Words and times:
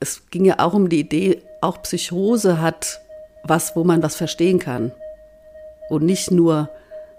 es 0.00 0.28
ging 0.30 0.46
ja 0.46 0.58
auch 0.58 0.74
um 0.74 0.88
die 0.88 1.00
Idee, 1.00 1.42
auch 1.60 1.82
Psychose 1.82 2.60
hat 2.60 3.00
was, 3.44 3.76
wo 3.76 3.84
man 3.84 4.02
was 4.02 4.16
verstehen 4.16 4.58
kann. 4.58 4.92
Und 5.88 6.04
nicht 6.04 6.30
nur 6.30 6.70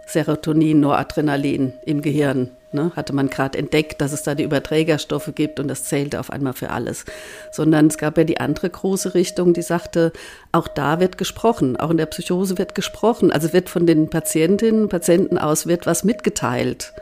Serotonin, 0.07 0.79
Noradrenalin 0.79 1.73
im 1.85 2.01
Gehirn. 2.01 2.51
Ne, 2.73 2.89
hatte 2.95 3.11
man 3.11 3.29
gerade 3.29 3.57
entdeckt, 3.57 3.99
dass 3.99 4.13
es 4.13 4.23
da 4.23 4.33
die 4.33 4.45
Überträgerstoffe 4.45 5.33
gibt 5.35 5.59
und 5.59 5.67
das 5.67 5.83
zählte 5.83 6.21
auf 6.21 6.29
einmal 6.29 6.53
für 6.53 6.69
alles. 6.69 7.03
Sondern 7.51 7.87
es 7.87 7.97
gab 7.97 8.17
ja 8.17 8.23
die 8.23 8.39
andere 8.39 8.69
große 8.69 9.13
Richtung, 9.13 9.53
die 9.53 9.61
sagte, 9.61 10.13
auch 10.53 10.69
da 10.69 11.01
wird 11.01 11.17
gesprochen, 11.17 11.75
auch 11.75 11.89
in 11.89 11.97
der 11.97 12.05
Psychose 12.05 12.57
wird 12.57 12.73
gesprochen. 12.73 13.29
Also 13.29 13.51
wird 13.51 13.69
von 13.69 13.85
den 13.85 14.09
Patientinnen 14.09 14.87
Patienten 14.87 15.37
aus 15.37 15.67
wird 15.67 15.85
was 15.85 16.05
mitgeteilt. 16.05 16.93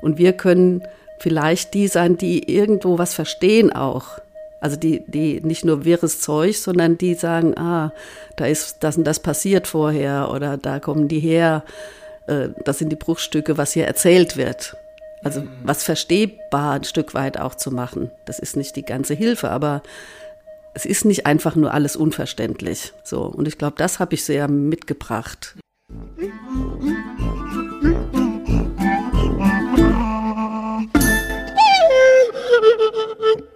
Und 0.00 0.18
wir 0.18 0.32
können 0.32 0.82
vielleicht 1.20 1.72
die 1.74 1.86
sein, 1.86 2.16
die 2.16 2.52
irgendwo 2.52 2.98
was 2.98 3.14
verstehen 3.14 3.72
auch. 3.72 4.18
Also 4.62 4.76
die, 4.76 5.02
die 5.08 5.40
nicht 5.40 5.64
nur 5.64 5.84
wirres 5.84 6.20
Zeug, 6.20 6.56
sondern 6.56 6.96
die 6.96 7.14
sagen, 7.14 7.58
ah, 7.58 7.92
da 8.36 8.46
ist 8.46 8.76
das 8.84 8.96
und 8.96 9.02
das 9.02 9.18
passiert 9.18 9.66
vorher 9.66 10.30
oder 10.30 10.56
da 10.56 10.78
kommen 10.78 11.08
die 11.08 11.18
her. 11.18 11.64
Äh, 12.28 12.50
das 12.64 12.78
sind 12.78 12.90
die 12.90 12.96
Bruchstücke, 12.96 13.58
was 13.58 13.72
hier 13.72 13.88
erzählt 13.88 14.36
wird. 14.36 14.76
Also 15.24 15.40
mhm. 15.40 15.50
was 15.64 15.82
verstehbar 15.82 16.74
ein 16.74 16.84
Stück 16.84 17.12
weit 17.12 17.40
auch 17.40 17.56
zu 17.56 17.72
machen. 17.72 18.12
Das 18.24 18.38
ist 18.38 18.56
nicht 18.56 18.76
die 18.76 18.84
ganze 18.84 19.14
Hilfe, 19.14 19.50
aber 19.50 19.82
es 20.74 20.86
ist 20.86 21.04
nicht 21.04 21.26
einfach 21.26 21.56
nur 21.56 21.74
alles 21.74 21.96
unverständlich. 21.96 22.92
So 23.02 23.22
und 23.22 23.48
ich 23.48 23.58
glaube, 23.58 23.74
das 23.78 23.98
habe 23.98 24.14
ich 24.14 24.24
sehr 24.24 24.46
mitgebracht. 24.46 25.56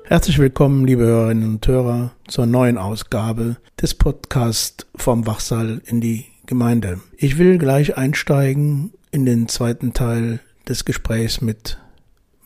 Herzlich 0.09 0.39
willkommen, 0.39 0.87
liebe 0.87 1.03
Hörerinnen 1.03 1.55
und 1.55 1.67
Hörer, 1.67 2.13
zur 2.29 2.47
neuen 2.47 2.79
Ausgabe 2.79 3.57
des 3.83 3.95
Podcasts 3.95 4.87
vom 4.95 5.27
Wachsaal 5.27 5.83
in 5.85 6.01
die 6.01 6.27
Gemeinde. 6.47 7.01
Ich 7.17 7.39
will 7.39 7.59
gleich 7.59 7.97
einsteigen 7.97 8.93
in 9.11 9.27
den 9.27 9.49
zweiten 9.49 9.95
Teil 9.95 10.39
des 10.69 10.85
Gesprächs 10.85 11.41
mit 11.41 11.79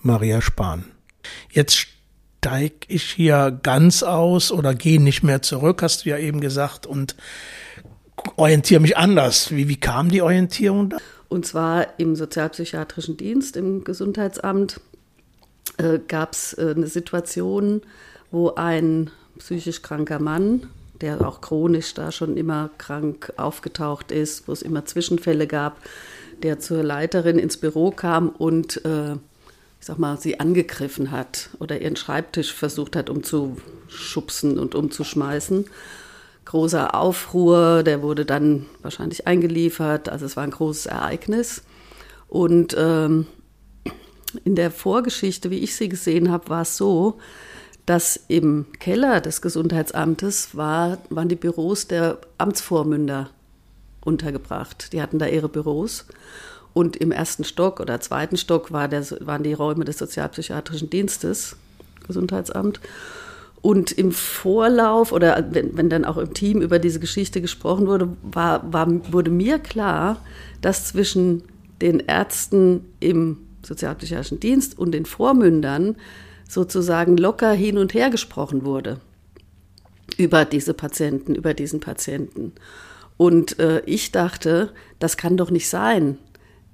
Maria 0.01 0.41
Spahn. 0.41 0.87
Jetzt 1.51 1.89
steige 2.39 2.77
ich 2.89 3.03
hier 3.03 3.61
ganz 3.63 4.03
aus 4.03 4.53
oder 4.53 4.75
gehe 4.75 4.99
nicht 5.01 5.23
mehr 5.23 5.43
zurück, 5.43 5.83
hast 5.83 6.07
du 6.07 6.09
ja 6.09 6.17
eben 6.17 6.41
gesagt, 6.41 6.87
und 6.87 7.15
orientiere 8.37 8.81
mich 8.81 8.97
anders. 8.97 9.55
Wie, 9.55 9.69
wie 9.69 9.79
kam 9.79 10.09
die 10.09 10.23
Orientierung 10.23 10.89
da? 10.89 10.97
Und 11.29 11.45
zwar 11.45 11.99
im 11.99 12.17
sozialpsychiatrischen 12.17 13.19
Dienst, 13.19 13.59
im 13.59 13.85
Gesundheitsamt 13.85 14.81
äh, 15.81 16.01
gab 16.07 16.33
es 16.33 16.53
äh, 16.55 16.75
eine 16.77 16.87
Situation, 16.87 17.83
wo 18.31 18.51
ein 18.55 19.11
psychisch 19.39 19.83
kranker 19.83 20.21
Mann, 20.21 20.69
der 21.01 21.27
auch 21.27 21.41
chronisch 21.41 21.95
da 21.95 22.13
schon 22.13 22.37
immer 22.37 22.71
krank 22.79 23.33
aufgetaucht 23.37 24.13
ist, 24.13 24.47
wo 24.47 24.53
es 24.53 24.63
immer 24.63 24.85
Zwischenfälle 24.85 25.47
gab, 25.47 25.79
der 26.43 26.59
zur 26.59 26.83
Leiterin 26.83 27.39
ins 27.39 27.57
Büro 27.57 27.91
kam 27.91 28.29
und 28.29 28.85
äh, 28.85 29.13
ich 29.13 29.87
sag 29.87 29.99
mal, 29.99 30.21
sie 30.21 30.39
angegriffen 30.39 31.11
hat 31.11 31.49
oder 31.59 31.81
ihren 31.81 31.97
Schreibtisch 31.97 32.53
versucht 32.53 32.97
hat, 32.97 33.09
umzuschubsen 33.09 34.59
und 34.59 34.75
umzuschmeißen. 34.75 35.65
Großer 36.45 36.95
Aufruhr, 36.95 37.83
der 37.83 38.03
wurde 38.03 38.27
dann 38.27 38.67
wahrscheinlich 38.83 39.27
eingeliefert. 39.27 40.11
Also 40.11 40.27
es 40.27 40.37
war 40.37 40.45
ein 40.45 40.51
großes 40.51 40.85
Ereignis. 40.85 41.63
Und 42.29 42.77
ähm, 42.79 43.27
in 44.45 44.55
der 44.55 44.71
Vorgeschichte, 44.71 45.51
wie 45.51 45.59
ich 45.59 45.77
sie 45.77 45.89
gesehen 45.89 46.31
habe, 46.31 46.49
war 46.49 46.63
es 46.63 46.77
so, 46.77 47.19
dass 47.87 48.21
im 48.29 48.67
Keller 48.79 49.21
des 49.21 49.43
Gesundheitsamtes 49.43 50.57
war, 50.57 50.99
waren 51.09 51.29
die 51.29 51.37
Büros 51.37 51.89
der 51.89 52.19
Amtsvormünder 52.39 53.31
untergebracht. 54.05 54.93
Die 54.93 55.03
hatten 55.03 55.19
da 55.19 55.27
ihre 55.27 55.49
Büros. 55.49 56.07
Und 56.73 56.97
im 56.97 57.11
ersten 57.11 57.45
Stock 57.45 57.81
oder 57.81 58.01
zweiten 58.01 58.37
Stock 58.37 58.71
war 58.71 58.87
der, 58.87 59.05
waren 59.21 59.43
die 59.43 59.55
Räume 59.55 59.85
des 59.85 59.99
Sozialpsychiatrischen 59.99 60.89
Dienstes, 60.89 61.57
Gesundheitsamt. 62.07 62.81
Und 63.63 63.93
im 63.93 64.13
Vorlauf 64.13 65.13
oder 65.13 65.45
wenn, 65.51 65.77
wenn, 65.77 65.91
dann 65.91 66.05
auch 66.05 66.17
im 66.17 66.33
Team 66.33 66.63
über 66.63 66.79
diese 66.79 67.01
Geschichte 67.01 67.41
gesprochen 67.41 67.87
wurde, 67.87 68.09
war, 68.23 68.73
war, 68.73 68.89
wurde 69.13 69.31
mir 69.31 69.59
klar, 69.59 70.23
dass 70.61 70.87
zwischen 70.87 71.43
den 71.83 72.01
Ärzten 72.01 72.85
im 73.01 73.39
sozialpsychiatrischen 73.65 74.41
Dienst 74.41 74.79
und 74.79 74.93
den 74.93 75.07
Vormündern 75.07 75.97
sozusagen 76.49 77.17
locker 77.17 77.53
hin 77.53 77.79
und 77.79 77.95
her 77.95 78.11
gesprochen 78.11 78.65
wurde 78.65 78.99
über 80.17 80.45
diese 80.45 80.75
Patienten, 80.75 81.35
über 81.35 81.55
diesen 81.55 81.81
Patienten. 81.81 82.53
Und 83.17 83.59
äh, 83.59 83.81
ich 83.87 84.13
dachte, 84.13 84.71
das 84.99 85.17
kann 85.17 85.37
doch 85.37 85.51
nicht 85.51 85.69
sein. 85.69 86.19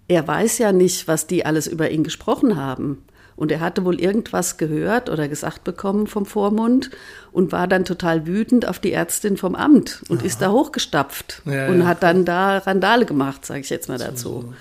Er 0.08 0.26
weiß 0.26 0.58
ja 0.58 0.72
nicht, 0.72 1.08
was 1.08 1.26
die 1.26 1.44
alles 1.44 1.66
über 1.66 1.90
ihn 1.90 2.04
gesprochen 2.04 2.56
haben. 2.56 3.04
Und 3.34 3.52
er 3.52 3.60
hatte 3.60 3.84
wohl 3.84 4.00
irgendwas 4.00 4.56
gehört 4.56 5.10
oder 5.10 5.28
gesagt 5.28 5.62
bekommen 5.64 6.06
vom 6.06 6.24
Vormund 6.24 6.90
und 7.32 7.52
war 7.52 7.68
dann 7.68 7.84
total 7.84 8.26
wütend 8.26 8.66
auf 8.66 8.78
die 8.78 8.92
Ärztin 8.92 9.36
vom 9.36 9.54
Amt 9.54 10.02
und 10.08 10.20
Aha. 10.20 10.26
ist 10.26 10.40
da 10.40 10.50
hochgestapft 10.50 11.42
ja, 11.44 11.68
und 11.68 11.80
ja. 11.80 11.86
hat 11.86 12.02
dann 12.02 12.24
da 12.24 12.58
Randale 12.58 13.04
gemacht, 13.04 13.44
sage 13.44 13.60
ich 13.60 13.68
jetzt 13.68 13.90
mal 13.90 13.98
dazu. 13.98 14.28
So, 14.28 14.40
so. 14.40 14.54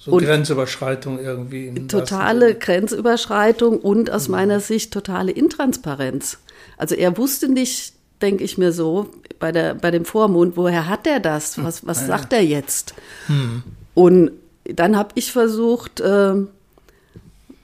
So 0.00 0.12
und 0.12 0.24
Grenzüberschreitung 0.24 1.18
irgendwie. 1.18 1.74
Totale 1.86 2.54
Grenzüberschreitung 2.54 3.78
und 3.78 4.10
aus 4.10 4.28
mhm. 4.28 4.32
meiner 4.32 4.60
Sicht 4.60 4.92
totale 4.92 5.30
Intransparenz. 5.30 6.38
Also 6.78 6.94
er 6.94 7.18
wusste 7.18 7.48
nicht, 7.48 7.92
denke 8.22 8.42
ich 8.42 8.56
mir 8.56 8.72
so, 8.72 9.10
bei, 9.38 9.52
der, 9.52 9.74
bei 9.74 9.90
dem 9.90 10.06
Vormund, 10.06 10.56
woher 10.56 10.88
hat 10.88 11.06
er 11.06 11.20
das? 11.20 11.62
Was, 11.62 11.86
was 11.86 12.00
ja. 12.00 12.06
sagt 12.06 12.32
er 12.32 12.42
jetzt? 12.42 12.94
Mhm. 13.28 13.62
Und 13.94 14.30
dann 14.64 14.96
habe 14.96 15.10
ich 15.16 15.32
versucht, 15.32 16.00
äh, 16.00 16.34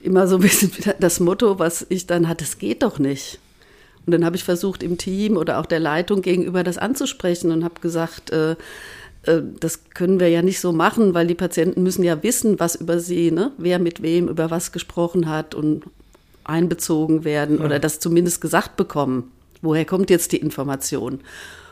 immer 0.01 0.27
so 0.27 0.35
ein 0.35 0.41
bisschen 0.41 0.71
das 0.99 1.19
Motto, 1.19 1.57
was 1.57 1.87
ich 1.89 2.05
dann 2.05 2.27
hatte, 2.27 2.43
es 2.43 2.59
geht 2.59 2.83
doch 2.83 2.99
nicht. 2.99 3.39
Und 4.05 4.11
dann 4.11 4.23
habe 4.23 4.35
ich 4.35 4.43
versucht, 4.43 4.83
im 4.83 4.97
Team 4.97 5.37
oder 5.37 5.59
auch 5.59 5.65
der 5.65 5.79
Leitung 5.79 6.21
gegenüber 6.21 6.63
das 6.63 6.77
anzusprechen 6.77 7.51
und 7.51 7.63
habe 7.63 7.81
gesagt, 7.81 8.29
äh, 8.29 8.55
äh, 9.27 9.43
das 9.59 9.89
können 9.93 10.19
wir 10.19 10.29
ja 10.29 10.41
nicht 10.41 10.59
so 10.59 10.71
machen, 10.71 11.13
weil 11.13 11.27
die 11.27 11.35
Patienten 11.35 11.83
müssen 11.83 12.03
ja 12.03 12.23
wissen, 12.23 12.59
was 12.59 12.75
über 12.75 12.99
sie, 12.99 13.31
ne? 13.31 13.51
wer 13.57 13.79
mit 13.79 14.01
wem 14.01 14.27
über 14.27 14.51
was 14.51 14.71
gesprochen 14.71 15.29
hat 15.29 15.55
und 15.55 15.83
einbezogen 16.43 17.23
werden 17.23 17.59
ja. 17.59 17.65
oder 17.65 17.79
das 17.79 17.99
zumindest 17.99 18.41
gesagt 18.41 18.75
bekommen. 18.77 19.31
Woher 19.61 19.85
kommt 19.85 20.09
jetzt 20.09 20.31
die 20.31 20.37
Information? 20.37 21.19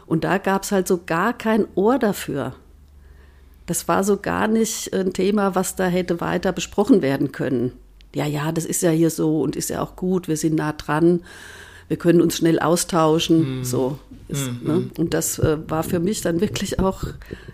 Und 0.05 0.23
da 0.23 0.38
gab 0.38 0.63
es 0.63 0.71
halt 0.71 0.88
so 0.88 1.01
gar 1.05 1.33
kein 1.33 1.65
Ohr 1.75 1.97
dafür. 1.97 2.53
Das 3.65 3.88
war 3.88 4.03
so 4.03 4.17
gar 4.17 4.47
nicht 4.47 4.94
ein 4.94 5.13
Thema, 5.13 5.55
was 5.55 5.75
da 5.75 5.88
hätte 5.88 6.21
weiter 6.21 6.51
besprochen 6.51 7.01
werden 7.01 7.31
können. 7.31 7.71
Ja, 8.13 8.25
ja, 8.25 8.51
das 8.51 8.65
ist 8.65 8.81
ja 8.81 8.91
hier 8.91 9.09
so 9.09 9.41
und 9.41 9.55
ist 9.55 9.69
ja 9.69 9.81
auch 9.81 9.95
gut, 9.95 10.27
wir 10.27 10.38
sind 10.38 10.55
nah 10.55 10.73
dran 10.73 11.21
wir 11.88 11.97
können 11.97 12.22
uns 12.22 12.38
schnell 12.38 12.59
austauschen. 12.59 13.59
Mhm. 13.59 13.63
So 13.63 14.00
ist, 14.28 14.47
mhm. 14.47 14.59
ne? 14.63 14.90
Und 14.97 15.13
das 15.13 15.38
äh, 15.40 15.57
war 15.68 15.84
für 15.84 16.00
mich 16.00 16.22
dann 16.22 16.41
wirklich 16.41 16.79
auch 16.79 17.03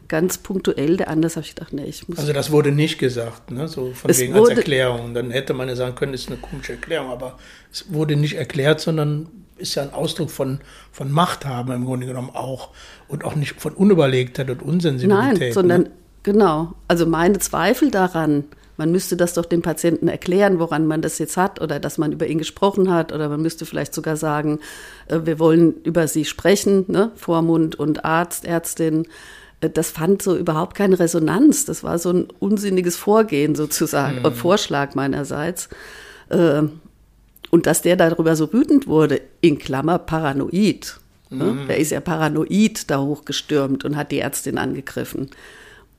ganz 0.08 0.38
punktuell. 0.38 0.97
Der 0.97 1.09
anders 1.09 1.36
habe 1.36 1.46
ich 1.46 1.56
gedacht, 1.56 1.74
nee, 1.74 1.86
ich 1.86 2.08
muss. 2.08 2.18
Also 2.18 2.31
das 2.31 2.52
wurde 2.52 2.72
nicht 2.72 2.97
gesagt, 2.97 3.52
ne? 3.52 3.68
so 3.68 3.91
von 3.94 4.18
wegen 4.18 4.34
als 4.34 4.50
Erklärung. 4.50 5.14
Dann 5.14 5.31
hätte 5.31 5.53
man 5.53 5.68
ja 5.68 5.75
sagen 5.75 5.96
können, 5.96 6.14
das 6.14 6.22
ist 6.22 6.28
eine 6.28 6.38
komische 6.38 6.74
Erklärung, 6.74 7.09
aber 7.09 7.38
es 7.72 7.91
wurde 7.94 8.16
nicht 8.16 8.36
erklärt, 8.36 8.80
sondern 8.80 9.28
ist 9.58 9.75
ja 9.75 9.84
ein 9.84 9.94
Ausdruck 9.94 10.31
von, 10.31 10.59
von 10.91 11.12
Macht 11.12 11.46
haben 11.46 11.72
im 11.72 11.86
Grunde 11.86 12.08
genommen 12.08 12.31
auch 12.34 12.70
und 13.08 13.24
auch 13.24 13.36
nicht 13.36 13.62
von 13.62 13.74
Unüberlegtheit 13.74 14.50
und 14.50 14.62
Unsensibilität. 14.62 15.40
Nein, 15.40 15.53
sondern 15.53 15.81
ne? 15.84 15.91
genau. 16.24 16.74
Also 16.88 17.06
meine 17.06 17.40
Zweifel 17.40 17.91
daran, 17.91 18.46
man 18.81 18.92
müsste 18.92 19.16
das 19.16 19.36
doch 19.36 19.46
dem 19.46 19.62
Patienten 19.62 20.08
erklären, 20.08 20.58
woran 20.58 20.88
man 20.88 21.03
das 21.03 21.19
jetzt 21.19 21.38
hat 21.38 21.62
oder 21.62 21.80
dass 21.80 22.00
man 22.00 22.14
über 22.14 22.25
ihn 22.25 22.40
gesprochen 22.40 22.92
hat 22.92 23.14
oder 23.14 23.30
man 23.30 23.40
müsste 23.40 23.68
vielleicht 23.68 23.94
sogar 23.94 24.18
sagen, 24.18 24.59
äh, 25.06 25.19
wir 25.24 25.38
wollen 25.38 25.75
über 25.84 26.08
sie 26.08 26.25
sprechen, 26.25 26.85
ne? 26.88 27.11
Vormund 27.16 27.76
und 27.76 28.05
Arzt, 28.05 28.44
Ärztin. 28.44 29.05
Äh, 29.59 29.70
das 29.70 29.91
fand 29.91 30.23
so 30.23 30.35
überhaupt 30.35 30.76
keine 30.76 30.97
Resonanz. 30.97 31.66
Das 31.66 31.84
war 31.84 32.00
so 32.00 32.09
ein 32.09 32.28
unsinniges 32.40 32.96
Vorgehen 32.96 33.53
sozusagen, 33.53 34.23
mhm. 34.23 34.34
Vorschlag 34.34 34.96
meinerseits. 34.96 35.70
Äh, 36.29 36.64
und 37.52 37.66
dass 37.67 37.84
der 37.84 37.97
darüber 37.97 38.35
so 38.35 38.52
wütend 38.52 38.88
wurde, 38.88 39.22
in 39.41 39.59
Klammer 39.59 40.00
paranoid. 40.00 41.00
Ne? 41.29 41.44
Mhm. 41.44 41.67
Der 41.67 41.78
ist 41.78 41.91
ja 41.91 42.00
paranoid 42.00 42.90
da 42.90 43.00
hochgestürmt 43.00 43.85
und 43.85 43.96
hat 43.96 44.11
die 44.11 44.22
Ärztin 44.22 44.58
angegriffen. 44.58 45.29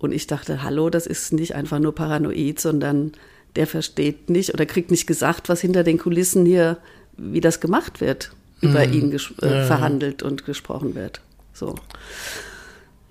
Und 0.03 0.13
ich 0.13 0.27
dachte, 0.27 0.65
hallo, 0.65 0.91
das 0.91 1.07
ist 1.07 1.33
nicht 1.33 1.55
einfach 1.55 1.79
nur 1.79 1.95
paranoid, 1.95 2.59
sondern 2.61 3.13
der 3.55 3.69
versteht 3.69 4.31
nicht 4.31 4.53
oder 4.53 4.67
kriegt 4.67 4.91
nicht 4.91 5.07
gesagt, 5.07 5.49
was 5.49 5.61
hinter 5.61 5.85
den 5.85 5.99
Kulissen 5.99 6.45
hier, 6.45 6.79
wie 7.17 7.41
das 7.41 7.61
gemacht 7.61 8.01
wird, 8.01 8.33
über 8.61 8.85
mhm. 8.85 8.93
ihn 8.93 9.13
äh, 9.13 9.65
verhandelt 9.65 10.25
und 10.25 10.45
gesprochen 10.45 10.97
wird. 10.97 11.21
So. 11.53 11.77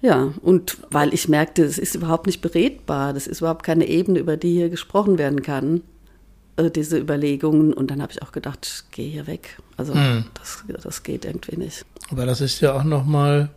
Ja, 0.01 0.33
und 0.41 0.79
weil 0.89 1.13
ich 1.13 1.29
merkte, 1.29 1.63
es 1.63 1.77
ist 1.77 1.95
überhaupt 1.95 2.25
nicht 2.25 2.41
beredbar, 2.41 3.13
das 3.13 3.25
ist 3.25 3.39
überhaupt 3.39 3.63
keine 3.63 3.87
Ebene, 3.87 4.19
über 4.19 4.35
die 4.35 4.51
hier 4.51 4.69
gesprochen 4.69 5.17
werden 5.17 5.43
kann, 5.43 5.83
äh, 6.57 6.69
diese 6.71 6.97
Überlegungen. 6.97 7.71
Und 7.71 7.89
dann 7.89 8.01
habe 8.01 8.11
ich 8.11 8.21
auch 8.21 8.33
gedacht, 8.33 8.65
ich 8.65 8.91
gehe 8.91 9.09
hier 9.09 9.27
weg. 9.27 9.57
Also 9.77 9.93
Mhm. 9.93 10.25
das, 10.33 10.65
das 10.83 11.03
geht 11.03 11.23
irgendwie 11.23 11.55
nicht. 11.55 11.85
Aber 12.09 12.25
das 12.25 12.41
ist 12.41 12.59
ja 12.59 12.73
auch 12.73 12.83
nochmal 12.83 13.49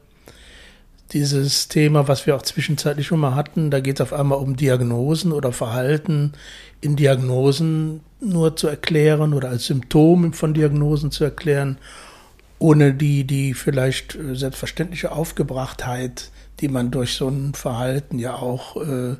dieses 1.12 1.68
Thema, 1.68 2.08
was 2.08 2.26
wir 2.26 2.34
auch 2.34 2.42
zwischenzeitlich 2.42 3.06
schon 3.06 3.20
mal 3.20 3.34
hatten. 3.34 3.70
Da 3.70 3.80
geht 3.80 3.96
es 3.96 4.00
auf 4.00 4.12
einmal 4.12 4.38
um 4.38 4.56
Diagnosen 4.56 5.32
oder 5.32 5.52
Verhalten 5.52 6.32
in 6.80 6.96
Diagnosen 6.96 8.00
nur 8.20 8.56
zu 8.56 8.68
erklären 8.68 9.34
oder 9.34 9.50
als 9.50 9.66
Symptom 9.66 10.32
von 10.32 10.54
Diagnosen 10.54 11.10
zu 11.10 11.24
erklären, 11.24 11.78
ohne 12.58 12.94
die, 12.94 13.24
die 13.24 13.54
vielleicht 13.54 14.14
äh, 14.14 14.34
selbstverständliche 14.34 15.12
Aufgebrachtheit, 15.12 16.30
die 16.60 16.68
man 16.68 16.90
durch 16.90 17.14
so 17.14 17.28
ein 17.28 17.54
Verhalten 17.54 18.18
ja 18.18 18.34
auch 18.34 18.76
äh, 18.76 19.16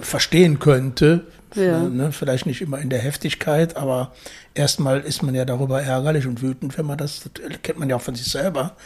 verstehen 0.00 0.58
könnte. 0.58 1.24
Ja. 1.54 1.80
Ne? 1.80 2.12
Vielleicht 2.12 2.44
nicht 2.44 2.60
immer 2.60 2.78
in 2.80 2.90
der 2.90 2.98
Heftigkeit, 2.98 3.76
aber 3.76 4.12
erstmal 4.54 5.00
ist 5.00 5.22
man 5.22 5.34
ja 5.34 5.44
darüber 5.44 5.80
ärgerlich 5.80 6.26
und 6.26 6.42
wütend, 6.42 6.76
wenn 6.76 6.86
man 6.86 6.98
das, 6.98 7.22
das 7.22 7.62
kennt 7.62 7.78
man 7.78 7.88
ja 7.88 7.96
auch 7.96 8.02
von 8.02 8.14
sich 8.14 8.26
selber. 8.26 8.76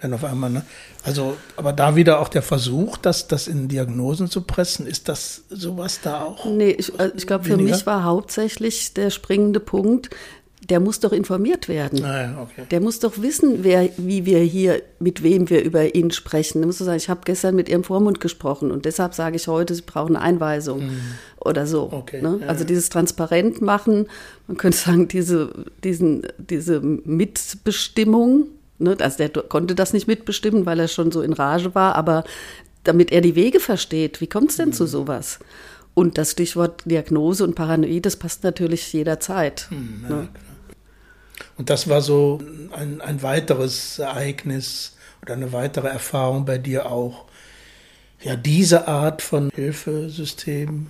Wenn 0.00 0.14
auf 0.14 0.24
einmal, 0.24 0.50
ne? 0.50 0.64
Also, 1.04 1.36
aber 1.56 1.72
da 1.72 1.94
wieder 1.94 2.20
auch 2.20 2.28
der 2.28 2.42
Versuch, 2.42 2.96
das, 2.96 3.28
das 3.28 3.46
in 3.46 3.68
Diagnosen 3.68 4.28
zu 4.28 4.40
pressen, 4.40 4.86
ist 4.86 5.08
das 5.08 5.42
sowas 5.50 6.00
da 6.02 6.22
auch? 6.22 6.46
Nee, 6.46 6.70
ich, 6.70 6.98
also 6.98 7.14
ich 7.14 7.26
glaube, 7.26 7.44
für 7.44 7.56
mich 7.56 7.86
war 7.86 8.02
hauptsächlich 8.02 8.94
der 8.94 9.10
springende 9.10 9.60
Punkt, 9.60 10.10
der 10.68 10.80
muss 10.80 10.98
doch 10.98 11.12
informiert 11.12 11.68
werden. 11.68 12.00
Naja, 12.00 12.38
okay. 12.42 12.62
Der 12.70 12.80
muss 12.80 12.98
doch 12.98 13.22
wissen, 13.22 13.58
wer, 13.62 13.88
wie 13.98 14.26
wir 14.26 14.40
hier, 14.40 14.82
mit 14.98 15.22
wem 15.22 15.48
wir 15.48 15.62
über 15.62 15.94
ihn 15.94 16.10
sprechen. 16.10 16.60
Da 16.60 16.66
musst 16.66 16.80
du 16.80 16.84
sagen, 16.84 16.96
ich 16.96 17.08
habe 17.08 17.20
gestern 17.24 17.54
mit 17.54 17.68
ihrem 17.68 17.84
Vormund 17.84 18.18
gesprochen 18.20 18.72
und 18.72 18.84
deshalb 18.84 19.14
sage 19.14 19.36
ich 19.36 19.46
heute, 19.46 19.76
sie 19.76 19.82
brauchen 19.82 20.16
eine 20.16 20.24
Einweisung 20.24 20.82
oder 21.40 21.66
so. 21.68 21.86
Mhm. 21.86 21.92
Okay, 21.94 22.20
ne? 22.22 22.38
ja, 22.40 22.46
Also 22.48 22.62
ja. 22.62 22.66
dieses 22.66 22.88
Transparent 22.88 23.62
machen, 23.62 24.06
man 24.48 24.56
könnte 24.56 24.76
sagen, 24.78 25.06
diese, 25.06 25.50
diesen, 25.84 26.26
diese 26.38 26.80
Mitbestimmung, 26.80 28.46
ne? 28.78 28.96
also 29.00 29.16
der 29.18 29.28
konnte 29.30 29.74
das 29.74 29.92
nicht 29.92 30.06
mitbestimmen, 30.08 30.66
weil 30.66 30.80
er 30.80 30.88
schon 30.88 31.12
so 31.12 31.22
in 31.22 31.32
Rage 31.32 31.74
war, 31.74 31.94
aber 31.94 32.24
damit 32.84 33.12
er 33.12 33.20
die 33.20 33.34
Wege 33.34 33.60
versteht, 33.60 34.20
wie 34.20 34.26
kommt 34.26 34.50
es 34.50 34.56
denn 34.56 34.68
Mhm. 34.70 34.74
zu 34.74 34.86
sowas? 34.86 35.38
Und 35.94 36.18
das 36.18 36.32
Stichwort 36.32 36.82
Diagnose 36.84 37.42
und 37.42 37.54
Paranoid, 37.54 38.04
das 38.04 38.16
passt 38.16 38.44
natürlich 38.44 38.92
jederzeit. 38.92 39.66
Mhm. 39.70 40.04
ne? 40.08 40.28
Und 41.56 41.70
das 41.70 41.88
war 41.88 42.02
so 42.02 42.40
ein, 42.72 43.00
ein 43.00 43.22
weiteres 43.22 43.98
Ereignis 43.98 44.96
oder 45.22 45.34
eine 45.34 45.52
weitere 45.52 45.88
Erfahrung 45.88 46.44
bei 46.44 46.58
dir 46.58 46.90
auch. 46.90 47.24
Ja, 48.20 48.36
diese 48.36 48.88
Art 48.88 49.22
von 49.22 49.50
Hilfesystem 49.54 50.88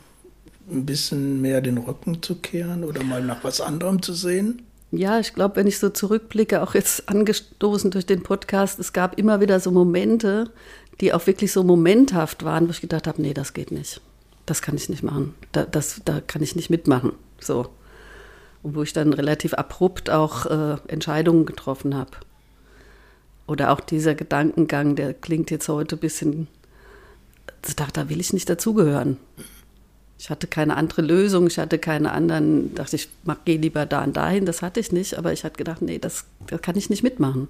ein 0.69 0.87
bisschen 0.87 1.41
mehr 1.41 1.61
den 1.61 1.79
Rücken 1.79 2.23
zu 2.23 2.37
kehren 2.37 2.85
oder 2.85 3.03
mal 3.03 3.23
nach 3.23 3.45
was 3.45 3.61
anderem 3.61 4.03
zu 4.03 4.13
sehen. 4.13 4.63
Ja, 4.93 5.19
ich 5.19 5.35
glaube, 5.35 5.57
wenn 5.57 5.67
ich 5.67 5.79
so 5.79 5.91
zurückblicke, 5.91 6.63
auch 6.63 6.75
jetzt 6.75 7.09
angestoßen 7.09 7.91
durch 7.91 8.07
den 8.07 8.23
Podcast, 8.23 8.79
es 8.79 8.93
gab 8.93 9.19
immer 9.19 9.41
wieder 9.41 9.61
so 9.61 9.71
Momente, 9.71 10.51
die 11.01 11.13
auch 11.13 11.27
wirklich 11.27 11.53
so 11.53 11.65
momenthaft 11.65 12.45
waren, 12.45 12.67
wo 12.67 12.71
ich 12.71 12.81
gedacht 12.81 13.07
habe, 13.07 13.21
nee, 13.21 13.35
das 13.35 13.53
geht 13.53 13.73
nicht. 13.73 14.01
Das 14.47 14.63
kann 14.63 14.77
ich 14.77 14.89
nicht 14.89 15.03
machen. 15.03 15.35
Da, 15.53 15.65
das, 15.65 16.01
da 16.05 16.21
kann 16.21 16.43
ich 16.43 16.57
nicht 16.57 16.71
mitmachen. 16.71 17.13
So. 17.41 17.67
Und 18.67 18.75
wo 18.75 18.83
ich 18.83 18.93
dann 18.93 19.13
relativ 19.13 19.55
abrupt 19.55 20.11
auch 20.11 20.47
äh, 20.47 20.77
Entscheidungen 20.89 21.47
getroffen 21.47 21.95
habe. 21.95 22.11
Oder 23.47 23.71
auch 23.71 23.79
dieser 23.79 24.17
Gedankengang, 24.17 24.97
der 24.97 25.15
klingt 25.15 25.53
jetzt 25.53 25.69
heute 25.69 25.95
ein 25.95 26.01
bisschen, 26.01 26.49
ich 27.65 27.77
dachte, 27.77 28.01
da 28.01 28.09
will 28.09 28.19
ich 28.19 28.33
nicht 28.33 28.51
dazugehören. 28.51 29.19
Ich 30.19 30.31
hatte 30.31 30.49
keine 30.49 30.77
andere 30.77 31.03
Lösung, 31.03 31.47
ich 31.47 31.61
hatte 31.61 31.79
keine 31.79 32.11
anderen, 32.11 32.75
dachte 32.75 32.97
ich, 32.97 33.09
mach, 33.23 33.37
geh 33.45 33.57
lieber 33.57 33.87
da 33.87 34.03
und 34.03 34.17
dahin, 34.17 34.47
das 34.47 34.63
hatte 34.63 34.81
ich 34.81 34.91
nicht, 34.91 35.17
aber 35.17 35.33
ich 35.33 35.45
hatte 35.45 35.59
gedacht, 35.59 35.81
nee, 35.81 36.01
das, 36.01 36.25
das 36.49 36.61
kann 36.61 36.77
ich 36.77 36.91
nicht 36.91 37.05
mitmachen. 37.05 37.47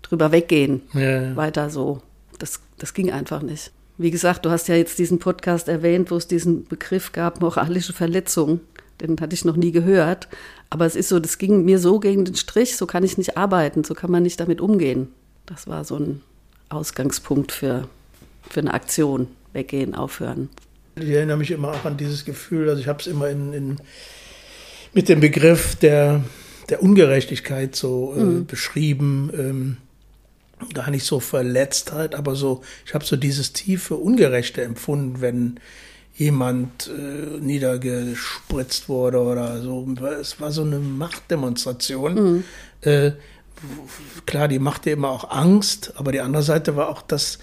Drüber 0.00 0.32
weggehen, 0.32 0.80
ja. 0.94 1.36
weiter 1.36 1.68
so, 1.68 2.00
das, 2.38 2.60
das 2.78 2.94
ging 2.94 3.12
einfach 3.12 3.42
nicht. 3.42 3.70
Wie 3.98 4.10
gesagt, 4.10 4.46
du 4.46 4.50
hast 4.50 4.66
ja 4.68 4.76
jetzt 4.76 4.98
diesen 4.98 5.18
Podcast 5.18 5.68
erwähnt, 5.68 6.10
wo 6.10 6.16
es 6.16 6.26
diesen 6.26 6.64
Begriff 6.64 7.12
gab, 7.12 7.42
moralische 7.42 7.92
Verletzung. 7.92 8.60
Den 9.00 9.16
hatte 9.20 9.34
ich 9.34 9.44
noch 9.44 9.56
nie 9.56 9.72
gehört. 9.72 10.28
Aber 10.68 10.86
es 10.86 10.96
ist 10.96 11.08
so, 11.08 11.18
das 11.18 11.38
ging 11.38 11.64
mir 11.64 11.78
so 11.78 12.00
gegen 12.00 12.24
den 12.24 12.36
Strich, 12.36 12.76
so 12.76 12.86
kann 12.86 13.02
ich 13.02 13.18
nicht 13.18 13.36
arbeiten, 13.36 13.84
so 13.84 13.94
kann 13.94 14.10
man 14.10 14.22
nicht 14.22 14.40
damit 14.40 14.60
umgehen. 14.60 15.08
Das 15.46 15.66
war 15.66 15.84
so 15.84 15.96
ein 15.96 16.20
Ausgangspunkt 16.68 17.52
für, 17.52 17.88
für 18.48 18.60
eine 18.60 18.74
Aktion. 18.74 19.28
Weggehen, 19.52 19.94
aufhören. 19.94 20.48
Ich 20.96 21.08
erinnere 21.08 21.36
mich 21.36 21.50
immer 21.50 21.72
auch 21.72 21.84
an 21.84 21.96
dieses 21.96 22.24
Gefühl, 22.24 22.68
also 22.68 22.80
ich 22.80 22.88
habe 22.88 23.00
es 23.00 23.06
immer 23.06 23.28
in, 23.28 23.52
in, 23.52 23.76
mit 24.92 25.08
dem 25.08 25.20
Begriff 25.20 25.74
der, 25.76 26.22
der 26.68 26.82
Ungerechtigkeit 26.82 27.74
so 27.74 28.14
äh, 28.16 28.42
beschrieben. 28.42 29.30
Ähm, 29.36 29.76
gar 30.74 30.90
nicht 30.90 31.04
so 31.04 31.20
Verletztheit, 31.20 32.14
aber 32.14 32.36
so, 32.36 32.62
ich 32.84 32.94
habe 32.94 33.04
so 33.04 33.16
dieses 33.16 33.52
tiefe 33.52 33.96
Ungerechte 33.96 34.62
empfunden, 34.62 35.20
wenn 35.20 35.58
jemand 36.14 36.88
äh, 36.88 37.40
niedergespritzt 37.40 38.88
wurde 38.88 39.20
oder 39.20 39.60
so. 39.62 39.86
Es 40.20 40.40
war 40.40 40.50
so 40.50 40.62
eine 40.62 40.78
Machtdemonstration. 40.78 42.44
Äh, 42.82 43.12
klar, 44.26 44.48
die 44.48 44.58
machte 44.58 44.90
immer 44.90 45.10
auch 45.10 45.30
Angst, 45.30 45.92
aber 45.96 46.12
die 46.12 46.20
andere 46.20 46.42
Seite 46.42 46.76
war 46.76 46.88
auch, 46.88 47.02
das 47.02 47.38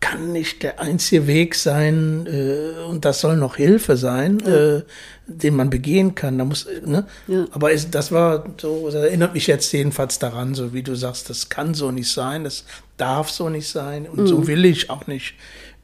kann 0.00 0.32
nicht 0.32 0.62
der 0.62 0.78
einzige 0.78 1.26
Weg 1.26 1.54
sein 1.54 2.26
äh, 2.26 2.84
und 2.86 3.04
das 3.04 3.20
soll 3.20 3.36
noch 3.36 3.56
Hilfe 3.56 3.96
sein, 3.96 4.40
äh, 4.40 4.82
den 5.26 5.56
man 5.56 5.70
begehen 5.70 6.14
kann. 6.14 6.38
Da 6.38 6.44
muss, 6.44 6.68
ne? 6.84 7.06
Ja. 7.26 7.46
Aber 7.50 7.72
es, 7.72 7.90
das 7.90 8.12
war 8.12 8.44
so, 8.60 8.86
das 8.86 8.94
erinnert 8.94 9.34
mich 9.34 9.46
jetzt 9.46 9.72
jedenfalls 9.72 10.18
daran, 10.18 10.54
so 10.54 10.72
wie 10.72 10.82
du 10.82 10.94
sagst, 10.94 11.30
das 11.30 11.48
kann 11.48 11.74
so 11.74 11.90
nicht 11.90 12.12
sein, 12.12 12.44
das 12.44 12.64
darf 12.98 13.30
so 13.30 13.48
nicht 13.48 13.68
sein 13.68 14.06
und 14.06 14.26
so 14.26 14.46
will 14.46 14.64
ich 14.64 14.90
auch 14.90 15.06
nicht 15.06 15.34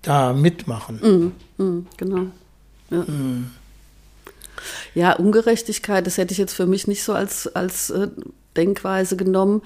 da 0.03 0.33
mitmachen. 0.33 1.33
Mhm, 1.59 1.87
genau. 1.97 2.27
Ja. 2.91 3.07
ja, 4.95 5.13
Ungerechtigkeit, 5.15 6.07
das 6.07 6.19
hätte 6.19 6.33
ich 6.33 6.39
jetzt 6.39 6.53
für 6.53 6.67
mich 6.67 6.87
nicht 6.87 7.03
so 7.05 7.15
als, 7.15 7.47
als 7.55 7.91
äh, 7.91 8.09
Denkweise 8.57 9.17
genommen. 9.17 9.63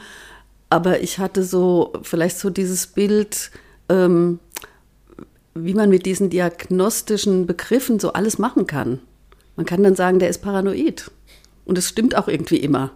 Aber 0.70 1.00
ich 1.00 1.18
hatte 1.18 1.42
so 1.42 1.92
vielleicht 2.02 2.38
so 2.38 2.50
dieses 2.50 2.86
Bild, 2.86 3.50
ähm, 3.88 4.38
wie 5.54 5.74
man 5.74 5.90
mit 5.90 6.06
diesen 6.06 6.30
diagnostischen 6.30 7.46
Begriffen 7.46 7.98
so 7.98 8.12
alles 8.12 8.38
machen 8.38 8.66
kann. 8.66 9.00
Man 9.56 9.66
kann 9.66 9.82
dann 9.82 9.96
sagen, 9.96 10.18
der 10.18 10.28
ist 10.28 10.42
paranoid. 10.42 11.10
Und 11.64 11.78
es 11.78 11.88
stimmt 11.88 12.16
auch 12.16 12.28
irgendwie 12.28 12.58
immer. 12.58 12.92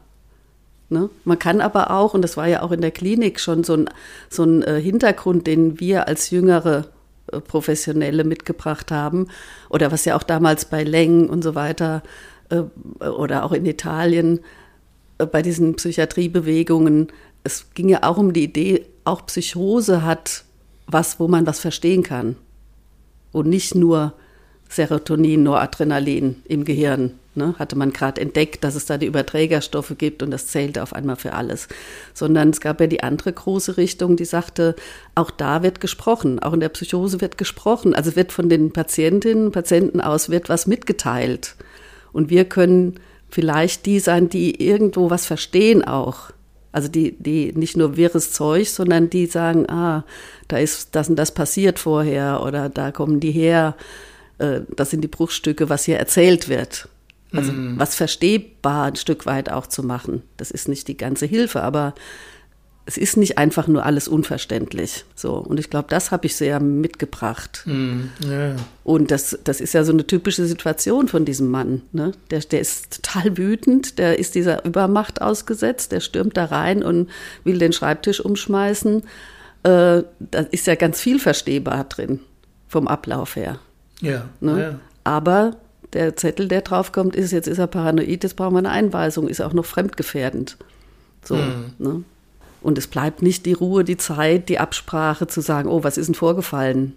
Ne? 0.91 1.09
Man 1.25 1.39
kann 1.39 1.61
aber 1.61 1.91
auch, 1.91 2.15
und 2.15 2.23
das 2.23 2.37
war 2.37 2.47
ja 2.47 2.63
auch 2.63 2.73
in 2.73 2.81
der 2.81 2.91
Klinik 2.91 3.41
schon 3.41 3.65
so 3.65 3.75
ein, 3.75 3.91
so 4.29 4.45
ein 4.45 4.62
äh, 4.62 4.81
Hintergrund, 4.81 5.47
den 5.47 5.81
wir 5.81 6.09
als 6.09 6.31
jüngere 6.31 6.88
Professionelle 7.47 8.25
mitgebracht 8.25 8.91
haben, 8.91 9.29
oder 9.69 9.93
was 9.93 10.05
ja 10.05 10.17
auch 10.17 10.23
damals 10.23 10.65
bei 10.65 10.85
Leng 10.85 11.29
und 11.29 11.43
so 11.43 11.55
weiter, 11.55 12.03
äh, 12.51 12.63
oder 13.05 13.45
auch 13.45 13.53
in 13.53 13.67
Italien 13.67 14.41
äh, 15.19 15.27
bei 15.27 15.43
diesen 15.43 15.77
Psychiatriebewegungen, 15.77 17.09
es 17.45 17.71
ging 17.75 17.89
ja 17.89 18.03
auch 18.03 18.19
um 18.19 18.33
die 18.33 18.45
Idee, 18.45 18.87
auch 19.05 19.27
Psychose 19.27 20.05
hat 20.05 20.45
was, 20.87 21.21
wo 21.21 21.29
man 21.29 21.47
was 21.47 21.61
verstehen 21.61 22.03
kann. 22.03 22.37
Und 23.33 23.49
nicht 23.49 23.75
nur 23.75 24.15
Serotonin, 24.71 25.43
Noradrenalin 25.43 26.43
im 26.47 26.65
Gehirn. 26.65 27.12
Ne, 27.37 27.55
hatte 27.61 27.77
man 27.77 27.93
gerade 27.93 28.21
entdeckt, 28.21 28.65
dass 28.65 28.75
es 28.75 28.87
da 28.87 28.99
die 28.99 29.07
Überträgerstoffe 29.07 29.95
gibt 29.97 30.21
und 30.25 30.33
das 30.33 30.49
zählte 30.49 30.83
auf 30.83 30.93
einmal 30.93 31.15
für 31.15 31.33
alles. 31.33 31.69
Sondern 32.12 32.50
es 32.50 32.61
gab 32.61 32.81
ja 32.81 32.89
die 32.89 33.05
andere 33.05 33.33
große 33.33 33.77
Richtung, 33.77 34.17
die 34.17 34.25
sagte, 34.25 34.75
auch 35.15 35.31
da 35.31 35.62
wird 35.62 35.81
gesprochen, 35.81 36.41
auch 36.41 36.53
in 36.53 36.59
der 36.59 36.71
Psychose 36.71 37.21
wird 37.21 37.39
gesprochen. 37.39 37.95
Also 37.95 38.17
wird 38.17 38.33
von 38.33 38.49
den 38.49 38.73
Patientinnen 38.73 39.47
und 39.47 39.53
Patienten 39.53 40.00
aus 40.00 40.29
wird 40.29 40.49
was 40.49 40.67
mitgeteilt. 40.67 41.55
Und 42.12 42.31
wir 42.31 42.47
können 42.47 42.99
vielleicht 43.29 43.87
die 43.87 44.00
sein, 44.00 44.29
die 44.29 44.61
irgendwo 44.67 45.09
was 45.09 45.25
verstehen 45.27 45.85
auch. 45.85 46.33
Also 46.73 46.89
die, 46.89 47.17
die 47.19 47.53
nicht 47.53 47.77
nur 47.77 47.97
wirres 47.97 48.33
Zeug, 48.33 48.69
sondern 48.69 49.09
die 49.09 49.27
sagen, 49.27 49.69
ah, 49.69 50.05
da 50.49 50.59
ist 50.59 50.97
das 50.97 51.09
und 51.09 51.17
das 51.17 51.33
passiert 51.33 51.79
vorher 51.79 52.43
oder 52.45 52.69
da 52.69 52.91
kommen 52.91 53.21
die 53.21 53.33
her. 53.33 53.77
Äh, 54.40 54.62
Das 54.76 54.90
sind 54.90 55.02
die 55.02 55.09
Bruchstücke, 55.09 55.68
was 55.68 55.85
hier 55.85 55.99
erzählt 55.99 56.49
wird. 56.49 56.88
Also 57.32 57.52
was 57.54 57.94
verstehbar 57.94 58.87
ein 58.87 58.97
Stück 58.97 59.25
weit 59.25 59.52
auch 59.52 59.68
zu 59.68 59.85
machen. 59.85 60.23
Das 60.37 60.50
ist 60.50 60.68
nicht 60.68 60.88
die 60.88 60.97
ganze 60.97 61.26
Hilfe, 61.26 61.62
aber 61.62 61.94
es 62.87 62.97
ist 62.97 63.16
nicht 63.16 63.38
einfach 63.38 63.68
nur 63.68 63.87
alles 63.87 64.09
unverständlich. 64.09 65.04
So. 65.14 65.35
Und 65.35 65.61
ich 65.61 65.70
glaube, 65.70 65.87
das 65.88 66.11
habe 66.11 66.26
ich 66.26 66.35
sehr 66.35 66.59
mitgebracht. 66.59 67.62
Hm, 67.66 68.11
ja. 68.28 68.56
Und 68.82 69.12
das, 69.12 69.38
das 69.44 69.61
ist 69.61 69.75
ja 69.75 69.85
so 69.85 69.92
eine 69.92 70.09
typische 70.09 70.44
Situation 70.44 71.06
von 71.06 71.25
diesem 71.25 71.52
Mann. 71.52 71.82
Ne? 71.92 72.11
Der, 72.32 72.40
der 72.40 72.61
ist 72.61 73.00
total 73.00 73.37
wütend, 73.37 74.00
der 74.00 74.18
ist 74.18 74.35
dieser 74.35 74.64
Übermacht 74.64 75.23
ausgesetzt, 75.23 75.92
der 75.92 76.00
stürmt 76.00 76.37
da 76.37 76.47
rein 76.47 76.82
und 76.82 77.11
will 77.44 77.59
den 77.59 77.73
Schreibtisch 77.73 78.20
umschmeißen. 78.20 79.02
Äh, 79.62 80.02
da 80.18 80.40
ist 80.50 80.66
ja 80.66 80.75
ganz 80.75 81.00
viel 81.00 81.20
verstehbar 81.20 81.85
drin, 81.85 82.18
vom 82.66 82.88
Ablauf 82.88 83.37
her. 83.37 83.61
Ja, 84.00 84.25
Ne? 84.40 84.62
ja. 84.62 84.80
Aber 85.04 85.57
der 85.92 86.16
Zettel, 86.16 86.49
der 86.49 86.62
draufkommt, 86.62 87.16
ist, 87.16 87.33
jetzt 87.33 87.49
ist 87.49 87.59
er 87.59 87.66
paranoid, 87.66 88.23
jetzt 88.23 88.37
brauchen 88.37 88.54
wir 88.54 88.59
eine 88.59 88.71
Einweisung, 88.71 89.28
ist 89.28 89.40
auch 89.40 89.52
noch 89.52 89.64
fremdgefährdend. 89.64 90.57
So, 91.25 91.37
mhm. 91.37 91.73
ne? 91.78 92.04
Und 92.62 92.76
es 92.76 92.87
bleibt 92.87 93.23
nicht 93.23 93.47
die 93.47 93.54
Ruhe, 93.54 93.85
die 93.85 93.97
Zeit, 93.97 94.49
die 94.49 94.59
Absprache 94.59 95.26
zu 95.26 95.40
sagen, 95.40 95.69
oh, 95.69 95.83
was 95.83 95.97
ist 95.97 96.07
denn 96.07 96.14
vorgefallen? 96.14 96.95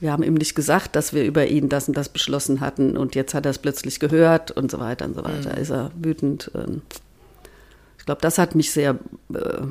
Wir 0.00 0.12
haben 0.12 0.22
ihm 0.22 0.34
nicht 0.34 0.54
gesagt, 0.54 0.96
dass 0.96 1.12
wir 1.12 1.24
über 1.24 1.46
ihn 1.46 1.68
das 1.68 1.88
und 1.88 1.96
das 1.96 2.08
beschlossen 2.08 2.60
hatten 2.60 2.96
und 2.96 3.14
jetzt 3.14 3.34
hat 3.34 3.46
er 3.46 3.50
es 3.50 3.58
plötzlich 3.58 4.00
gehört 4.00 4.50
und 4.52 4.70
so 4.70 4.78
weiter 4.78 5.04
und 5.04 5.16
so 5.16 5.24
weiter. 5.24 5.56
Mhm. 5.56 5.62
Ist 5.62 5.70
er 5.70 5.90
wütend. 5.96 6.50
Ähm. 6.54 6.82
Ich 7.98 8.06
glaube, 8.06 8.20
das 8.20 8.38
hat 8.38 8.54
mich 8.54 8.70
sehr 8.70 8.96
äh, 9.34 9.66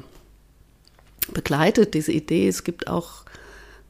begleitet, 1.34 1.94
diese 1.94 2.12
Idee. 2.12 2.48
Es 2.48 2.64
gibt 2.64 2.88
auch, 2.88 3.24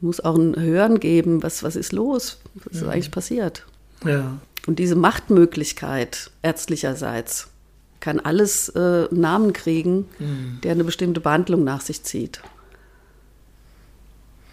muss 0.01 0.19
auch 0.19 0.37
ein 0.37 0.55
Hören 0.55 0.99
geben, 0.99 1.43
was, 1.43 1.63
was 1.63 1.75
ist 1.75 1.91
los? 1.91 2.39
Was 2.55 2.73
ist 2.73 2.83
mhm. 2.83 2.89
eigentlich 2.89 3.11
passiert? 3.11 3.65
Ja. 4.05 4.37
Und 4.67 4.79
diese 4.79 4.95
Machtmöglichkeit 4.95 6.31
ärztlicherseits 6.41 7.47
kann 7.99 8.19
alles 8.19 8.69
äh, 8.69 9.07
Namen 9.11 9.53
kriegen, 9.53 10.05
mhm. 10.19 10.59
der 10.63 10.73
eine 10.73 10.83
bestimmte 10.83 11.19
Behandlung 11.19 11.63
nach 11.63 11.81
sich 11.81 12.03
zieht. 12.03 12.41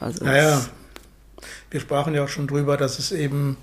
Also 0.01 0.25
naja, 0.25 0.65
wir 1.71 1.81
sprachen 1.81 2.15
ja 2.15 2.25
auch 2.25 2.29
schon 2.29 2.47
drüber, 2.47 2.77
dass 2.77 2.99
es 2.99 3.13
eben 3.13 3.57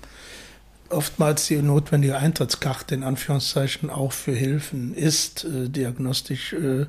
oftmals 0.88 1.46
die 1.46 1.60
notwendige 1.62 2.16
Eintrittskarte 2.16 2.94
in 2.94 3.02
Anführungszeichen 3.02 3.90
auch 3.90 4.12
für 4.12 4.32
Hilfen 4.32 4.94
ist, 4.94 5.44
äh, 5.44 5.68
diagnostisch 5.68 6.52
äh, 6.52 6.86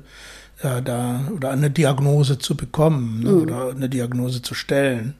ja, 0.62 0.80
da 0.80 1.28
oder 1.34 1.50
eine 1.50 1.70
Diagnose 1.70 2.38
zu 2.38 2.56
bekommen 2.56 3.20
ne, 3.20 3.30
mhm. 3.30 3.42
oder 3.42 3.70
eine 3.70 3.88
Diagnose 3.88 4.42
zu 4.42 4.54
stellen. 4.54 5.14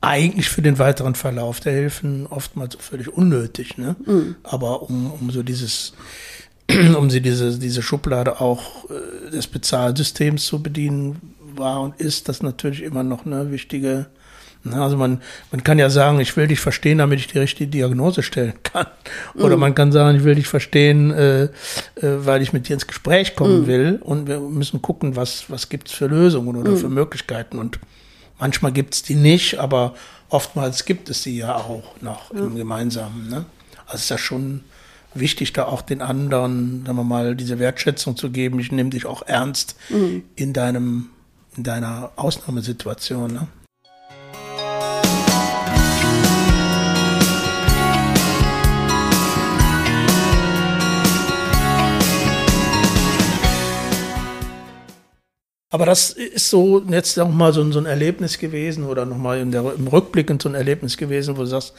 Eigentlich 0.00 0.50
für 0.50 0.62
den 0.62 0.78
weiteren 0.78 1.14
Verlauf 1.14 1.60
der 1.60 1.72
Hilfen 1.72 2.26
oftmals 2.26 2.76
völlig 2.78 3.08
unnötig, 3.08 3.78
ne? 3.78 3.96
Mhm. 4.04 4.36
Aber 4.42 4.82
um, 4.82 5.10
um 5.10 5.30
so 5.30 5.42
dieses 5.42 5.94
um 6.98 7.10
sie 7.10 7.20
diese, 7.20 7.58
diese 7.58 7.82
Schublade 7.82 8.40
auch 8.40 8.88
äh, 8.90 9.30
des 9.30 9.46
Bezahlsystems 9.46 10.44
zu 10.46 10.62
bedienen, 10.62 11.34
war 11.56 11.80
und 11.82 12.00
ist 12.00 12.28
das 12.28 12.42
natürlich 12.42 12.82
immer 12.82 13.02
noch 13.02 13.26
eine 13.26 13.50
wichtige. 13.50 14.06
Ne? 14.64 14.82
Also 14.82 14.96
man, 14.96 15.20
man 15.52 15.62
kann 15.62 15.78
ja 15.78 15.90
sagen, 15.90 16.18
ich 16.20 16.36
will 16.36 16.46
dich 16.46 16.60
verstehen, 16.60 16.98
damit 16.98 17.20
ich 17.20 17.28
die 17.28 17.38
richtige 17.38 17.70
Diagnose 17.70 18.22
stellen 18.22 18.54
kann. 18.62 18.86
Oder 19.34 19.56
mhm. 19.56 19.60
man 19.60 19.74
kann 19.74 19.92
sagen, 19.92 20.16
ich 20.16 20.24
will 20.24 20.34
dich 20.34 20.48
verstehen, 20.48 21.10
äh, 21.10 21.44
äh, 21.44 21.50
weil 22.00 22.42
ich 22.42 22.52
mit 22.52 22.68
dir 22.68 22.74
ins 22.74 22.86
Gespräch 22.86 23.36
kommen 23.36 23.62
mhm. 23.62 23.66
will. 23.66 24.00
Und 24.02 24.26
wir 24.26 24.40
müssen 24.40 24.82
gucken, 24.82 25.16
was, 25.16 25.50
was 25.50 25.68
gibt's 25.68 25.92
für 25.92 26.06
Lösungen 26.06 26.56
oder 26.56 26.72
mhm. 26.72 26.78
für 26.78 26.88
Möglichkeiten. 26.88 27.58
Und 27.58 27.78
manchmal 28.38 28.72
gibt's 28.72 29.02
die 29.02 29.16
nicht, 29.16 29.58
aber 29.58 29.94
oftmals 30.30 30.86
gibt 30.86 31.10
es 31.10 31.22
sie 31.22 31.36
ja 31.36 31.56
auch 31.56 32.00
noch 32.00 32.30
im 32.30 32.56
Gemeinsamen. 32.56 33.28
Ne? 33.28 33.44
Also 33.86 33.98
ist 33.98 34.08
ja 34.08 34.18
schon 34.18 34.62
wichtig, 35.12 35.52
da 35.52 35.66
auch 35.66 35.82
den 35.82 36.00
anderen, 36.00 36.84
sagen 36.86 36.98
wir 36.98 37.04
mal, 37.04 37.36
diese 37.36 37.58
Wertschätzung 37.58 38.16
zu 38.16 38.30
geben. 38.30 38.58
Ich 38.58 38.72
nehme 38.72 38.90
dich 38.90 39.06
auch 39.06 39.22
ernst 39.22 39.76
mhm. 39.90 40.24
in 40.36 40.52
deinem, 40.54 41.10
in 41.56 41.62
deiner 41.64 42.12
Ausnahmesituation. 42.16 43.32
Ne? 43.32 43.46
Aber 55.74 55.86
das 55.86 56.10
ist 56.10 56.50
so 56.50 56.84
jetzt 56.88 57.16
nochmal 57.16 57.52
so, 57.52 57.68
so 57.72 57.80
ein 57.80 57.86
Erlebnis 57.86 58.38
gewesen 58.38 58.84
oder 58.84 59.04
nochmal 59.04 59.40
im 59.40 59.88
Rückblick 59.88 60.32
so 60.40 60.48
ein 60.48 60.54
Erlebnis 60.54 60.96
gewesen, 60.96 61.36
wo 61.36 61.40
du 61.40 61.46
sagst, 61.46 61.72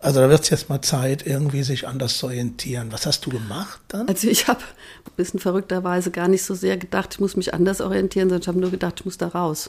also 0.00 0.20
da 0.20 0.30
wird 0.30 0.44
es 0.44 0.48
jetzt 0.48 0.70
mal 0.70 0.80
Zeit, 0.80 1.26
irgendwie 1.26 1.62
sich 1.62 1.86
anders 1.86 2.16
zu 2.16 2.24
orientieren. 2.24 2.90
Was 2.90 3.04
hast 3.04 3.26
du 3.26 3.30
gemacht 3.30 3.80
dann? 3.88 4.08
Also 4.08 4.28
ich 4.28 4.48
habe 4.48 4.60
ein 4.60 5.12
bisschen 5.18 5.40
verrückterweise 5.40 6.10
gar 6.10 6.26
nicht 6.26 6.42
so 6.42 6.54
sehr 6.54 6.78
gedacht, 6.78 7.10
ich 7.12 7.20
muss 7.20 7.36
mich 7.36 7.52
anders 7.52 7.82
orientieren, 7.82 8.30
sondern 8.30 8.40
ich 8.40 8.48
habe 8.48 8.60
nur 8.60 8.70
gedacht, 8.70 8.94
ich 9.00 9.04
muss 9.04 9.18
da 9.18 9.28
raus. 9.28 9.68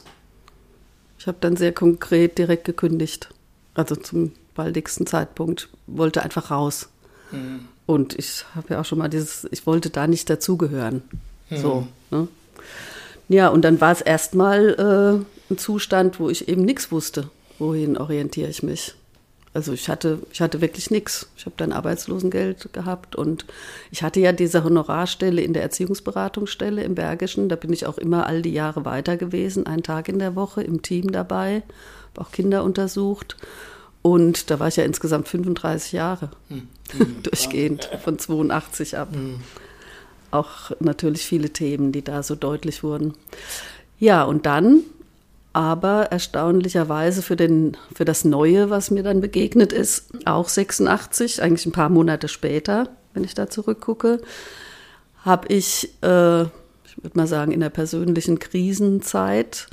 Ich 1.18 1.26
habe 1.26 1.36
dann 1.42 1.56
sehr 1.56 1.72
konkret 1.72 2.38
direkt 2.38 2.64
gekündigt. 2.64 3.28
Also 3.74 3.94
zum 3.94 4.32
baldigsten 4.54 5.06
Zeitpunkt. 5.06 5.68
Wollte 5.86 6.22
einfach 6.22 6.50
raus. 6.50 6.88
Mhm. 7.30 7.68
Und 7.84 8.18
ich 8.18 8.46
habe 8.54 8.72
ja 8.72 8.80
auch 8.80 8.86
schon 8.86 9.00
mal 9.00 9.08
dieses, 9.08 9.46
ich 9.50 9.66
wollte 9.66 9.90
da 9.90 10.06
nicht 10.06 10.30
dazugehören. 10.30 11.02
Mhm. 11.50 11.56
So. 11.58 11.86
Ne? 12.10 12.28
Ja, 13.30 13.46
und 13.46 13.62
dann 13.62 13.80
war 13.80 13.92
es 13.92 14.00
erstmal 14.00 15.24
äh, 15.50 15.52
ein 15.52 15.56
Zustand, 15.56 16.18
wo 16.18 16.28
ich 16.30 16.48
eben 16.48 16.62
nichts 16.62 16.90
wusste. 16.90 17.30
Wohin 17.60 17.96
orientiere 17.96 18.50
ich 18.50 18.64
mich? 18.64 18.96
Also 19.54 19.72
ich 19.72 19.88
hatte, 19.88 20.18
ich 20.32 20.40
hatte 20.40 20.60
wirklich 20.60 20.90
nichts. 20.90 21.28
Ich 21.36 21.46
habe 21.46 21.54
dann 21.56 21.70
Arbeitslosengeld 21.70 22.72
gehabt 22.72 23.14
und 23.14 23.44
ich 23.92 24.02
hatte 24.02 24.18
ja 24.18 24.32
diese 24.32 24.64
Honorarstelle 24.64 25.42
in 25.42 25.52
der 25.52 25.62
Erziehungsberatungsstelle 25.62 26.82
im 26.82 26.96
Bergischen. 26.96 27.48
Da 27.48 27.54
bin 27.54 27.72
ich 27.72 27.86
auch 27.86 27.98
immer 27.98 28.26
all 28.26 28.42
die 28.42 28.52
Jahre 28.52 28.84
weiter 28.84 29.16
gewesen, 29.16 29.64
einen 29.64 29.84
Tag 29.84 30.08
in 30.08 30.18
der 30.18 30.34
Woche 30.34 30.64
im 30.64 30.82
Team 30.82 31.12
dabei, 31.12 31.62
habe 32.16 32.26
auch 32.26 32.32
Kinder 32.32 32.64
untersucht. 32.64 33.36
Und 34.02 34.50
da 34.50 34.58
war 34.58 34.66
ich 34.66 34.76
ja 34.76 34.82
insgesamt 34.82 35.28
35 35.28 35.92
Jahre 35.92 36.30
hm. 36.48 36.66
durchgehend, 37.22 37.88
von 38.02 38.18
82 38.18 38.98
ab. 38.98 39.10
Hm. 39.12 39.40
Auch 40.30 40.70
natürlich 40.80 41.24
viele 41.26 41.50
Themen, 41.50 41.92
die 41.92 42.02
da 42.02 42.22
so 42.22 42.34
deutlich 42.34 42.82
wurden. 42.82 43.14
Ja, 43.98 44.24
und 44.24 44.46
dann 44.46 44.82
aber 45.52 46.04
erstaunlicherweise 46.12 47.22
für, 47.22 47.36
den, 47.36 47.76
für 47.94 48.04
das 48.04 48.24
Neue, 48.24 48.70
was 48.70 48.90
mir 48.90 49.02
dann 49.02 49.20
begegnet 49.20 49.72
ist, 49.72 50.12
auch 50.24 50.48
86, 50.48 51.42
eigentlich 51.42 51.66
ein 51.66 51.72
paar 51.72 51.88
Monate 51.88 52.28
später, 52.28 52.88
wenn 53.14 53.24
ich 53.24 53.34
da 53.34 53.50
zurückgucke, 53.50 54.20
habe 55.24 55.48
ich, 55.48 55.90
äh, 56.02 56.42
ich 56.42 57.02
würde 57.02 57.16
mal 57.16 57.26
sagen, 57.26 57.50
in 57.52 57.60
der 57.60 57.70
persönlichen 57.70 58.38
Krisenzeit, 58.38 59.66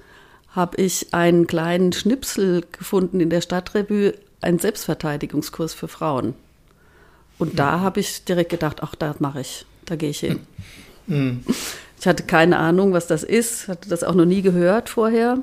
habe 0.49 0.81
ich 0.81 1.13
einen 1.13 1.45
kleinen 1.45 1.93
Schnipsel 1.93 2.63
gefunden 2.71 3.19
in 3.19 3.29
der 3.29 3.41
Stadtrevue, 3.41 4.15
einen 4.41 4.57
Selbstverteidigungskurs 4.57 5.75
für 5.75 5.87
Frauen. 5.87 6.33
Und 7.37 7.59
da 7.59 7.81
habe 7.81 7.99
ich 7.99 8.25
direkt 8.25 8.49
gedacht, 8.49 8.81
ach, 8.81 8.95
da 8.95 9.15
mache 9.19 9.41
ich, 9.41 9.65
da 9.87 9.95
gehe 9.95 10.11
ich 10.11 10.19
hin. 10.19 10.41
Mhm. 11.07 11.43
Ich 11.99 12.05
hatte 12.05 12.23
keine 12.23 12.59
Ahnung, 12.59 12.93
was 12.93 13.07
das 13.07 13.23
ist, 13.23 13.67
hatte 13.67 13.89
das 13.89 14.03
auch 14.03 14.13
noch 14.13 14.25
nie 14.25 14.43
gehört 14.43 14.89
vorher 14.89 15.39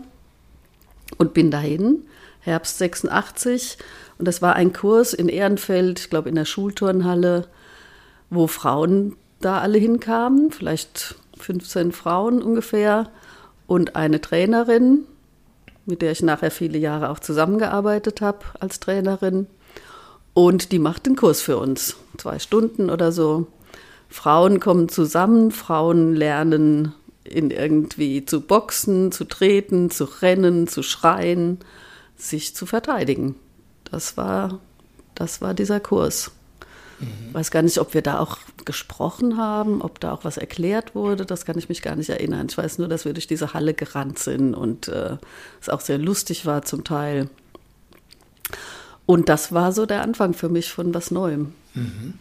und 1.18 1.34
bin 1.34 1.50
dahin, 1.50 2.04
Herbst 2.40 2.78
86. 2.78 3.78
Und 4.18 4.28
das 4.28 4.40
war 4.40 4.54
ein 4.54 4.72
Kurs 4.72 5.12
in 5.12 5.28
Ehrenfeld, 5.28 5.98
ich 5.98 6.10
glaube 6.10 6.28
in 6.28 6.36
der 6.36 6.44
Schulturnhalle, 6.44 7.48
wo 8.30 8.46
Frauen 8.46 9.16
da 9.40 9.60
alle 9.60 9.78
hinkamen, 9.78 10.52
vielleicht 10.52 11.16
15 11.38 11.92
Frauen 11.92 12.42
ungefähr 12.42 13.10
und 13.66 13.96
eine 13.96 14.20
Trainerin, 14.20 15.04
mit 15.86 16.02
der 16.02 16.12
ich 16.12 16.22
nachher 16.22 16.50
viele 16.50 16.78
Jahre 16.78 17.10
auch 17.10 17.18
zusammengearbeitet 17.18 18.20
habe 18.20 18.44
als 18.60 18.80
Trainerin. 18.80 19.46
Und 20.32 20.72
die 20.72 20.78
macht 20.78 21.06
den 21.06 21.16
Kurs 21.16 21.40
für 21.40 21.58
uns, 21.58 21.96
zwei 22.16 22.38
Stunden 22.38 22.90
oder 22.90 23.12
so. 23.12 23.46
Frauen 24.14 24.60
kommen 24.60 24.88
zusammen, 24.88 25.50
Frauen 25.50 26.14
lernen 26.14 26.94
in 27.24 27.50
irgendwie 27.50 28.24
zu 28.24 28.40
boxen, 28.40 29.10
zu 29.10 29.24
treten, 29.24 29.90
zu 29.90 30.04
rennen, 30.04 30.68
zu 30.68 30.84
schreien, 30.84 31.58
sich 32.16 32.54
zu 32.54 32.64
verteidigen. 32.64 33.34
Das 33.90 34.16
war, 34.16 34.60
das 35.16 35.40
war 35.40 35.52
dieser 35.52 35.80
Kurs. 35.80 36.30
Mhm. 37.00 37.34
Weiß 37.34 37.50
gar 37.50 37.62
nicht, 37.62 37.78
ob 37.78 37.92
wir 37.92 38.02
da 38.02 38.20
auch 38.20 38.38
gesprochen 38.64 39.36
haben, 39.36 39.82
ob 39.82 39.98
da 39.98 40.12
auch 40.12 40.24
was 40.24 40.36
erklärt 40.36 40.94
wurde. 40.94 41.26
Das 41.26 41.44
kann 41.44 41.58
ich 41.58 41.68
mich 41.68 41.82
gar 41.82 41.96
nicht 41.96 42.08
erinnern. 42.08 42.46
Ich 42.48 42.56
weiß 42.56 42.78
nur, 42.78 42.86
dass 42.86 43.04
wir 43.04 43.14
durch 43.14 43.26
diese 43.26 43.52
Halle 43.52 43.74
gerannt 43.74 44.20
sind 44.20 44.54
und 44.54 44.86
äh, 44.86 45.16
es 45.60 45.68
auch 45.68 45.80
sehr 45.80 45.98
lustig 45.98 46.46
war 46.46 46.62
zum 46.62 46.84
Teil. 46.84 47.28
Und 49.06 49.28
das 49.28 49.50
war 49.50 49.72
so 49.72 49.86
der 49.86 50.02
Anfang 50.02 50.34
für 50.34 50.48
mich 50.48 50.70
von 50.70 50.94
was 50.94 51.10
Neuem. 51.10 51.52
Mhm. 51.74 52.14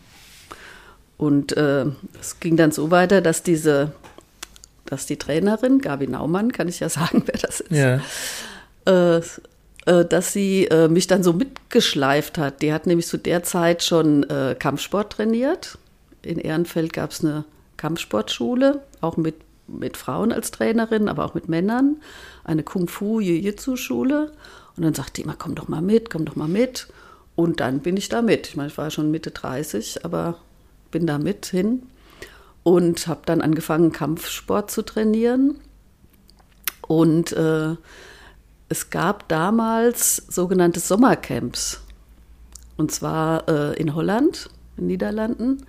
Und 1.17 1.55
äh, 1.55 1.85
es 2.19 2.39
ging 2.39 2.57
dann 2.57 2.71
so 2.71 2.91
weiter, 2.91 3.21
dass 3.21 3.43
diese 3.43 3.93
dass 4.85 5.05
die 5.05 5.17
Trainerin, 5.17 5.79
Gabi 5.79 6.07
Naumann, 6.07 6.51
kann 6.51 6.67
ich 6.67 6.79
ja 6.79 6.89
sagen, 6.99 7.23
wer 7.25 7.39
das 7.39 7.61
ist, 7.61 7.71
ja. 7.71 8.01
äh, 8.85 9.21
äh, 9.85 10.05
dass 10.05 10.33
sie 10.33 10.65
äh, 10.65 10.87
mich 10.87 11.07
dann 11.07 11.23
so 11.23 11.33
mitgeschleift 11.33 12.37
hat. 12.37 12.61
Die 12.61 12.73
hat 12.73 12.85
nämlich 12.87 13.07
zu 13.07 13.17
der 13.17 13.43
Zeit 13.43 13.83
schon 13.83 14.23
äh, 14.29 14.55
Kampfsport 14.57 15.13
trainiert. 15.13 15.77
In 16.21 16.37
Ehrenfeld 16.37 16.93
gab 16.93 17.11
es 17.11 17.23
eine 17.23 17.43
Kampfsportschule, 17.77 18.81
auch 19.01 19.17
mit, 19.17 19.35
mit 19.67 19.97
Frauen 19.97 20.31
als 20.31 20.51
Trainerin, 20.51 21.09
aber 21.09 21.25
auch 21.25 21.33
mit 21.33 21.49
Männern. 21.49 21.97
Eine 22.43 22.63
Kung-Fu-Jiu-Jitsu-Schule. 22.63 24.31
Und 24.77 24.83
dann 24.83 24.93
sagte 24.93 25.13
die 25.15 25.21
immer, 25.23 25.35
komm 25.37 25.55
doch 25.55 25.67
mal 25.67 25.81
mit, 25.81 26.09
komm 26.09 26.25
doch 26.25 26.35
mal 26.35 26.47
mit. 26.47 26.87
Und 27.35 27.59
dann 27.59 27.79
bin 27.79 27.97
ich 27.97 28.09
da 28.09 28.21
mit. 28.21 28.47
Ich 28.47 28.55
meine, 28.55 28.69
ich 28.69 28.77
war 28.77 28.89
schon 28.89 29.11
Mitte 29.11 29.31
30, 29.31 30.05
aber 30.05 30.37
bin 30.93 31.07
da 31.07 31.17
mit 31.17 31.47
hin 31.47 31.83
und 32.61 33.07
habe 33.07 33.23
dann 33.25 33.41
angefangen, 33.41 33.91
Kampfsport 33.91 34.71
zu 34.71 34.83
trainieren. 34.83 35.55
Und 36.87 37.33
äh, 37.33 37.75
es 38.69 38.89
gab 38.89 39.27
damals 39.27 40.17
sogenannte 40.29 40.79
Sommercamps. 40.79 41.81
Und 42.77 42.91
zwar 42.91 43.49
äh, 43.49 43.73
in 43.79 43.95
Holland, 43.95 44.49
in 44.77 44.83
den 44.83 44.87
Niederlanden, 44.87 45.65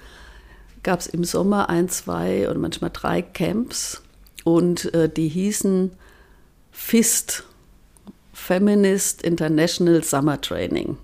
gab 0.83 1.01
es 1.01 1.07
im 1.07 1.25
Sommer 1.25 1.71
ein, 1.71 1.89
zwei 1.89 2.49
oder 2.49 2.59
manchmal 2.59 2.91
drei 2.93 3.23
Camps 3.23 4.03
und 4.45 4.93
äh, 4.95 5.09
die 5.09 5.29
hießen 5.29 5.93
FIST, 6.71 7.45
Feminist 8.35 9.23
International 9.23 10.05
Summer 10.05 10.41
Training. 10.41 10.99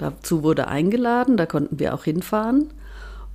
Dazu 0.00 0.42
wurde 0.42 0.66
eingeladen, 0.66 1.36
da 1.36 1.44
konnten 1.44 1.78
wir 1.78 1.92
auch 1.92 2.04
hinfahren. 2.04 2.70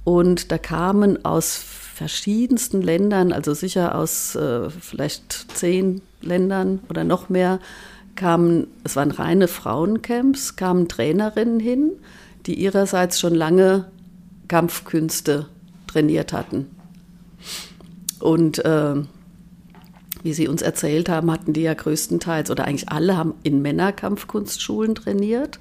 Und 0.03 0.51
da 0.51 0.57
kamen 0.57 1.23
aus 1.23 1.57
verschiedensten 1.57 2.81
Ländern, 2.81 3.31
also 3.31 3.53
sicher 3.53 3.93
aus 3.93 4.33
äh, 4.33 4.71
vielleicht 4.71 5.55
zehn 5.55 6.01
Ländern 6.21 6.79
oder 6.89 7.03
noch 7.03 7.29
mehr, 7.29 7.59
kamen, 8.15 8.65
es 8.83 8.95
waren 8.95 9.11
reine 9.11 9.47
Frauencamps, 9.47 10.55
kamen 10.55 10.87
Trainerinnen 10.87 11.59
hin, 11.59 11.91
die 12.47 12.55
ihrerseits 12.55 13.19
schon 13.19 13.35
lange 13.35 13.85
Kampfkünste 14.47 15.45
trainiert 15.85 16.33
hatten. 16.33 16.65
Und 18.19 18.65
äh, 18.65 18.95
wie 20.25 20.33
Sie 20.33 20.47
uns 20.47 20.63
erzählt 20.63 21.07
haben, 21.07 21.29
hatten 21.31 21.53
die 21.53 21.61
ja 21.61 21.75
größtenteils 21.75 22.49
oder 22.49 22.65
eigentlich 22.65 22.89
alle 22.89 23.15
haben 23.15 23.35
in 23.43 23.61
Männerkampfkunstschulen 23.61 24.95
trainiert. 24.95 25.59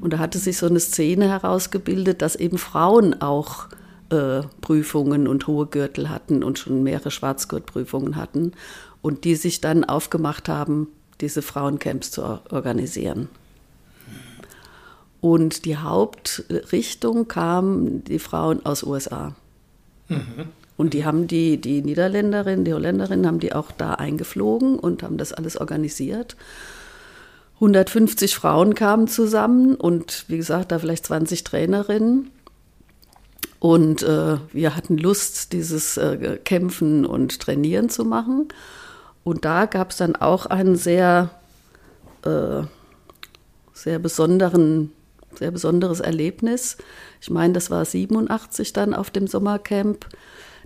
Und 0.00 0.14
da 0.14 0.18
hatte 0.18 0.38
sich 0.38 0.56
so 0.56 0.66
eine 0.66 0.80
Szene 0.80 1.28
herausgebildet, 1.28 2.22
dass 2.22 2.34
eben 2.34 2.56
Frauen 2.56 3.20
auch 3.20 3.68
äh, 4.08 4.40
Prüfungen 4.62 5.28
und 5.28 5.46
hohe 5.46 5.66
Gürtel 5.66 6.08
hatten 6.08 6.42
und 6.42 6.58
schon 6.58 6.82
mehrere 6.82 7.10
Schwarzgurtprüfungen 7.10 8.16
hatten 8.16 8.52
und 9.02 9.24
die 9.24 9.36
sich 9.36 9.60
dann 9.60 9.84
aufgemacht 9.84 10.48
haben, 10.48 10.88
diese 11.20 11.42
Frauencamps 11.42 12.10
zu 12.10 12.22
organisieren. 12.50 13.28
Und 15.20 15.66
die 15.66 15.76
Hauptrichtung 15.76 17.28
kamen 17.28 18.02
die 18.04 18.18
Frauen 18.18 18.64
aus 18.64 18.82
USA. 18.82 19.34
Mhm. 20.08 20.48
Und 20.76 20.92
die 20.92 21.04
haben 21.04 21.26
die, 21.26 21.60
die 21.60 21.82
Niederländerinnen, 21.82 22.64
die 22.64 22.74
Holländerinnen 22.74 23.26
haben 23.26 23.40
die 23.40 23.54
auch 23.54 23.72
da 23.72 23.94
eingeflogen 23.94 24.78
und 24.78 25.02
haben 25.02 25.16
das 25.16 25.32
alles 25.32 25.56
organisiert. 25.56 26.36
150 27.54 28.34
Frauen 28.34 28.74
kamen 28.74 29.08
zusammen 29.08 29.74
und 29.74 30.26
wie 30.28 30.36
gesagt, 30.36 30.72
da 30.72 30.78
vielleicht 30.78 31.06
20 31.06 31.44
Trainerinnen. 31.44 32.30
Und 33.58 34.02
äh, 34.02 34.36
wir 34.52 34.76
hatten 34.76 34.98
Lust, 34.98 35.54
dieses 35.54 35.96
äh, 35.96 36.38
Kämpfen 36.44 37.06
und 37.06 37.40
Trainieren 37.40 37.88
zu 37.88 38.04
machen. 38.04 38.48
Und 39.24 39.46
da 39.46 39.64
gab 39.64 39.90
es 39.90 39.96
dann 39.96 40.14
auch 40.14 40.44
einen 40.44 40.76
sehr, 40.76 41.30
äh, 42.22 42.62
sehr 43.72 43.98
besonderen 43.98 44.92
sehr 45.38 45.50
besonderes 45.50 46.00
Erlebnis. 46.00 46.76
Ich 47.20 47.30
meine, 47.30 47.52
das 47.52 47.70
war 47.70 47.84
87 47.84 48.72
dann 48.72 48.94
auf 48.94 49.10
dem 49.10 49.26
Sommercamp, 49.26 50.06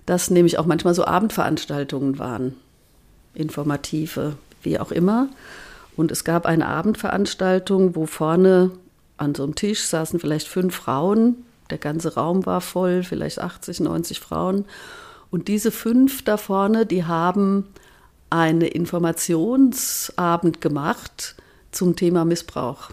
dass 0.05 0.29
nämlich 0.29 0.59
auch 0.59 0.65
manchmal 0.65 0.93
so 0.93 1.05
Abendveranstaltungen 1.05 2.19
waren, 2.19 2.55
informative, 3.33 4.35
wie 4.61 4.79
auch 4.79 4.91
immer. 4.91 5.29
Und 5.95 6.11
es 6.11 6.23
gab 6.23 6.45
eine 6.45 6.67
Abendveranstaltung, 6.67 7.95
wo 7.95 8.05
vorne 8.05 8.71
an 9.17 9.35
so 9.35 9.43
einem 9.43 9.55
Tisch 9.55 9.83
saßen 9.83 10.19
vielleicht 10.19 10.47
fünf 10.47 10.75
Frauen. 10.75 11.45
Der 11.69 11.77
ganze 11.77 12.15
Raum 12.15 12.45
war 12.45 12.61
voll, 12.61 13.03
vielleicht 13.03 13.39
80, 13.39 13.81
90 13.81 14.19
Frauen. 14.19 14.65
Und 15.29 15.47
diese 15.47 15.71
fünf 15.71 16.23
da 16.23 16.37
vorne, 16.37 16.85
die 16.85 17.05
haben 17.05 17.67
einen 18.29 18.61
Informationsabend 18.61 20.61
gemacht 20.61 21.35
zum 21.71 21.95
Thema 21.95 22.25
Missbrauch 22.25 22.91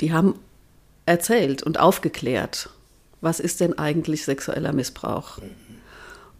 die 0.00 0.12
haben 0.12 0.34
erzählt 1.06 1.62
und 1.62 1.78
aufgeklärt, 1.78 2.70
was 3.20 3.40
ist 3.40 3.60
denn 3.60 3.78
eigentlich 3.78 4.24
sexueller 4.24 4.72
Missbrauch. 4.72 5.38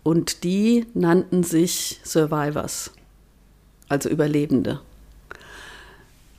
Und 0.02 0.44
die 0.44 0.86
nannten 0.94 1.42
sich 1.42 2.00
Survivors, 2.04 2.92
also 3.88 4.08
Überlebende. 4.08 4.80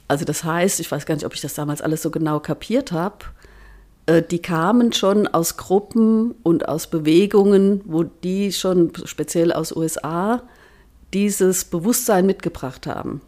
Also 0.08 0.24
das 0.24 0.44
heißt, 0.44 0.80
ich 0.80 0.90
weiß 0.90 1.06
gar 1.06 1.16
nicht, 1.16 1.26
ob 1.26 1.34
ich 1.34 1.42
das 1.42 1.54
damals 1.54 1.82
alles 1.82 2.02
so 2.02 2.12
genau 2.12 2.40
kapiert 2.40 2.92
habe, 2.92 3.26
äh, 4.08 4.24
die 4.24 4.42
kamen 4.42 4.94
schon 4.94 5.28
aus 5.28 5.58
Gruppen 5.58 6.34
und 6.44 6.68
aus 6.68 6.88
Bewegungen, 6.88 7.82
wo 7.86 8.04
die 8.04 8.52
schon 8.52 8.94
speziell 9.06 9.52
aus 9.52 9.76
USA 9.76 10.42
dieses 11.14 11.66
Bewusstsein 11.66 12.26
mitgebracht 12.26 12.88
haben. 12.88 13.22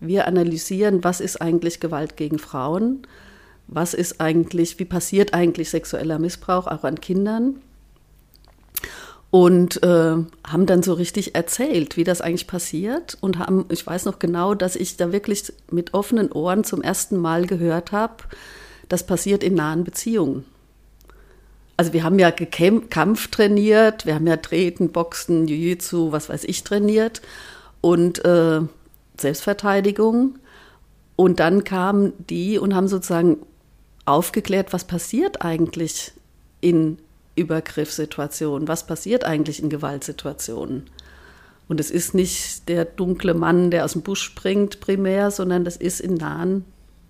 Wir 0.00 0.28
analysieren, 0.28 1.02
was 1.02 1.20
ist 1.20 1.40
eigentlich 1.40 1.80
Gewalt 1.80 2.16
gegen 2.16 2.38
Frauen, 2.38 3.02
was 3.68 3.94
ist 3.94 4.20
eigentlich, 4.20 4.78
wie 4.78 4.84
passiert 4.84 5.34
eigentlich 5.34 5.70
sexueller 5.70 6.18
Missbrauch 6.18 6.66
auch 6.66 6.84
an 6.84 7.00
Kindern 7.00 7.60
und 9.30 9.82
äh, 9.82 10.16
haben 10.46 10.66
dann 10.66 10.82
so 10.82 10.94
richtig 10.94 11.34
erzählt, 11.34 11.96
wie 11.96 12.04
das 12.04 12.22
eigentlich 12.22 12.46
passiert 12.46 13.18
und 13.20 13.38
haben, 13.38 13.66
ich 13.68 13.86
weiß 13.86 14.06
noch 14.06 14.18
genau, 14.18 14.54
dass 14.54 14.74
ich 14.74 14.96
da 14.96 15.12
wirklich 15.12 15.52
mit 15.70 15.92
offenen 15.92 16.32
Ohren 16.32 16.64
zum 16.64 16.80
ersten 16.80 17.18
Mal 17.18 17.46
gehört 17.46 17.92
habe, 17.92 18.24
das 18.88 19.06
passiert 19.06 19.44
in 19.44 19.54
nahen 19.54 19.84
Beziehungen. 19.84 20.44
Also 21.76 21.92
wir 21.92 22.02
haben 22.02 22.18
ja 22.18 22.32
Kampf 22.32 23.28
trainiert, 23.28 24.06
wir 24.06 24.14
haben 24.14 24.26
ja 24.26 24.38
Treten, 24.38 24.90
Boxen, 24.90 25.46
Jiu-Jitsu, 25.46 26.10
was 26.10 26.28
weiß 26.28 26.44
ich 26.44 26.64
trainiert 26.64 27.22
und 27.80 28.24
äh, 28.24 28.62
Selbstverteidigung. 29.16 30.38
Und 31.14 31.38
dann 31.38 31.64
kamen 31.64 32.12
die 32.30 32.58
und 32.58 32.74
haben 32.74 32.88
sozusagen 32.88 33.38
aufgeklärt, 34.08 34.72
was 34.72 34.84
passiert 34.84 35.42
eigentlich 35.42 36.12
in 36.60 36.98
Übergriffssituationen, 37.36 38.66
was 38.66 38.86
passiert 38.86 39.24
eigentlich 39.24 39.62
in 39.62 39.70
Gewaltsituationen. 39.70 40.90
Und 41.68 41.80
es 41.80 41.90
ist 41.90 42.14
nicht 42.14 42.68
der 42.68 42.84
dunkle 42.84 43.34
Mann, 43.34 43.70
der 43.70 43.84
aus 43.84 43.92
dem 43.92 44.02
Busch 44.02 44.22
springt 44.22 44.80
primär, 44.80 45.30
sondern 45.30 45.64
das 45.64 45.76
ist 45.76 46.00
in 46.00 46.14
nahen 46.14 46.64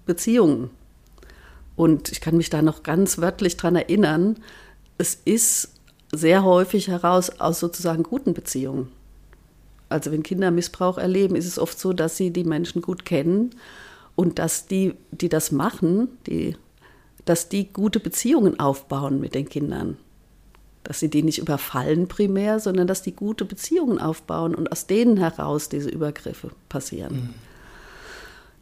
Beziehungen. 0.04 0.70
Und 1.76 2.10
ich 2.10 2.20
kann 2.20 2.36
mich 2.36 2.50
da 2.50 2.60
noch 2.60 2.82
ganz 2.82 3.18
wörtlich 3.18 3.56
dran 3.56 3.76
erinnern, 3.76 4.36
es 4.98 5.14
ist 5.24 5.74
sehr 6.12 6.42
häufig 6.42 6.88
heraus 6.88 7.38
aus 7.38 7.60
sozusagen 7.60 8.02
guten 8.02 8.34
Beziehungen. 8.34 8.88
Also 9.88 10.10
wenn 10.10 10.24
Kinder 10.24 10.50
Missbrauch 10.50 10.98
erleben, 10.98 11.36
ist 11.36 11.46
es 11.46 11.58
oft 11.58 11.78
so, 11.78 11.92
dass 11.92 12.16
sie 12.16 12.32
die 12.32 12.44
Menschen 12.44 12.82
gut 12.82 13.04
kennen 13.04 13.54
und 14.16 14.38
dass 14.40 14.66
die, 14.66 14.94
die 15.12 15.28
das 15.28 15.52
machen, 15.52 16.08
die, 16.26 16.56
dass 17.28 17.50
die 17.50 17.70
gute 17.70 18.00
Beziehungen 18.00 18.58
aufbauen 18.58 19.20
mit 19.20 19.34
den 19.34 19.48
Kindern. 19.48 19.98
Dass 20.82 21.00
sie 21.00 21.10
die 21.10 21.22
nicht 21.22 21.38
überfallen 21.38 22.08
primär, 22.08 22.58
sondern 22.58 22.86
dass 22.86 23.02
die 23.02 23.14
gute 23.14 23.44
Beziehungen 23.44 23.98
aufbauen 24.00 24.54
und 24.54 24.72
aus 24.72 24.86
denen 24.86 25.18
heraus 25.18 25.68
diese 25.68 25.90
Übergriffe 25.90 26.50
passieren. 26.70 27.14
Mhm. 27.14 27.34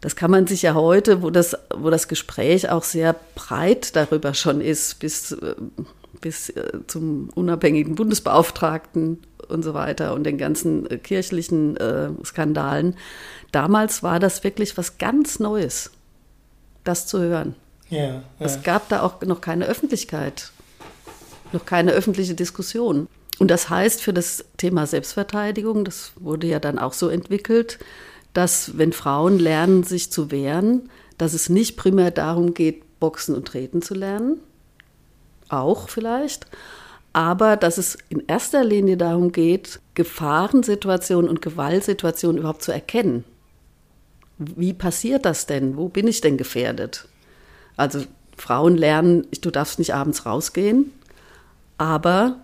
Das 0.00 0.16
kann 0.16 0.33
man 0.33 0.48
sich 0.48 0.62
ja 0.62 0.74
heute, 0.74 1.22
wo 1.22 1.31
das, 1.31 1.57
wo 1.76 1.90
das 1.90 2.09
Gespräch 2.09 2.68
auch 2.68 2.83
sehr 2.83 3.14
breit 3.37 3.94
darüber 3.94 4.35
schon 4.35 4.61
ist, 4.61 4.98
bis, 4.98 5.33
äh, 5.33 5.55
bis 6.20 6.50
äh, 6.50 6.81
zum 6.88 7.31
unabhängigen 7.35 7.94
Bundesbeauftragten 7.94 9.20
und 9.48 9.62
so 9.62 9.74
weiter 9.74 10.12
und 10.12 10.24
den 10.24 10.38
ganzen 10.38 10.90
äh, 10.90 10.98
kirchlichen 10.98 11.76
äh, 11.76 12.09
Skandalen. 12.24 12.96
Damals 13.52 14.02
war 14.02 14.18
das 14.18 14.42
wirklich 14.42 14.76
was 14.76 14.98
ganz 14.98 15.38
Neues, 15.38 15.92
das 16.83 17.07
zu 17.07 17.20
hören. 17.20 17.55
Ja. 17.88 18.22
Es 18.38 18.62
gab 18.62 18.88
da 18.88 19.03
auch 19.03 19.20
noch 19.22 19.40
keine 19.40 19.66
Öffentlichkeit, 19.66 20.51
noch 21.53 21.64
keine 21.64 21.92
öffentliche 21.92 22.35
Diskussion. 22.35 23.09
Und 23.38 23.51
das 23.51 23.68
heißt 23.68 24.03
für 24.03 24.12
das 24.12 24.44
Thema 24.57 24.87
Selbstverteidigung, 24.87 25.85
das 25.85 26.12
wurde 26.16 26.46
ja 26.46 26.59
dann 26.59 26.79
auch 26.79 26.92
so 26.92 27.09
entwickelt, 27.09 27.79
dass 28.33 28.77
wenn 28.77 28.92
Frauen 28.92 29.38
lernen, 29.38 29.83
sich 29.83 30.11
zu 30.11 30.31
wehren, 30.31 30.90
dass 31.18 31.35
es 31.35 31.49
nicht 31.49 31.77
primär 31.77 32.11
darum 32.11 32.55
geht, 32.55 32.99
Boxen 32.99 33.35
und 33.35 33.46
Treten 33.46 33.83
zu 33.83 33.94
lernen, 33.94 34.40
auch 35.49 35.88
vielleicht, 35.88 36.46
aber 37.12 37.57
dass 37.57 37.79
es 37.79 37.96
in 38.09 38.25
erster 38.27 38.64
Linie 38.64 38.96
darum 38.96 39.33
geht, 39.33 39.81
Gefahrensituationen 39.94 41.31
und 41.31 41.40
Gewaltsituationen 41.40 42.38
überhaupt 42.38 42.62
zu 42.62 42.72
erkennen. 42.72 43.25
Wie 44.38 44.75
passiert 44.75 45.25
das 45.25 45.46
denn? 45.46 45.77
Wo 45.77 45.88
bin 45.88 46.09
ich 46.09 46.20
denn 46.20 46.37
gefährdet? 46.37 47.09
Also 47.76 48.02
Frauen 48.36 48.76
lernen, 48.76 49.26
du 49.40 49.50
darfst 49.50 49.78
nicht 49.78 49.94
abends 49.94 50.26
rausgehen, 50.26 50.92
aber 51.78 52.40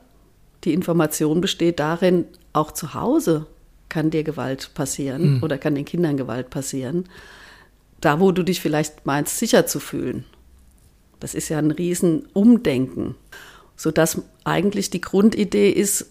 die 0.65 0.75
Information 0.75 1.41
besteht 1.41 1.81
darin, 1.81 2.27
auch 2.53 2.73
zu 2.73 2.95
Hause 2.95 3.47
kann 3.89 4.11
dir 4.11 4.25
Gewalt 4.25 4.71
passieren 4.75 5.37
mhm. 5.37 5.43
oder 5.43 5.59
kann 5.59 5.75
den 5.75 5.85
Kindern 5.85 6.17
Gewalt 6.17 6.51
passieren. 6.51 7.09
Da, 8.01 8.21
wo 8.21 8.33
du 8.33 8.43
dich 8.43 8.61
vielleicht 8.61 9.07
meinst, 9.07 9.39
sicher 9.39 9.67
zu 9.67 9.81
fühlen. 9.81 10.25
Das 11.21 11.35
ist 11.35 11.49
ja 11.49 11.59
ein 11.59 11.71
Riesenumdenken 11.71 13.15
sodass 13.83 14.23
eigentlich 14.45 14.91
die 14.91 15.01
Grundidee 15.01 15.71
ist, 15.71 16.07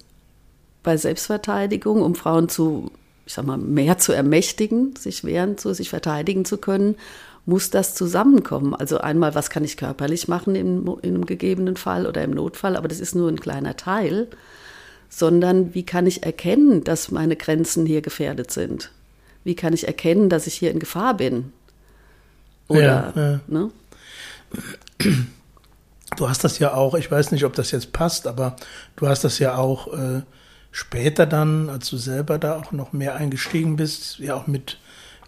bei 0.83 0.97
Selbstverteidigung, 0.97 2.01
um 2.01 2.15
Frauen 2.15 2.49
zu, 2.49 2.91
ich 3.25 3.33
sag 3.33 3.45
mal, 3.45 3.57
mehr 3.57 3.97
zu 3.97 4.11
ermächtigen, 4.11 4.95
sich 4.95 5.23
wehren 5.23 5.57
zu, 5.57 5.73
sich 5.73 5.89
verteidigen 5.89 6.43
zu 6.43 6.57
können 6.57 6.95
muss 7.45 7.69
das 7.69 7.95
zusammenkommen. 7.95 8.75
Also 8.75 8.99
einmal, 8.99 9.35
was 9.35 9.49
kann 9.49 9.63
ich 9.63 9.77
körperlich 9.77 10.27
machen 10.27 10.55
in, 10.55 10.87
in 11.01 11.15
einem 11.15 11.25
gegebenen 11.25 11.75
Fall 11.75 12.05
oder 12.05 12.23
im 12.23 12.31
Notfall, 12.31 12.75
aber 12.75 12.87
das 12.87 12.99
ist 12.99 13.15
nur 13.15 13.29
ein 13.29 13.39
kleiner 13.39 13.75
Teil, 13.75 14.27
sondern 15.09 15.73
wie 15.73 15.83
kann 15.83 16.07
ich 16.07 16.23
erkennen, 16.23 16.83
dass 16.83 17.11
meine 17.11 17.35
Grenzen 17.35 17.85
hier 17.85 18.01
gefährdet 18.01 18.51
sind? 18.51 18.91
Wie 19.43 19.55
kann 19.55 19.73
ich 19.73 19.87
erkennen, 19.87 20.29
dass 20.29 20.47
ich 20.47 20.53
hier 20.53 20.71
in 20.71 20.79
Gefahr 20.79 21.17
bin? 21.17 21.51
Oder, 22.67 23.13
ja, 23.15 23.21
ja. 23.31 23.39
Ne? 23.47 23.71
Du 26.17 26.29
hast 26.29 26.43
das 26.43 26.59
ja 26.59 26.73
auch, 26.73 26.95
ich 26.95 27.09
weiß 27.09 27.31
nicht, 27.31 27.43
ob 27.45 27.53
das 27.53 27.71
jetzt 27.71 27.91
passt, 27.91 28.27
aber 28.27 28.55
du 28.95 29.07
hast 29.07 29.23
das 29.23 29.39
ja 29.39 29.55
auch 29.55 29.93
äh, 29.93 30.21
später 30.71 31.25
dann, 31.25 31.69
als 31.69 31.89
du 31.89 31.97
selber 31.97 32.37
da 32.37 32.57
auch 32.57 32.71
noch 32.71 32.93
mehr 32.93 33.15
eingestiegen 33.15 33.75
bist, 33.75 34.19
ja 34.19 34.35
auch 34.35 34.47
mit 34.47 34.77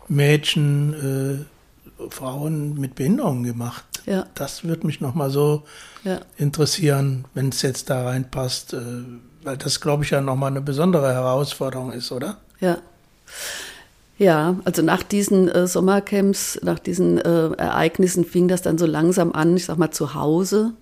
Mädchen, 0.08 0.93
äh, 1.41 1.45
Frauen 2.10 2.79
mit 2.79 2.95
Behinderungen 2.95 3.43
gemacht. 3.43 3.84
Ja. 4.06 4.25
Das 4.36 4.63
würde 4.63 4.86
mich 4.86 5.01
nochmal 5.01 5.29
so 5.29 5.63
ja. 6.03 6.19
interessieren, 6.38 7.25
wenn 7.34 7.49
es 7.49 7.62
jetzt 7.62 7.89
da 7.89 8.03
reinpasst, 8.03 8.73
äh, 8.73 8.82
weil 9.43 9.58
das, 9.58 9.82
glaube 9.82 10.03
ich, 10.03 10.10
ja 10.10 10.21
nochmal 10.21 10.51
eine 10.51 10.62
besondere 10.62 11.13
Herausforderung 11.13 11.91
ist, 11.91 12.12
oder? 12.12 12.38
Ja. 12.60 12.77
Ja, 14.17 14.58
also 14.63 14.84
nach 14.84 15.03
diesen 15.03 15.49
äh, 15.49 15.65
Sommercamps, 15.67 16.60
nach 16.62 16.79
diesen 16.79 17.17
äh, 17.17 17.49
Ereignissen 17.56 18.25
fing 18.25 18.47
das 18.47 18.62
dann 18.62 18.77
so 18.77 18.86
langsam 18.86 19.32
an, 19.32 19.58
ich 19.58 19.65
sag 19.65 19.77
mal 19.77 19.91
zu 19.91 20.13
Hause, 20.13 20.73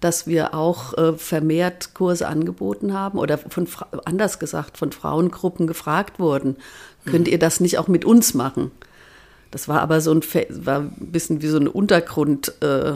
dass 0.00 0.26
wir 0.26 0.54
auch 0.54 0.96
äh, 0.96 1.12
vermehrt 1.12 1.94
Kurse 1.94 2.26
angeboten 2.26 2.94
haben 2.94 3.18
oder 3.18 3.36
von 3.36 3.68
anders 4.04 4.38
gesagt 4.38 4.78
von 4.78 4.92
Frauengruppen 4.92 5.66
gefragt 5.66 6.18
wurden, 6.18 6.56
könnt 7.04 7.26
mhm. 7.26 7.32
ihr 7.32 7.38
das 7.38 7.60
nicht 7.60 7.78
auch 7.78 7.88
mit 7.88 8.04
uns 8.04 8.32
machen? 8.34 8.70
Das 9.50 9.68
war 9.68 9.80
aber 9.80 10.00
so 10.00 10.12
ein 10.12 10.22
war 10.50 10.80
ein 10.80 10.92
bisschen 10.98 11.42
wie 11.42 11.48
so 11.48 11.58
eine 11.58 11.70
Untergrund 11.70 12.52
äh, 12.60 12.94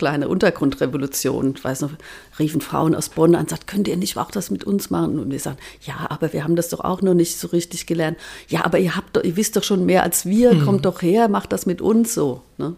kleine 0.00 0.28
Untergrundrevolution. 0.28 1.52
Ich 1.54 1.62
weiß 1.62 1.82
noch, 1.82 1.90
riefen 2.38 2.62
Frauen 2.62 2.94
aus 2.94 3.10
Bonn 3.10 3.34
an, 3.34 3.48
sagt, 3.48 3.66
könnt 3.66 3.86
ihr 3.86 3.98
nicht 3.98 4.16
auch 4.16 4.30
das 4.30 4.50
mit 4.50 4.64
uns 4.64 4.88
machen? 4.88 5.18
Und 5.18 5.30
wir 5.30 5.38
sagen, 5.38 5.58
ja, 5.82 6.06
aber 6.08 6.32
wir 6.32 6.42
haben 6.42 6.56
das 6.56 6.70
doch 6.70 6.80
auch 6.80 7.02
noch 7.02 7.12
nicht 7.12 7.38
so 7.38 7.48
richtig 7.48 7.84
gelernt. 7.84 8.16
Ja, 8.48 8.64
aber 8.64 8.78
ihr 8.78 8.96
habt 8.96 9.14
doch, 9.14 9.22
ihr 9.22 9.36
wisst 9.36 9.56
doch 9.56 9.62
schon 9.62 9.84
mehr 9.84 10.02
als 10.02 10.24
wir, 10.24 10.54
mhm. 10.54 10.64
kommt 10.64 10.86
doch 10.86 11.02
her, 11.02 11.28
macht 11.28 11.52
das 11.52 11.66
mit 11.66 11.82
uns 11.82 12.14
so. 12.14 12.40
Ne? 12.56 12.76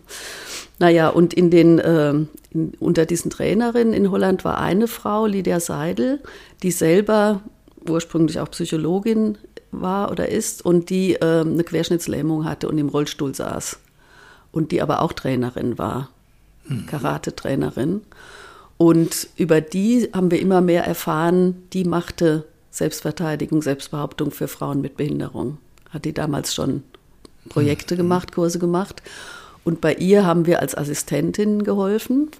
Naja, 0.80 1.10
und 1.10 1.32
in 1.32 1.50
den, 1.50 1.78
äh, 1.78 2.10
in, 2.50 2.72
unter 2.80 3.06
diesen 3.06 3.30
Trainerinnen 3.30 3.94
in 3.94 4.10
Holland 4.10 4.44
war 4.44 4.58
eine 4.58 4.88
Frau, 4.88 5.26
Lydia 5.26 5.60
Seidel, 5.60 6.18
die 6.64 6.72
selber 6.72 7.40
ursprünglich 7.88 8.40
auch 8.40 8.50
Psychologin 8.50 9.38
war 9.72 10.10
oder 10.10 10.28
ist 10.28 10.64
und 10.64 10.90
die 10.90 11.14
äh, 11.14 11.40
eine 11.40 11.64
Querschnittslähmung 11.64 12.44
hatte 12.44 12.68
und 12.68 12.78
im 12.78 12.88
Rollstuhl 12.88 13.34
saß. 13.34 13.78
Und 14.52 14.70
die 14.70 14.82
aber 14.82 15.00
auch 15.00 15.14
Trainerin 15.14 15.78
war, 15.78 16.10
mhm. 16.68 16.86
Karate-Trainerin. 16.86 18.02
Und 18.76 19.28
über 19.36 19.60
die 19.60 20.10
haben 20.12 20.30
wir 20.30 20.40
immer 20.40 20.60
mehr 20.60 20.84
erfahren, 20.84 21.62
die 21.72 21.84
machte 21.84 22.44
Selbstverteidigung, 22.70 23.62
Selbstbehauptung 23.62 24.30
für 24.30 24.48
Frauen 24.48 24.80
mit 24.80 24.96
Behinderung. 24.96 25.58
Hat 25.90 26.04
die 26.04 26.12
damals 26.12 26.54
schon 26.54 26.82
Projekte 27.48 27.94
mhm. 27.94 27.98
gemacht, 27.98 28.32
Kurse 28.32 28.58
gemacht. 28.58 29.02
Und 29.64 29.80
bei 29.80 29.94
ihr 29.94 30.26
haben 30.26 30.46
wir 30.46 30.60
als 30.60 30.76
Assistentin 30.76 31.64
geholfen. 31.64 32.30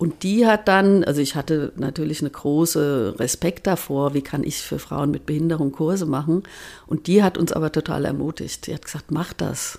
Und 0.00 0.22
die 0.22 0.46
hat 0.46 0.66
dann, 0.66 1.04
also 1.04 1.20
ich 1.20 1.34
hatte 1.34 1.74
natürlich 1.76 2.22
eine 2.22 2.30
große 2.30 3.16
Respekt 3.18 3.66
davor, 3.66 4.14
wie 4.14 4.22
kann 4.22 4.44
ich 4.44 4.62
für 4.62 4.78
Frauen 4.78 5.10
mit 5.10 5.26
Behinderung 5.26 5.72
Kurse 5.72 6.06
machen. 6.06 6.42
Und 6.86 7.06
die 7.06 7.22
hat 7.22 7.36
uns 7.36 7.52
aber 7.52 7.70
total 7.70 8.06
ermutigt. 8.06 8.66
Die 8.66 8.72
hat 8.72 8.86
gesagt, 8.86 9.10
mach 9.10 9.34
das, 9.34 9.78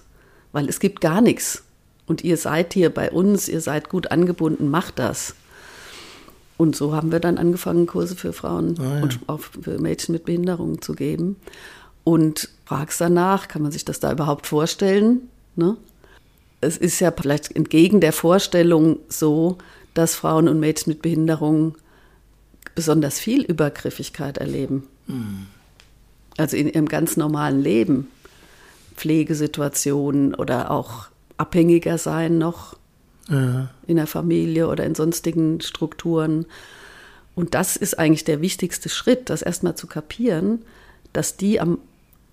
weil 0.51 0.69
es 0.69 0.79
gibt 0.79 1.01
gar 1.01 1.21
nichts. 1.21 1.63
Und 2.05 2.23
ihr 2.23 2.37
seid 2.37 2.73
hier 2.73 2.91
bei 2.91 3.09
uns, 3.09 3.49
ihr 3.49 3.61
seid 3.61 3.89
gut 3.89 4.11
angebunden, 4.11 4.69
macht 4.69 4.99
das. 4.99 5.33
Und 6.55 6.75
so 6.75 6.93
haben 6.93 7.11
wir 7.11 7.19
dann 7.19 7.39
angefangen, 7.39 7.87
Kurse 7.87 8.15
für 8.15 8.31
Frauen 8.31 8.75
ah, 8.79 8.97
ja. 8.97 9.01
und 9.01 9.21
auch 9.25 9.39
für 9.39 9.79
Mädchen 9.79 10.13
mit 10.13 10.25
Behinderung 10.25 10.83
zu 10.83 10.93
geben. 10.93 11.37
Und 12.03 12.49
fragst 12.65 13.01
danach, 13.01 13.47
kann 13.47 13.63
man 13.63 13.71
sich 13.71 13.85
das 13.85 13.99
da 13.99 14.11
überhaupt 14.11 14.45
vorstellen? 14.45 15.29
Ne? 15.55 15.77
es 16.61 16.77
ist 16.77 16.99
ja 16.99 17.11
vielleicht 17.11 17.55
entgegen 17.55 17.99
der 17.99 18.13
Vorstellung 18.13 18.99
so, 19.09 19.57
dass 19.93 20.15
Frauen 20.15 20.47
und 20.47 20.59
Mädchen 20.59 20.91
mit 20.91 21.01
Behinderung 21.01 21.75
besonders 22.75 23.19
viel 23.19 23.43
Übergriffigkeit 23.43 24.37
erleben. 24.37 24.87
Mhm. 25.07 25.47
Also 26.37 26.57
in 26.57 26.69
ihrem 26.69 26.87
ganz 26.87 27.17
normalen 27.17 27.61
Leben. 27.61 28.07
Pflegesituationen 28.95 30.35
oder 30.35 30.69
auch 30.69 31.07
abhängiger 31.37 31.97
sein 31.97 32.37
noch 32.37 32.75
ja. 33.29 33.69
in 33.87 33.95
der 33.95 34.07
Familie 34.07 34.67
oder 34.67 34.85
in 34.85 34.95
sonstigen 34.95 35.61
Strukturen. 35.61 36.45
Und 37.33 37.55
das 37.55 37.77
ist 37.77 37.97
eigentlich 37.97 38.25
der 38.25 38.41
wichtigste 38.41 38.89
Schritt, 38.89 39.29
das 39.29 39.41
erstmal 39.41 39.75
zu 39.75 39.87
kapieren, 39.87 40.61
dass 41.13 41.37
die 41.37 41.59
am 41.59 41.79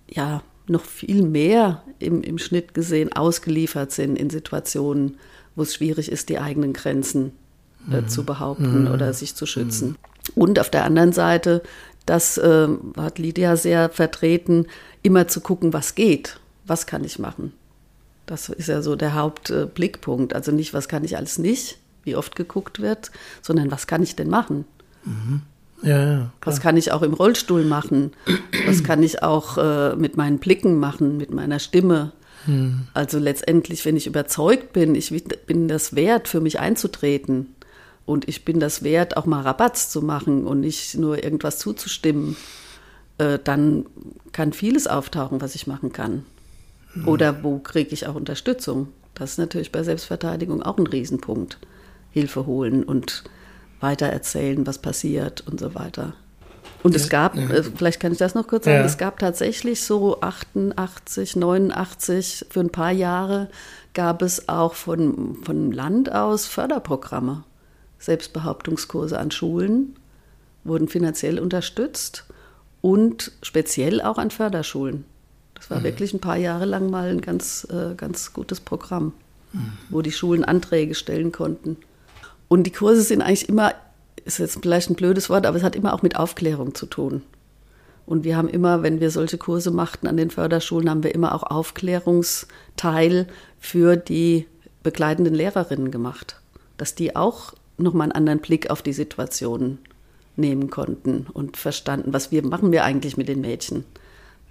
ja, 0.07 0.43
noch 0.67 0.85
viel 0.85 1.23
mehr 1.23 1.83
im, 1.99 2.21
im 2.21 2.37
Schnitt 2.37 2.73
gesehen 2.73 3.13
ausgeliefert 3.13 3.91
sind 3.91 4.15
in 4.15 4.29
Situationen, 4.29 5.17
wo 5.55 5.63
es 5.63 5.73
schwierig 5.73 6.11
ist, 6.11 6.29
die 6.29 6.39
eigenen 6.39 6.73
Grenzen 6.73 7.31
äh, 7.91 8.01
mhm. 8.01 8.07
zu 8.07 8.23
behaupten 8.23 8.85
mhm. 8.85 8.91
oder 8.91 9.13
sich 9.13 9.35
zu 9.35 9.45
schützen. 9.45 9.89
Mhm. 9.89 9.95
Und 10.35 10.59
auf 10.59 10.69
der 10.69 10.85
anderen 10.85 11.13
Seite, 11.13 11.63
das 12.05 12.37
äh, 12.37 12.67
hat 12.97 13.19
Lydia 13.19 13.55
sehr 13.55 13.89
vertreten, 13.89 14.67
immer 15.01 15.27
zu 15.27 15.41
gucken, 15.41 15.73
was 15.73 15.95
geht, 15.95 16.39
was 16.65 16.85
kann 16.85 17.03
ich 17.03 17.19
machen. 17.19 17.53
Das 18.25 18.49
ist 18.49 18.67
ja 18.67 18.81
so 18.81 18.95
der 18.95 19.15
Hauptblickpunkt. 19.15 20.35
Also 20.35 20.51
nicht, 20.51 20.73
was 20.73 20.87
kann 20.87 21.03
ich 21.03 21.17
alles 21.17 21.39
nicht, 21.39 21.79
wie 22.03 22.15
oft 22.15 22.35
geguckt 22.35 22.79
wird, 22.79 23.11
sondern 23.41 23.71
was 23.71 23.87
kann 23.87 24.03
ich 24.03 24.15
denn 24.15 24.29
machen? 24.29 24.65
Mhm. 25.03 25.41
Ja, 25.81 26.11
ja, 26.11 26.31
Was 26.41 26.59
kann 26.59 26.75
ich 26.75 26.91
auch 26.91 27.03
im 27.03 27.13
Rollstuhl 27.13 27.63
machen? 27.63 28.11
Was 28.67 28.83
kann 28.83 29.01
ich 29.01 29.23
auch 29.23 29.57
äh, 29.57 29.95
mit 29.95 30.17
meinen 30.17 30.37
Blicken 30.37 30.77
machen, 30.77 31.15
mit 31.15 31.33
meiner 31.33 31.59
Stimme? 31.59 32.11
Hm. 32.45 32.87
Also 32.93 33.17
letztendlich, 33.17 33.85
wenn 33.85 33.95
ich 33.95 34.05
überzeugt 34.05 34.73
bin, 34.73 34.93
ich 34.93 35.13
bin 35.45 35.69
das 35.69 35.95
wert, 35.95 36.27
für 36.27 36.41
mich 36.41 36.59
einzutreten 36.59 37.55
und 38.09 38.27
ich 38.27 38.43
bin 38.43 38.59
das 38.59 38.81
wert, 38.81 39.17
auch 39.17 39.27
mal 39.27 39.41
Rabatz 39.41 39.89
zu 39.89 40.01
machen 40.01 40.45
und 40.45 40.61
nicht 40.61 40.97
nur 40.97 41.23
irgendwas 41.23 41.59
zuzustimmen, 41.59 42.35
äh, 43.19 43.37
dann 43.43 43.85
kann 44.31 44.51
vieles 44.51 44.87
auftauchen, 44.87 45.41
was 45.41 45.53
ich 45.53 45.67
machen 45.67 45.93
kann. 45.93 46.25
Hm. 46.93 47.07
Oder 47.07 47.43
wo 47.43 47.59
kriege 47.59 47.91
ich 47.93 48.07
auch 48.07 48.15
Unterstützung? 48.15 48.87
Das 49.13 49.33
ist 49.33 49.37
natürlich 49.37 49.71
bei 49.71 49.83
Selbstverteidigung 49.83 50.63
auch 50.63 50.79
ein 50.79 50.87
Riesenpunkt. 50.87 51.59
Hilfe 52.09 52.47
holen 52.47 52.83
und 52.83 53.25
weitererzählen, 53.79 54.65
was 54.65 54.79
passiert 54.79 55.41
und 55.41 55.59
so 55.59 55.75
weiter. 55.75 56.13
Und 56.81 56.95
es 56.95 57.09
gab, 57.09 57.35
ja. 57.35 57.47
Äh, 57.47 57.63
vielleicht 57.63 57.99
kann 57.99 58.11
ich 58.11 58.17
das 58.17 58.33
noch 58.33 58.47
kurz 58.47 58.65
sagen, 58.65 58.79
ja. 58.79 58.85
es 58.85 58.97
gab 58.97 59.19
tatsächlich 59.19 59.83
so 59.83 60.19
88, 60.21 61.35
89, 61.35 62.47
für 62.49 62.61
ein 62.61 62.71
paar 62.71 62.91
Jahre 62.91 63.49
gab 63.93 64.23
es 64.23 64.49
auch 64.49 64.73
von, 64.73 65.37
von 65.43 65.71
Land 65.71 66.11
aus 66.11 66.47
Förderprogramme. 66.47 67.43
Selbstbehauptungskurse 67.99 69.19
an 69.19 69.31
Schulen 69.31 69.95
wurden 70.63 70.87
finanziell 70.87 71.39
unterstützt 71.39 72.25
und 72.81 73.31
speziell 73.41 74.01
auch 74.01 74.17
an 74.17 74.31
Förderschulen. 74.31 75.05
Das 75.55 75.69
war 75.69 75.79
mhm. 75.79 75.83
wirklich 75.83 76.13
ein 76.13 76.21
paar 76.21 76.37
Jahre 76.37 76.65
lang 76.65 76.89
mal 76.89 77.09
ein 77.09 77.21
ganz, 77.21 77.67
äh, 77.69 77.95
ganz 77.95 78.33
gutes 78.33 78.59
Programm, 78.59 79.13
mhm. 79.51 79.73
wo 79.89 80.01
die 80.01 80.11
Schulen 80.11 80.43
Anträge 80.43 80.95
stellen 80.95 81.31
konnten. 81.31 81.77
Und 82.47 82.63
die 82.63 82.71
Kurse 82.71 83.01
sind 83.01 83.21
eigentlich 83.21 83.49
immer, 83.49 83.73
ist 84.25 84.39
jetzt 84.39 84.59
vielleicht 84.61 84.89
ein 84.89 84.95
blödes 84.95 85.29
Wort, 85.29 85.45
aber 85.45 85.57
es 85.57 85.63
hat 85.63 85.75
immer 85.75 85.93
auch 85.93 86.01
mit 86.01 86.15
Aufklärung 86.15 86.73
zu 86.75 86.85
tun. 86.85 87.21
Und 88.05 88.23
wir 88.23 88.37
haben 88.37 88.49
immer, 88.49 88.81
wenn 88.81 88.99
wir 88.99 89.11
solche 89.11 89.37
Kurse 89.37 89.69
machten 89.69 90.07
an 90.07 90.17
den 90.17 90.31
Förderschulen, 90.31 90.89
haben 90.89 91.03
wir 91.03 91.13
immer 91.13 91.35
auch 91.35 91.43
Aufklärungsteil 91.43 93.27
für 93.59 93.97
die 93.97 94.47
begleitenden 94.81 95.35
Lehrerinnen 95.35 95.91
gemacht, 95.91 96.41
dass 96.77 96.95
die 96.95 97.15
auch 97.15 97.53
nochmal 97.79 98.05
einen 98.05 98.11
anderen 98.13 98.39
Blick 98.39 98.69
auf 98.69 98.81
die 98.81 98.93
Situation 98.93 99.79
nehmen 100.35 100.69
konnten 100.69 101.27
und 101.33 101.57
verstanden, 101.57 102.13
was 102.13 102.31
wir 102.31 102.45
machen 102.45 102.71
wir 102.71 102.83
eigentlich 102.83 103.17
mit 103.17 103.27
den 103.27 103.41
Mädchen. 103.41 103.83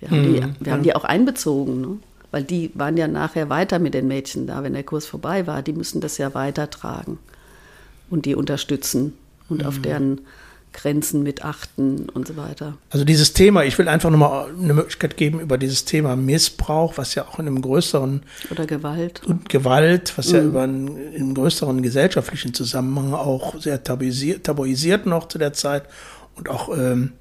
Wir 0.01 0.11
haben, 0.11 0.23
die, 0.23 0.41
mhm, 0.41 0.57
wir 0.61 0.73
haben 0.73 0.83
die 0.83 0.95
auch 0.95 1.05
einbezogen, 1.05 1.81
ne? 1.81 1.99
weil 2.31 2.45
die 2.45 2.71
waren 2.75 2.97
ja 2.97 3.09
nachher 3.09 3.49
weiter 3.49 3.79
mit 3.79 3.95
den 3.95 4.07
Mädchen 4.07 4.47
da, 4.47 4.63
wenn 4.63 4.75
der 4.75 4.85
Kurs 4.85 5.07
vorbei 5.07 5.47
war. 5.47 5.63
Die 5.63 5.73
müssen 5.73 6.01
das 6.01 6.19
ja 6.19 6.35
weitertragen 6.35 7.19
und 8.11 8.27
die 8.27 8.35
unterstützen 8.35 9.15
und 9.49 9.63
mhm. 9.63 9.67
auf 9.67 9.81
deren 9.81 10.21
Grenzen 10.73 11.23
mit 11.23 11.45
achten 11.45 12.09
und 12.09 12.29
so 12.29 12.37
weiter. 12.37 12.77
Also 12.91 13.05
dieses 13.05 13.33
Thema, 13.33 13.65
ich 13.65 13.79
will 13.79 13.89
einfach 13.89 14.11
nochmal 14.11 14.49
eine 14.51 14.75
Möglichkeit 14.75 15.17
geben 15.17 15.41
über 15.41 15.59
dieses 15.59 15.85
Thema 15.85 16.17
Missbrauch, 16.17 16.97
was 16.97 17.15
ja 17.15 17.27
auch 17.27 17.39
in 17.39 17.47
einem 17.47 17.61
größeren 17.63 18.23
oder 18.51 18.67
Gewalt 18.67 19.23
und 19.25 19.49
Gewalt, 19.49 20.13
was 20.17 20.29
mhm. 20.29 20.35
ja 20.35 20.43
über 20.43 20.63
einen, 20.63 20.89
in 21.13 21.23
einem 21.23 21.35
größeren 21.35 21.83
gesellschaftlichen 21.83 22.55
Zusammenhang 22.55 23.15
auch 23.15 23.61
sehr 23.61 23.83
tabuisiert, 23.83 24.45
tabuisiert 24.45 25.07
noch 25.07 25.29
zu 25.29 25.39
der 25.39 25.53
Zeit 25.53 25.85
und 26.37 26.49
auch 26.49 26.69
ähm, 26.77 27.13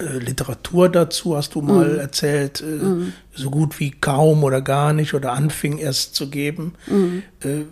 äh, 0.00 0.18
Literatur 0.18 0.88
dazu, 0.88 1.36
hast 1.36 1.54
du 1.54 1.60
mal 1.60 1.94
Mhm. 1.94 1.98
erzählt, 1.98 2.60
äh, 2.60 3.10
so 3.34 3.50
gut 3.50 3.80
wie 3.80 3.90
kaum 3.90 4.44
oder 4.44 4.62
gar 4.62 4.92
nicht 4.92 5.14
oder 5.14 5.32
anfing 5.32 5.78
erst 5.78 6.14
zu 6.14 6.30
geben. 6.30 6.74
Mhm. 6.86 7.22
Äh, 7.40 7.64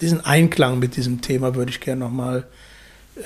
diesen 0.00 0.24
Einklang 0.24 0.78
mit 0.78 0.96
diesem 0.96 1.20
Thema 1.20 1.54
würde 1.54 1.70
ich 1.70 1.80
gerne 1.80 2.00
nochmal 2.00 2.46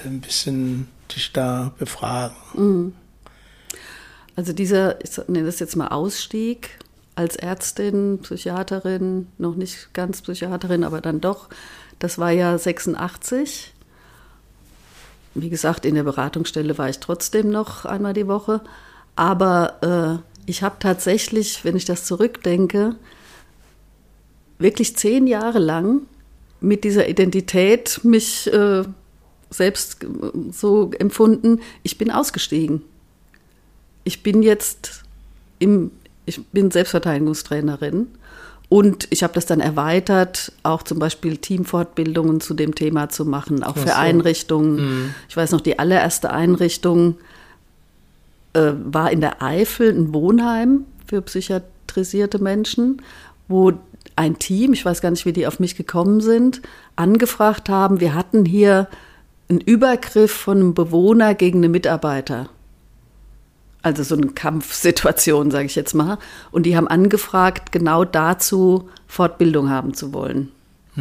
ein 0.05 0.21
bisschen 0.21 0.89
dich 1.15 1.33
da 1.33 1.73
befragen. 1.79 2.95
Also 4.37 4.53
dieser, 4.53 5.03
ich 5.05 5.11
nenne 5.29 5.47
das 5.47 5.59
jetzt 5.59 5.77
mal 5.77 5.89
Ausstieg 5.89 6.79
als 7.15 7.37
Ärztin, 7.37 8.21
Psychiaterin, 8.23 9.29
noch 9.39 9.55
nicht 9.55 9.93
ganz 9.93 10.23
Psychiaterin, 10.23 10.85
aber 10.85 11.01
dann 11.01 11.21
doch, 11.21 11.49
das 11.99 12.19
war 12.19 12.31
ja 12.31 12.57
86. 12.57 13.73
Wie 15.35 15.51
gesagt, 15.51 15.85
in 15.85 15.95
der 15.95 16.03
Beratungsstelle 16.03 16.77
war 16.79 16.89
ich 16.89 16.99
trotzdem 16.99 17.51
noch 17.51 17.85
einmal 17.85 18.13
die 18.13 18.27
Woche. 18.27 18.63
Aber 19.15 20.23
äh, 20.23 20.51
ich 20.51 20.63
habe 20.63 20.77
tatsächlich, 20.79 21.65
wenn 21.65 21.77
ich 21.77 21.85
das 21.85 22.05
zurückdenke, 22.05 22.97
wirklich 24.59 24.97
zehn 24.97 25.27
Jahre 25.27 25.59
lang 25.59 26.03
mit 26.61 26.85
dieser 26.85 27.09
Identität 27.09 28.01
mich 28.05 28.53
äh, 28.53 28.85
selbst 29.53 30.03
äh, 30.05 30.07
so 30.51 30.91
empfunden, 30.99 31.61
ich 31.83 31.99
bin 31.99 32.11
ausgestiegen. 32.11 32.83
Ich 34.05 34.23
bin 34.23 34.43
jetzt 34.43 35.05
im, 35.59 35.93
ich 36.27 36.45
bin 36.47 36.71
Selbstverteidigungstrainerin 36.71 38.09
und 38.69 39.07
ich 39.11 39.23
habe 39.23 39.35
das 39.35 39.47
dann 39.47 39.61
erweitert, 39.61 40.51
auch 40.63 40.83
zum 40.83 40.99
Beispiel 40.99 41.37
Teamfortbildungen 41.37 42.41
zu 42.41 42.55
dem 42.55 42.75
Thema 42.75 43.11
zu 43.11 43.25
machen, 43.25 43.63
auch 43.63 43.77
Ach 43.77 43.83
für 43.83 43.89
so. 43.89 43.95
Einrichtungen. 43.95 45.15
Ich 45.29 45.37
weiß 45.37 45.53
noch, 45.53 45.61
die 45.61 45.79
allererste 45.79 46.31
Einrichtung 46.31 47.17
äh, 48.55 48.73
war 48.85 49.11
in 49.11 49.21
der 49.21 49.43
Eifel 49.43 49.91
ein 49.91 50.15
Wohnheim 50.15 50.85
für 51.07 51.21
psychiatrisierte 51.21 52.39
Menschen, 52.39 53.03
wo 53.47 53.73
ein 54.17 54.39
Team, 54.39 54.73
ich 54.73 54.85
weiß 54.85 55.01
gar 55.03 55.11
nicht, 55.11 55.27
wie 55.27 55.33
die 55.33 55.47
auf 55.47 55.61
mich 55.61 55.77
gekommen 55.77 56.21
sind, 56.21 56.63
angefragt 56.97 57.69
haben, 57.69 58.01
wir 58.01 58.15
hatten 58.15 58.45
hier 58.45 58.89
einen 59.49 59.61
Übergriff 59.61 60.33
von 60.33 60.59
einem 60.59 60.75
Bewohner 60.75 61.35
gegen 61.35 61.59
einen 61.59 61.73
Mitarbeiter. 61.73 62.49
Also 63.83 64.03
so 64.05 64.15
eine 64.15 64.29
Kampfsituation, 64.29 65.51
sage 65.51 65.67
ich 65.67 65.75
jetzt 65.75 65.95
mal. 65.95 66.19
Und 66.53 66.65
die 66.65 66.77
haben 66.77 66.87
angefragt, 66.87 67.73
genau 67.73 68.05
dazu 68.05 68.89
Fortbildung 69.09 69.71
haben 69.71 69.95
zu 69.95 70.13
wollen. 70.13 70.53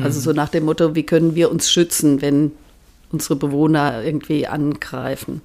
Also 0.03 0.21
so 0.21 0.31
nach 0.31 0.49
dem 0.49 0.65
Motto, 0.65 0.95
wie 0.95 1.03
können 1.03 1.35
wir 1.35 1.51
uns 1.51 1.69
schützen, 1.69 2.21
wenn 2.21 2.53
unsere 3.11 3.35
Bewohner 3.35 4.03
irgendwie 4.03 4.47
angreifen. 4.47 5.41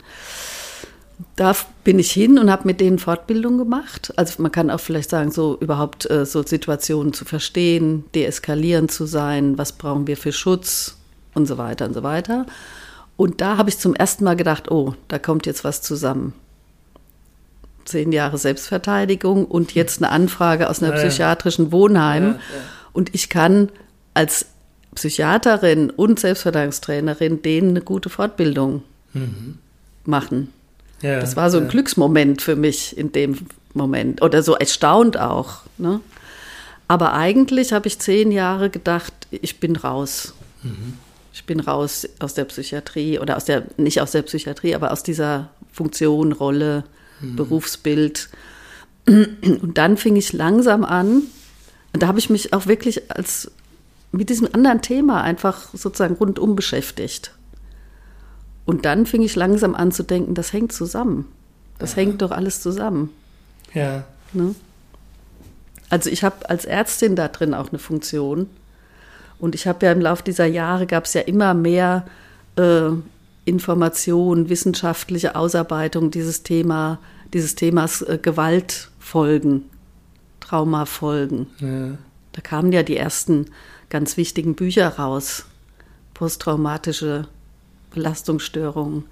Da 1.35 1.56
bin 1.82 1.98
ich 1.98 2.12
hin 2.12 2.38
und 2.38 2.50
habe 2.50 2.66
mit 2.66 2.80
denen 2.80 2.98
Fortbildung 2.98 3.59
gemacht. 3.59 4.12
Also 4.16 4.42
man 4.42 4.52
kann 4.52 4.70
auch 4.70 4.80
vielleicht 4.80 5.11
sagen, 5.11 5.30
so 5.30 5.56
überhaupt 5.61 6.09
äh, 6.11 6.26
so 6.26 6.42
Situationen 6.42 7.12
zu 7.12 7.24
verstehen, 7.24 8.04
deeskalierend 8.14 8.92
zu 8.92 9.06
sein, 9.06 9.59
was 9.59 9.72
brauchen 9.72 10.06
wir 10.06 10.16
für 10.16 10.32
Schutz 10.32 10.98
und 11.35 11.46
so 11.46 11.59
weiter 11.59 11.87
und 11.87 11.94
so 11.94 12.02
weiter. 12.02 12.46
Und 13.16 13.40
da 13.40 13.57
habe 13.57 13.70
ich 13.70 13.79
zum 13.79 13.94
ersten 13.94 14.24
Mal 14.24 14.37
gedacht, 14.37 14.70
oh, 14.70 14.94
da 15.09 15.18
kommt 15.18 15.46
jetzt 15.46 15.64
was 15.64 15.81
zusammen. 15.83 16.35
Zehn 17.85 18.12
Jahre 18.12 18.37
Selbstverteidigung 18.37 19.44
und 19.46 19.74
jetzt 19.74 20.02
eine 20.02 20.11
Anfrage 20.11 20.68
aus 20.68 20.83
einer 20.83 20.94
Ja, 20.94 21.02
psychiatrischen 21.02 21.72
Wohnheim. 21.72 22.24
Ja, 22.24 22.31
ja. 22.33 22.38
Und 22.92 23.14
ich 23.14 23.29
kann 23.29 23.70
als 24.12 24.46
Psychiaterin 24.94 25.90
und 25.90 26.18
Selbstverteidigungstrainerin 26.18 27.42
denen 27.42 27.70
eine 27.70 27.81
gute 27.83 28.09
Fortbildung 28.09 28.83
machen. 30.05 30.52
Ja, 31.00 31.20
Das 31.20 31.37
war 31.37 31.50
so 31.50 31.59
ein. 31.59 31.68
Glücksmoment 31.68 32.42
für 32.42 32.57
mich 32.57 32.96
in 32.96 33.12
dem 33.12 33.38
Moment 33.74 34.22
oder 34.22 34.42
so 34.42 34.55
erstaunt 34.55 35.18
auch. 35.18 35.61
Ne? 35.79 36.00
Aber 36.88 37.12
eigentlich 37.12 37.72
habe 37.72 37.88
ich 37.88 37.98
zehn 37.98 38.31
Jahre 38.33 38.70
gedacht, 38.70 39.12
ich 39.31 39.61
bin 39.61 39.76
raus. 39.76 40.35
Ich 41.37 41.44
bin 41.44 41.61
raus 41.61 42.09
aus 42.18 42.33
der 42.33 42.46
Psychiatrie 42.46 43.18
oder 43.18 43.37
aus 43.37 43.44
der, 43.44 43.64
nicht 43.77 44.01
aus 44.01 44.12
der 44.12 44.22
Psychiatrie, 44.22 44.75
aber 44.75 44.90
aus 44.90 45.03
dieser 45.03 45.51
Funktion, 45.70 46.33
Rolle, 46.33 46.85
Berufsbild. 47.20 48.31
Und 49.07 49.72
dann 49.75 49.99
fing 49.99 50.16
ich 50.16 50.33
langsam 50.33 50.83
an, 50.83 51.25
und 51.92 52.03
da 52.03 52.07
habe 52.07 52.18
ich 52.18 52.31
mich 52.31 52.55
auch 52.55 52.66
wirklich 52.66 53.11
als 53.11 53.51
mit 54.12 54.31
diesem 54.31 54.49
anderen 54.55 54.81
Thema 54.81 55.20
einfach 55.20 55.68
sozusagen 55.75 56.14
rundum 56.14 56.57
beschäftigt. 56.57 57.33
Und 58.64 58.87
dann 58.87 59.05
fing 59.05 59.20
ich 59.20 59.37
langsam 59.37 59.75
an 59.75 59.92
zu 59.92 60.05
denken, 60.05 60.35
das 60.35 60.55
hängt 60.55 60.72
zusammen. 60.72 61.31
Das 61.79 61.96
hängt 61.96 62.22
doch 62.22 62.31
alles 62.31 62.62
zusammen. 62.62 63.11
Ja. 63.75 64.05
Ne? 64.33 64.55
Also 65.90 66.09
ich 66.09 66.25
habe 66.25 66.49
als 66.49 66.64
Ärztin 66.64 67.14
da 67.14 67.29
drin 67.29 67.53
auch 67.53 67.68
eine 67.68 67.79
Funktion. 67.79 68.49
Und 69.38 69.55
ich 69.55 69.66
habe 69.66 69.85
ja 69.87 69.92
im 69.92 70.01
Laufe 70.01 70.22
dieser 70.22 70.46
Jahre 70.46 70.87
gab 70.87 71.05
es 71.05 71.14
ja 71.14 71.20
immer 71.22 71.55
mehr 71.55 72.07
äh, 72.57 72.90
Informationen, 73.44 74.49
wissenschaftliche 74.49 75.37
Ausarbeitung 75.37 76.11
dieses 76.11 76.42
Thema, 76.42 76.99
dieses 77.33 77.55
Themas 77.55 78.03
äh, 78.03 78.18
Gewaltfolgen, 78.20 79.64
Traumafolgen. 80.40 81.46
ja. 81.61 81.99
Da 82.33 82.42
kamen 82.42 82.70
ja 82.70 82.83
die 82.83 82.99
ersten 82.99 83.46
ganz 83.88 84.18
wichtigen 84.18 84.57
Bücher 84.57 84.88
raus. 84.99 85.46
Posttraumatische 86.12 87.29
Belastungsstörungen. 87.94 89.05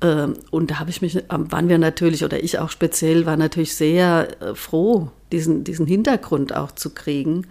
Ähm, 0.00 0.34
Und 0.50 0.72
da 0.72 0.80
habe 0.80 0.90
ich 0.90 1.02
mich, 1.02 1.16
ähm, 1.30 1.52
waren 1.52 1.68
wir 1.68 1.78
natürlich, 1.78 2.24
oder 2.24 2.42
ich 2.42 2.58
auch 2.58 2.70
speziell, 2.70 3.26
war 3.26 3.36
natürlich 3.36 3.76
sehr 3.76 4.42
äh, 4.42 4.54
froh, 4.56 5.12
diesen, 5.30 5.62
diesen 5.62 5.86
Hintergrund 5.86 6.52
auch 6.52 6.72
zu 6.72 6.90
kriegen 6.90 7.46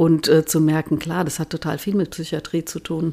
und 0.00 0.28
äh, 0.28 0.46
zu 0.46 0.62
merken, 0.62 0.98
klar, 0.98 1.24
das 1.24 1.38
hat 1.38 1.50
total 1.50 1.76
viel 1.76 1.94
mit 1.94 2.12
Psychiatrie 2.12 2.64
zu 2.64 2.80
tun. 2.80 3.12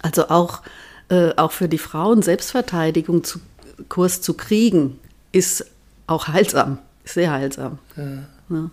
Also 0.00 0.28
auch, 0.28 0.62
äh, 1.08 1.34
auch 1.34 1.50
für 1.50 1.68
die 1.68 1.76
Frauen 1.76 2.22
Selbstverteidigung 2.22 3.24
zu, 3.24 3.40
Kurs 3.88 4.22
zu 4.22 4.34
kriegen, 4.34 5.00
ist 5.32 5.66
auch 6.06 6.28
heilsam, 6.28 6.78
ist 7.02 7.14
sehr 7.14 7.32
heilsam. 7.32 7.80
Ne? 8.48 8.70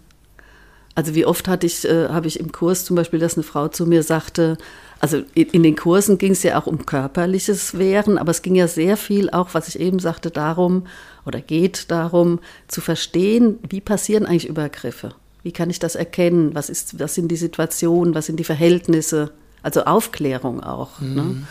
Also 0.93 1.15
wie 1.15 1.25
oft 1.25 1.47
hatte 1.47 1.65
ich, 1.65 1.83
äh, 1.83 2.09
habe 2.09 2.27
ich 2.27 2.39
im 2.39 2.51
Kurs 2.51 2.85
zum 2.85 2.95
Beispiel, 2.95 3.19
dass 3.19 3.33
eine 3.33 3.43
Frau 3.43 3.69
zu 3.69 3.87
mir 3.87 4.03
sagte, 4.03 4.59
also 4.99 5.23
in, 5.33 5.47
in 5.47 5.63
den 5.63 5.75
Kursen 5.75 6.19
ging 6.19 6.33
es 6.33 6.43
ja 6.43 6.61
auch 6.61 6.67
um 6.67 6.85
körperliches 6.85 7.79
Wehren, 7.79 8.19
aber 8.19 8.29
es 8.29 8.43
ging 8.43 8.53
ja 8.53 8.67
sehr 8.67 8.97
viel 8.97 9.31
auch, 9.31 9.55
was 9.55 9.67
ich 9.67 9.79
eben 9.79 9.97
sagte, 9.97 10.29
darum 10.29 10.85
oder 11.25 11.41
geht 11.41 11.89
darum 11.89 12.37
zu 12.67 12.81
verstehen, 12.81 13.57
wie 13.67 13.81
passieren 13.81 14.27
eigentlich 14.27 14.47
Übergriffe? 14.47 15.15
Wie 15.43 15.51
kann 15.51 15.69
ich 15.69 15.79
das 15.79 15.95
erkennen? 15.95 16.55
Was, 16.55 16.69
ist, 16.69 16.99
was 16.99 17.15
sind 17.15 17.29
die 17.29 17.37
Situationen? 17.37 18.15
Was 18.15 18.25
sind 18.25 18.37
die 18.39 18.43
Verhältnisse? 18.43 19.31
Also 19.63 19.85
Aufklärung 19.85 20.61
auch. 20.61 20.99
Ne? 20.99 21.43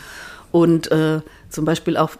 Und 0.51 0.91
äh, 0.91 1.21
zum 1.49 1.65
Beispiel 1.65 1.97
auch 1.97 2.11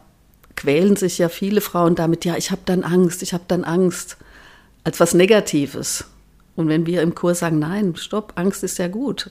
quälen 0.56 0.95
sich 0.95 1.17
ja 1.17 1.30
viele 1.30 1.62
Frauen 1.62 1.95
damit, 1.95 2.25
ja, 2.25 2.36
ich 2.36 2.51
habe 2.51 2.62
dann 2.65 2.84
Angst, 2.84 3.21
ich 3.21 3.34
habe 3.34 3.43
dann 3.47 3.63
Angst, 3.63 4.17
als 4.84 4.99
was 4.99 5.13
Negatives. 5.13 6.06
Und 6.56 6.67
wenn 6.67 6.86
wir 6.86 7.03
im 7.03 7.13
Kurs 7.13 7.39
sagen, 7.39 7.60
nein, 7.60 7.95
stopp, 7.95 8.34
Angst 8.36 8.63
ist 8.63 8.80
ja 8.80 8.88
gut. 8.88 9.30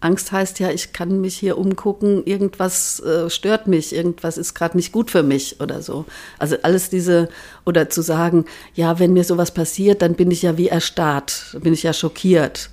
Angst 0.00 0.32
heißt 0.32 0.58
ja, 0.60 0.70
ich 0.70 0.92
kann 0.92 1.20
mich 1.20 1.36
hier 1.36 1.58
umgucken, 1.58 2.24
irgendwas 2.24 3.00
äh, 3.00 3.28
stört 3.28 3.66
mich, 3.66 3.94
irgendwas 3.94 4.38
ist 4.38 4.54
gerade 4.54 4.76
nicht 4.76 4.92
gut 4.92 5.10
für 5.10 5.22
mich 5.22 5.60
oder 5.60 5.82
so. 5.82 6.06
Also 6.38 6.56
alles 6.62 6.88
diese, 6.88 7.28
oder 7.66 7.90
zu 7.90 8.00
sagen, 8.00 8.46
ja, 8.74 8.98
wenn 8.98 9.12
mir 9.12 9.24
sowas 9.24 9.52
passiert, 9.52 10.00
dann 10.00 10.14
bin 10.14 10.30
ich 10.30 10.40
ja 10.42 10.56
wie 10.56 10.68
erstarrt, 10.68 11.50
dann 11.52 11.60
bin 11.62 11.74
ich 11.74 11.82
ja 11.82 11.92
schockiert. 11.92 12.70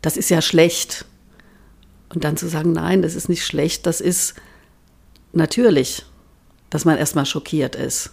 Das 0.00 0.16
ist 0.16 0.30
ja 0.30 0.40
schlecht. 0.40 1.04
Und 2.14 2.24
dann 2.24 2.38
zu 2.38 2.48
sagen, 2.48 2.72
nein, 2.72 3.02
das 3.02 3.14
ist 3.14 3.28
nicht 3.28 3.44
schlecht, 3.44 3.86
das 3.86 4.00
ist 4.00 4.34
natürlich, 5.32 6.04
dass 6.70 6.86
man 6.86 6.96
erstmal 6.96 7.26
schockiert 7.26 7.76
ist. 7.76 8.10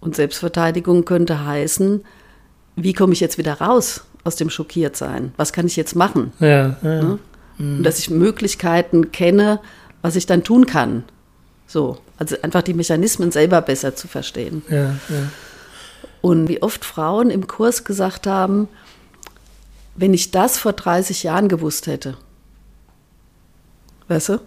Und 0.00 0.16
Selbstverteidigung 0.16 1.04
könnte 1.04 1.44
heißen, 1.44 2.02
wie 2.76 2.92
komme 2.94 3.12
ich 3.12 3.20
jetzt 3.20 3.38
wieder 3.38 3.60
raus 3.60 4.04
aus 4.24 4.36
dem 4.36 4.50
Schockiertsein? 4.50 5.32
Was 5.36 5.52
kann 5.52 5.66
ich 5.66 5.76
jetzt 5.76 5.94
machen? 5.94 6.32
Ja, 6.40 6.76
ja. 6.82 7.18
Und 7.58 7.82
dass 7.82 7.98
ich 7.98 8.10
Möglichkeiten 8.10 9.12
kenne, 9.12 9.60
was 10.02 10.16
ich 10.16 10.26
dann 10.26 10.44
tun 10.44 10.66
kann. 10.66 11.04
So, 11.66 11.98
also 12.18 12.36
einfach 12.42 12.62
die 12.62 12.74
Mechanismen 12.74 13.32
selber 13.32 13.60
besser 13.62 13.96
zu 13.96 14.08
verstehen. 14.08 14.62
ja, 14.68 14.96
ja. 15.08 15.30
Und 16.20 16.48
wie 16.48 16.62
oft 16.62 16.86
Frauen 16.86 17.28
im 17.28 17.46
Kurs 17.46 17.84
gesagt 17.84 18.26
haben, 18.26 18.68
wenn 19.94 20.14
ich 20.14 20.30
das 20.30 20.58
vor 20.58 20.72
30 20.72 21.22
Jahren 21.22 21.48
gewusst 21.48 21.86
hätte. 21.86 22.16
Weißt 24.08 24.30
du? 24.30 24.40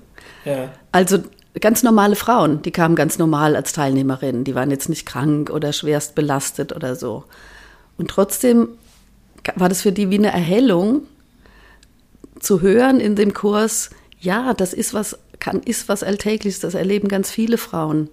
ja. 0.45 0.69
Also 0.91 1.19
ganz 1.59 1.83
normale 1.83 2.15
Frauen, 2.15 2.61
die 2.61 2.71
kamen 2.71 2.95
ganz 2.95 3.17
normal 3.17 3.55
als 3.55 3.73
Teilnehmerinnen, 3.73 4.43
die 4.43 4.55
waren 4.55 4.71
jetzt 4.71 4.89
nicht 4.89 5.05
krank 5.05 5.49
oder 5.49 5.73
schwerst 5.73 6.15
belastet 6.15 6.75
oder 6.75 6.95
so. 6.95 7.25
Und 7.97 8.09
trotzdem 8.09 8.69
war 9.55 9.69
das 9.69 9.81
für 9.81 9.91
die 9.91 10.09
wie 10.09 10.17
eine 10.17 10.31
Erhellung 10.31 11.03
zu 12.39 12.61
hören 12.61 12.99
in 12.99 13.15
dem 13.15 13.33
Kurs, 13.33 13.89
ja, 14.19 14.53
das 14.53 14.73
ist 14.73 14.93
was, 14.93 15.17
kann, 15.39 15.61
ist 15.61 15.89
was 15.89 16.03
Alltägliches, 16.03 16.59
das 16.59 16.73
erleben 16.73 17.07
ganz 17.07 17.29
viele 17.29 17.57
Frauen. 17.57 18.09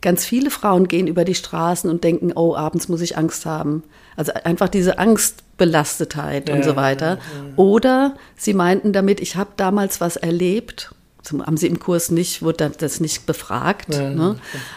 ganz 0.00 0.24
viele 0.24 0.50
Frauen 0.50 0.86
gehen 0.86 1.06
über 1.06 1.24
die 1.24 1.34
Straßen 1.34 1.90
und 1.90 2.04
denken, 2.04 2.32
oh, 2.34 2.54
abends 2.54 2.88
muss 2.88 3.00
ich 3.00 3.16
Angst 3.16 3.46
haben. 3.46 3.82
Also 4.16 4.32
einfach 4.32 4.68
diese 4.68 4.98
Angstbelastetheit 4.98 6.48
ja, 6.48 6.54
und 6.54 6.64
so 6.64 6.76
weiter. 6.76 7.06
Ja, 7.06 7.14
ja. 7.14 7.52
Oder 7.56 8.16
sie 8.36 8.54
meinten 8.54 8.92
damit, 8.92 9.20
ich 9.20 9.36
habe 9.36 9.50
damals 9.56 10.00
was 10.00 10.16
erlebt. 10.16 10.94
Zum, 11.22 11.44
haben 11.44 11.56
sie 11.56 11.66
im 11.66 11.80
Kurs 11.80 12.10
nicht, 12.10 12.42
wurde 12.42 12.70
das 12.78 13.00
nicht 13.00 13.26
befragt. 13.26 13.88
Ne? 13.88 14.36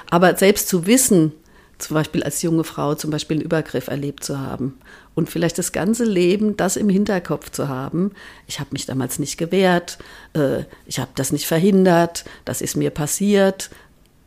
Aber 0.10 0.36
selbst 0.38 0.68
zu 0.68 0.88
wissen, 0.88 1.34
zum 1.82 1.96
Beispiel 1.96 2.24
als 2.24 2.42
junge 2.42 2.64
Frau 2.64 2.96
zum 2.96 3.12
Beispiel 3.12 3.38
einen 3.38 3.46
Übergriff 3.46 3.88
erlebt 3.88 4.24
zu 4.24 4.40
haben 4.40 4.78
und 5.16 5.30
vielleicht 5.30 5.58
das 5.58 5.72
ganze 5.72 6.06
Leben 6.06 6.58
das 6.58 6.76
im 6.76 6.90
Hinterkopf 6.90 7.52
zu 7.52 7.68
haben. 7.68 8.12
Ich 8.48 8.60
habe 8.60 8.70
mich 8.72 8.86
damals 8.86 9.20
nicht 9.20 9.38
gewehrt, 9.38 9.98
äh, 10.34 10.64
ich 10.86 11.00
habe 11.00 11.12
das 11.16 11.32
nicht 11.32 11.48
verhindert, 11.48 12.26
das 12.46 12.62
ist 12.62 12.76
mir 12.76 12.92
passiert. 12.92 13.70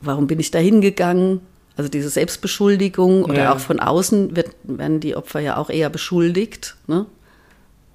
Warum 0.01 0.27
bin 0.27 0.41
ich 0.41 0.51
da 0.51 0.59
hingegangen? 0.59 1.41
Also 1.77 1.89
diese 1.89 2.11
Selbstbeschuldigung 2.11 3.25
oder 3.25 3.45
ja. 3.45 3.55
auch 3.55 3.59
von 3.59 3.81
außen 3.81 4.37
wird, 4.37 4.51
werden 4.63 5.01
die 5.01 5.17
Opfer 5.17 5.41
ja 5.41 5.57
auch 5.57 5.71
eher 5.71 5.91
beschuldigt. 5.91 6.77
Ne? 6.87 7.07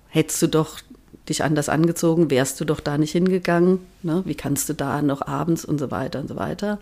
Hättest 0.10 0.42
du 0.42 0.48
doch 0.48 0.80
dich 1.30 1.44
anders 1.44 1.70
angezogen, 1.70 2.30
wärst 2.30 2.60
du 2.60 2.66
doch 2.66 2.80
da 2.80 2.98
nicht 2.98 3.12
hingegangen. 3.12 3.80
Ne? 4.04 4.24
Wie 4.26 4.36
kannst 4.36 4.68
du 4.70 4.74
da 4.74 5.02
noch 5.02 5.26
abends 5.26 5.64
und 5.66 5.80
so 5.80 5.92
weiter 5.92 6.20
und 6.20 6.28
so 6.28 6.36
weiter. 6.36 6.80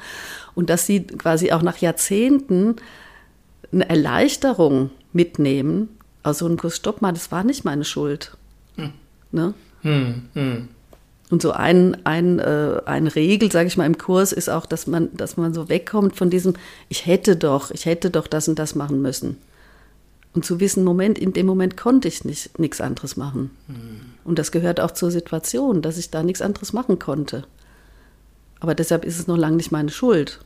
Und 0.56 0.70
dass 0.70 0.86
sie 0.86 1.04
quasi 1.04 1.52
auch 1.52 1.62
nach 1.62 1.78
Jahrzehnten 1.78 2.78
eine 3.72 3.90
Erleichterung 3.90 4.90
mitnehmen, 5.14 5.90
aus 6.24 6.40
so 6.40 6.46
einem 6.46 6.58
Kurs, 6.58 6.78
stopp 6.78 7.02
mal, 7.02 7.14
das 7.14 7.32
war 7.32 7.44
nicht 7.44 7.66
meine 7.66 7.86
Schuld. 7.86 8.36
Hm. 8.76 8.92
Ne? 9.32 9.54
Hm, 9.82 10.24
hm. 10.34 10.68
Und 11.30 11.42
so 11.42 11.52
ein, 11.52 11.98
ein, 12.06 12.40
äh, 12.40 12.82
eine 12.86 13.14
Regel, 13.14 13.52
sage 13.52 13.68
ich 13.68 13.78
mal, 13.78 13.86
im 13.86 13.98
Kurs 13.98 14.32
ist 14.32 14.50
auch, 14.50 14.66
dass 14.66 14.88
man, 14.88 15.10
dass 15.16 15.36
man 15.36 15.54
so 15.54 15.68
wegkommt 15.68 16.16
von 16.16 16.30
diesem, 16.30 16.54
ich 16.88 17.06
hätte 17.06 17.36
doch, 17.36 17.72
ich 17.72 17.86
hätte 17.86 18.10
doch 18.10 18.28
das 18.28 18.48
und 18.48 18.58
das 18.60 18.76
machen 18.76 19.02
müssen. 19.02 19.38
Und 20.34 20.46
zu 20.46 20.60
wissen, 20.60 20.84
Moment, 20.84 21.18
in 21.18 21.34
dem 21.34 21.46
Moment 21.46 21.76
konnte 21.76 22.08
ich 22.08 22.24
nicht 22.24 22.60
nichts 22.60 22.80
anderes 22.80 23.18
machen. 23.18 23.52
Mhm. 23.68 24.02
Und 24.28 24.38
das 24.38 24.52
gehört 24.52 24.82
auch 24.82 24.92
zur 24.92 25.10
Situation, 25.10 25.82
dass 25.82 25.98
ich 25.98 26.12
da 26.12 26.22
nichts 26.22 26.42
anderes 26.42 26.74
machen 26.74 27.00
konnte. 27.00 27.46
Aber 28.60 28.76
deshalb 28.76 29.06
ist 29.06 29.20
es 29.20 29.28
noch 29.28 29.38
lange 29.38 29.56
nicht 29.56 29.72
meine 29.72 29.90
Schuld. 29.90 30.42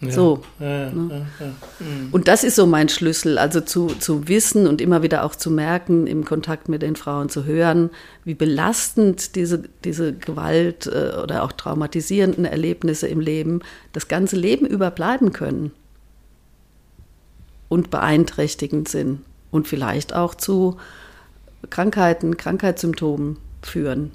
Ja, 0.00 0.10
so. 0.12 0.42
Ja, 0.60 0.90
ne? 0.92 1.26
ja, 1.40 1.46
mhm. 1.80 2.10
Und 2.12 2.28
das 2.28 2.44
ist 2.44 2.54
so 2.54 2.64
mein 2.64 2.88
Schlüssel, 2.88 3.38
also 3.38 3.60
zu, 3.60 3.88
zu 3.88 4.28
wissen 4.28 4.68
und 4.68 4.80
immer 4.80 5.02
wieder 5.02 5.24
auch 5.24 5.34
zu 5.34 5.50
merken, 5.50 6.06
im 6.06 6.24
Kontakt 6.24 6.68
mit 6.68 6.82
den 6.82 6.94
Frauen 6.94 7.28
zu 7.28 7.44
hören, 7.44 7.90
wie 8.22 8.34
belastend 8.34 9.34
diese, 9.34 9.64
diese 9.82 10.12
Gewalt 10.12 10.86
äh, 10.86 11.18
oder 11.20 11.42
auch 11.42 11.50
traumatisierenden 11.50 12.44
Erlebnisse 12.44 13.08
im 13.08 13.18
Leben 13.18 13.62
das 13.94 14.06
ganze 14.06 14.36
Leben 14.36 14.64
überbleiben 14.64 15.32
können 15.32 15.72
und 17.68 17.90
beeinträchtigend 17.90 18.88
sind 18.88 19.22
und 19.50 19.66
vielleicht 19.66 20.14
auch 20.14 20.36
zu 20.36 20.76
Krankheiten, 21.70 22.36
Krankheitssymptomen 22.36 23.38
führen, 23.62 24.12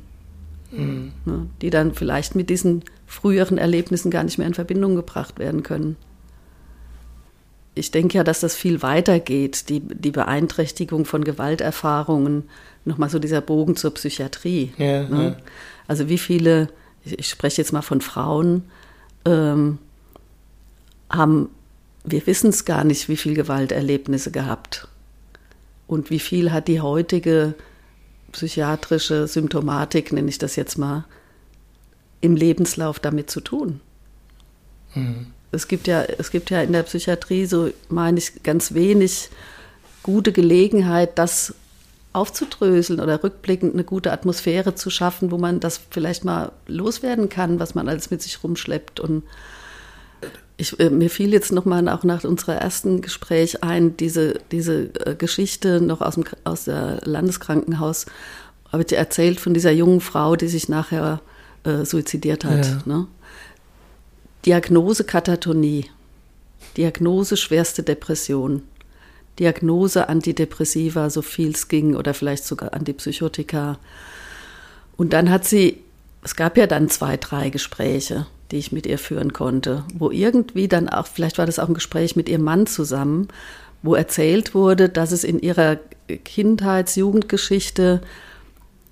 mhm. 0.72 1.12
ne, 1.26 1.48
die 1.62 1.70
dann 1.70 1.94
vielleicht 1.94 2.36
mit 2.36 2.50
diesen 2.50 2.84
früheren 3.08 3.58
Erlebnissen 3.58 4.12
gar 4.12 4.24
nicht 4.24 4.38
mehr 4.38 4.48
in 4.48 4.54
Verbindung 4.54 4.96
gebracht 4.96 5.40
werden 5.40 5.64
können. 5.64 5.98
Ich 7.74 7.92
denke 7.92 8.18
ja, 8.18 8.24
dass 8.24 8.42
das 8.42 8.56
viel 8.56 8.82
weiter 8.82 9.20
geht, 9.20 9.70
die, 9.70 9.80
die 9.80 10.12
Beeinträchtigung 10.12 11.06
von 11.06 11.24
Gewalterfahrungen, 11.24 12.44
nochmal 12.84 13.10
so 13.10 13.20
dieser 13.20 13.42
Bogen 13.42 13.76
zur 13.76 13.94
Psychiatrie. 13.94 14.74
Ja, 14.78 15.04
ne? 15.04 15.24
ja. 15.24 15.36
Also 15.88 16.10
wie 16.10 16.18
viele, 16.18 16.70
ich 17.04 17.30
spreche 17.30 17.62
jetzt 17.62 17.72
mal 17.72 17.82
von 17.82 18.02
Frauen, 18.02 18.64
ähm, 19.26 19.78
haben, 21.10 21.50
wir 22.04 22.26
wissen 22.28 22.50
es 22.50 22.66
gar 22.66 22.84
nicht, 22.84 23.10
wie 23.10 23.18
viele 23.18 23.36
Gewalterlebnisse 23.36 24.32
gehabt. 24.32 24.88
Und 25.92 26.10
wie 26.10 26.20
viel 26.20 26.54
hat 26.54 26.70
die 26.70 26.80
heutige 26.80 27.54
psychiatrische 28.32 29.28
Symptomatik, 29.28 30.14
nenne 30.14 30.30
ich 30.30 30.38
das 30.38 30.56
jetzt 30.56 30.78
mal, 30.78 31.04
im 32.22 32.38
Lebenslauf 32.38 32.98
damit 33.02 33.30
zu 33.30 33.42
tun. 33.42 33.82
Mhm. 34.96 35.28
Es, 35.52 35.68
gibt 35.68 35.88
ja, 35.88 36.04
es 36.04 36.32
gibt 36.32 36.50
ja 36.50 36.62
in 36.62 36.72
der 36.72 36.84
Psychiatrie, 36.84 37.46
so 37.46 37.72
meine 37.90 38.20
ich, 38.20 38.42
ganz 38.42 38.74
wenig 38.74 39.32
gute 40.02 40.32
Gelegenheit, 40.32 41.20
das 41.20 41.56
aufzudröseln 42.14 43.02
oder 43.02 43.22
rückblickend 43.22 43.74
eine 43.74 43.84
gute 43.84 44.14
Atmosphäre 44.14 44.76
zu 44.76 44.90
schaffen, 44.90 45.30
wo 45.30 45.38
man 45.38 45.60
das 45.60 45.82
vielleicht 45.90 46.24
mal 46.24 46.54
loswerden 46.68 47.28
kann, 47.28 47.60
was 47.60 47.76
man 47.76 47.90
alles 47.90 48.10
mit 48.12 48.22
sich 48.22 48.42
rumschleppt. 48.46 49.02
Und 49.02 49.24
ich, 50.58 50.80
äh, 50.80 50.90
mir 50.90 51.10
fiel 51.10 51.34
jetzt 51.34 51.52
nochmal 51.52 51.88
auch 51.90 52.04
nach 52.04 52.24
unserer 52.24 52.56
ersten 52.56 53.02
Gespräch 53.02 53.64
ein, 53.64 53.98
diese, 53.98 54.40
diese 54.52 54.94
äh, 55.06 55.16
Geschichte 55.16 55.82
noch 55.82 56.02
aus 56.02 56.16
dem 56.16 56.26
aus 56.44 56.66
der 56.66 57.00
Landeskrankenhaus, 57.04 58.06
habe 58.72 58.84
ich 58.84 58.94
erzählt 58.94 59.40
von 59.40 59.54
dieser 59.54 59.72
jungen 59.72 60.02
Frau, 60.02 60.36
die 60.36 60.48
sich 60.48 60.70
nachher 60.70 61.22
äh, 61.64 61.86
suizidiert 61.86 62.46
hat. 62.46 62.66
Ja. 62.66 62.82
Ne? 62.86 63.08
Diagnose 64.46 65.04
Katatonie, 65.04 65.86
Diagnose 66.78 67.38
schwerste 67.38 67.84
Depression, 67.84 68.64
Diagnose 69.40 70.10
Antidepressiva, 70.10 71.10
so 71.10 71.22
viel 71.22 71.52
es 71.52 71.68
ging, 71.68 71.96
oder 71.96 72.14
vielleicht 72.14 72.46
sogar 72.46 72.74
Antipsychotika. 72.74 73.80
Und 74.98 75.14
dann 75.14 75.30
hat 75.30 75.46
sie, 75.46 75.84
es 76.24 76.36
gab 76.36 76.58
ja 76.58 76.68
dann 76.68 76.90
zwei, 76.90 77.18
drei 77.18 77.50
Gespräche, 77.50 78.28
die 78.52 78.58
ich 78.58 78.72
mit 78.72 78.86
ihr 78.86 78.98
führen 78.98 79.34
konnte, 79.34 79.84
wo 79.98 80.12
irgendwie 80.12 80.68
dann 80.68 80.90
auch, 80.90 81.08
vielleicht 81.08 81.38
war 81.38 81.46
das 81.46 81.60
auch 81.60 81.68
ein 81.68 81.74
Gespräch 81.74 82.16
mit 82.16 82.30
ihrem 82.30 82.44
Mann 82.44 82.68
zusammen, 82.68 83.28
wo 83.82 83.96
erzählt 83.96 84.54
wurde, 84.54 84.90
dass 84.90 85.12
es 85.12 85.24
in 85.24 85.40
ihrer 85.40 85.78
Kindheits-, 86.24 86.96
Jugendgeschichte 86.96 88.02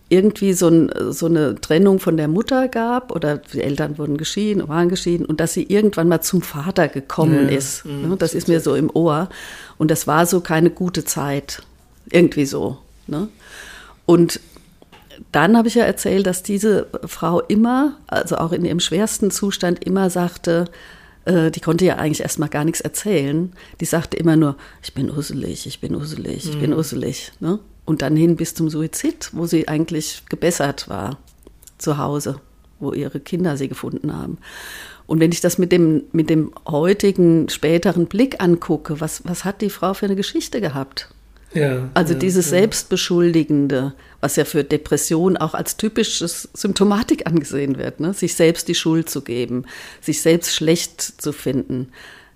irgendwie 0.10 0.54
so, 0.54 0.67
ein, 0.69 0.89
so, 1.12 1.28
eine 1.28 1.56
Trennung 1.56 2.00
von 2.00 2.17
der 2.17 2.28
Mutter 2.28 2.67
gab 2.67 3.12
oder 3.12 3.38
die 3.38 3.62
Eltern 3.62 4.00
wurden 4.00 4.17
geschieden, 4.17 4.67
waren 4.67 4.89
geschieden 4.89 5.26
und 5.26 5.39
dass 5.39 5.54
sie 5.54 5.63
irgendwann 5.63 6.08
mal 6.08 6.22
zum 6.22 6.41
Vater 6.41 6.88
gekommen 6.88 7.48
ja, 7.48 7.56
ist. 7.56 7.86
Ja, 7.86 8.08
ne? 8.08 8.17
das 8.17 8.34
ist 8.34 8.48
mir 8.48 8.60
so 8.60 8.74
im 8.74 8.89
Ohr. 8.89 9.30
Und 9.78 9.91
das 9.91 10.08
war 10.08 10.26
so 10.26 10.41
keine 10.41 10.72
gute 10.72 11.06
Zeit. 11.06 11.62
Irgendwie 12.10 12.48
so. 12.48 12.80
Ne? 13.06 13.28
Und 14.08 14.39
dann 15.32 15.58
habe 15.58 15.68
ich 15.68 15.76
ja 15.76 15.84
erzählt, 15.84 16.26
dass 16.28 16.44
diese 16.44 16.88
Frau 17.06 17.42
immer, 17.42 17.98
also 18.08 18.38
auch 18.38 18.52
in 18.52 18.66
ihrem 18.66 18.80
schwersten 18.80 19.32
Zustand, 19.32 19.84
immer 19.84 20.10
sagte, 20.10 20.66
äh, 21.26 21.52
die 21.52 21.60
konnte 21.60 21.86
ja 21.86 21.96
eigentlich 21.96 22.22
erstmal 22.22 22.50
gar 22.50 22.66
nichts 22.66 22.82
erzählen. 22.82 23.54
Die 23.80 23.86
sagte 23.86 24.18
immer 24.18 24.36
nur, 24.36 24.56
ich 24.82 24.94
bin 24.94 25.10
uselig, 25.12 25.68
ich 25.68 25.82
bin 25.82 25.96
uselig, 25.96 26.46
ich 26.50 26.56
mhm. 26.56 26.62
bin 26.62 26.74
uselig. 26.74 27.32
Ne? 27.40 27.60
und 27.90 28.04
dann 28.04 28.16
hin 28.16 28.36
bis 28.36 28.54
zum 28.54 28.70
Suizid, 28.70 29.32
wo 29.34 29.48
sie 29.48 29.68
eigentlich 29.68 30.22
gebessert 30.30 30.90
war 30.90 31.18
zu 31.80 31.98
Hause, 31.98 32.40
wo 32.80 32.94
ihre 32.94 33.20
Kinder 33.20 33.58
sie 33.58 33.68
gefunden 33.68 34.16
haben. 34.16 34.38
Und 35.08 35.20
wenn 35.20 35.32
ich 35.32 35.42
das 35.42 35.58
mit 35.58 35.72
dem, 35.72 36.04
mit 36.12 36.30
dem 36.30 36.54
heutigen, 36.68 37.50
späteren 37.50 38.06
Blick 38.06 38.44
angucke, 38.44 39.02
was, 39.02 39.24
was 39.26 39.44
hat 39.44 39.64
die 39.64 39.72
Frau 39.72 39.96
für 39.96 40.06
eine 40.06 40.16
Geschichte 40.16 40.62
gehabt? 40.62 41.10
Ja, 41.54 41.90
also 41.96 42.14
ja, 42.14 42.20
dieses 42.20 42.46
ja. 42.46 42.60
Selbstbeschuldigende, 42.60 43.94
was 44.22 44.36
ja 44.36 44.46
für 44.46 44.64
Depression 44.64 45.36
auch 45.38 45.54
als 45.54 45.78
typisches 45.78 46.50
Symptomatik 46.54 47.26
angesehen 47.26 47.78
wird, 47.78 48.00
ne? 48.00 48.14
sich 48.14 48.36
selbst 48.36 48.68
die 48.68 48.76
Schuld 48.76 49.10
zu 49.10 49.22
geben, 49.22 49.66
sich 50.02 50.22
selbst 50.22 50.54
schlecht 50.54 51.02
zu 51.02 51.32
finden. 51.32 51.92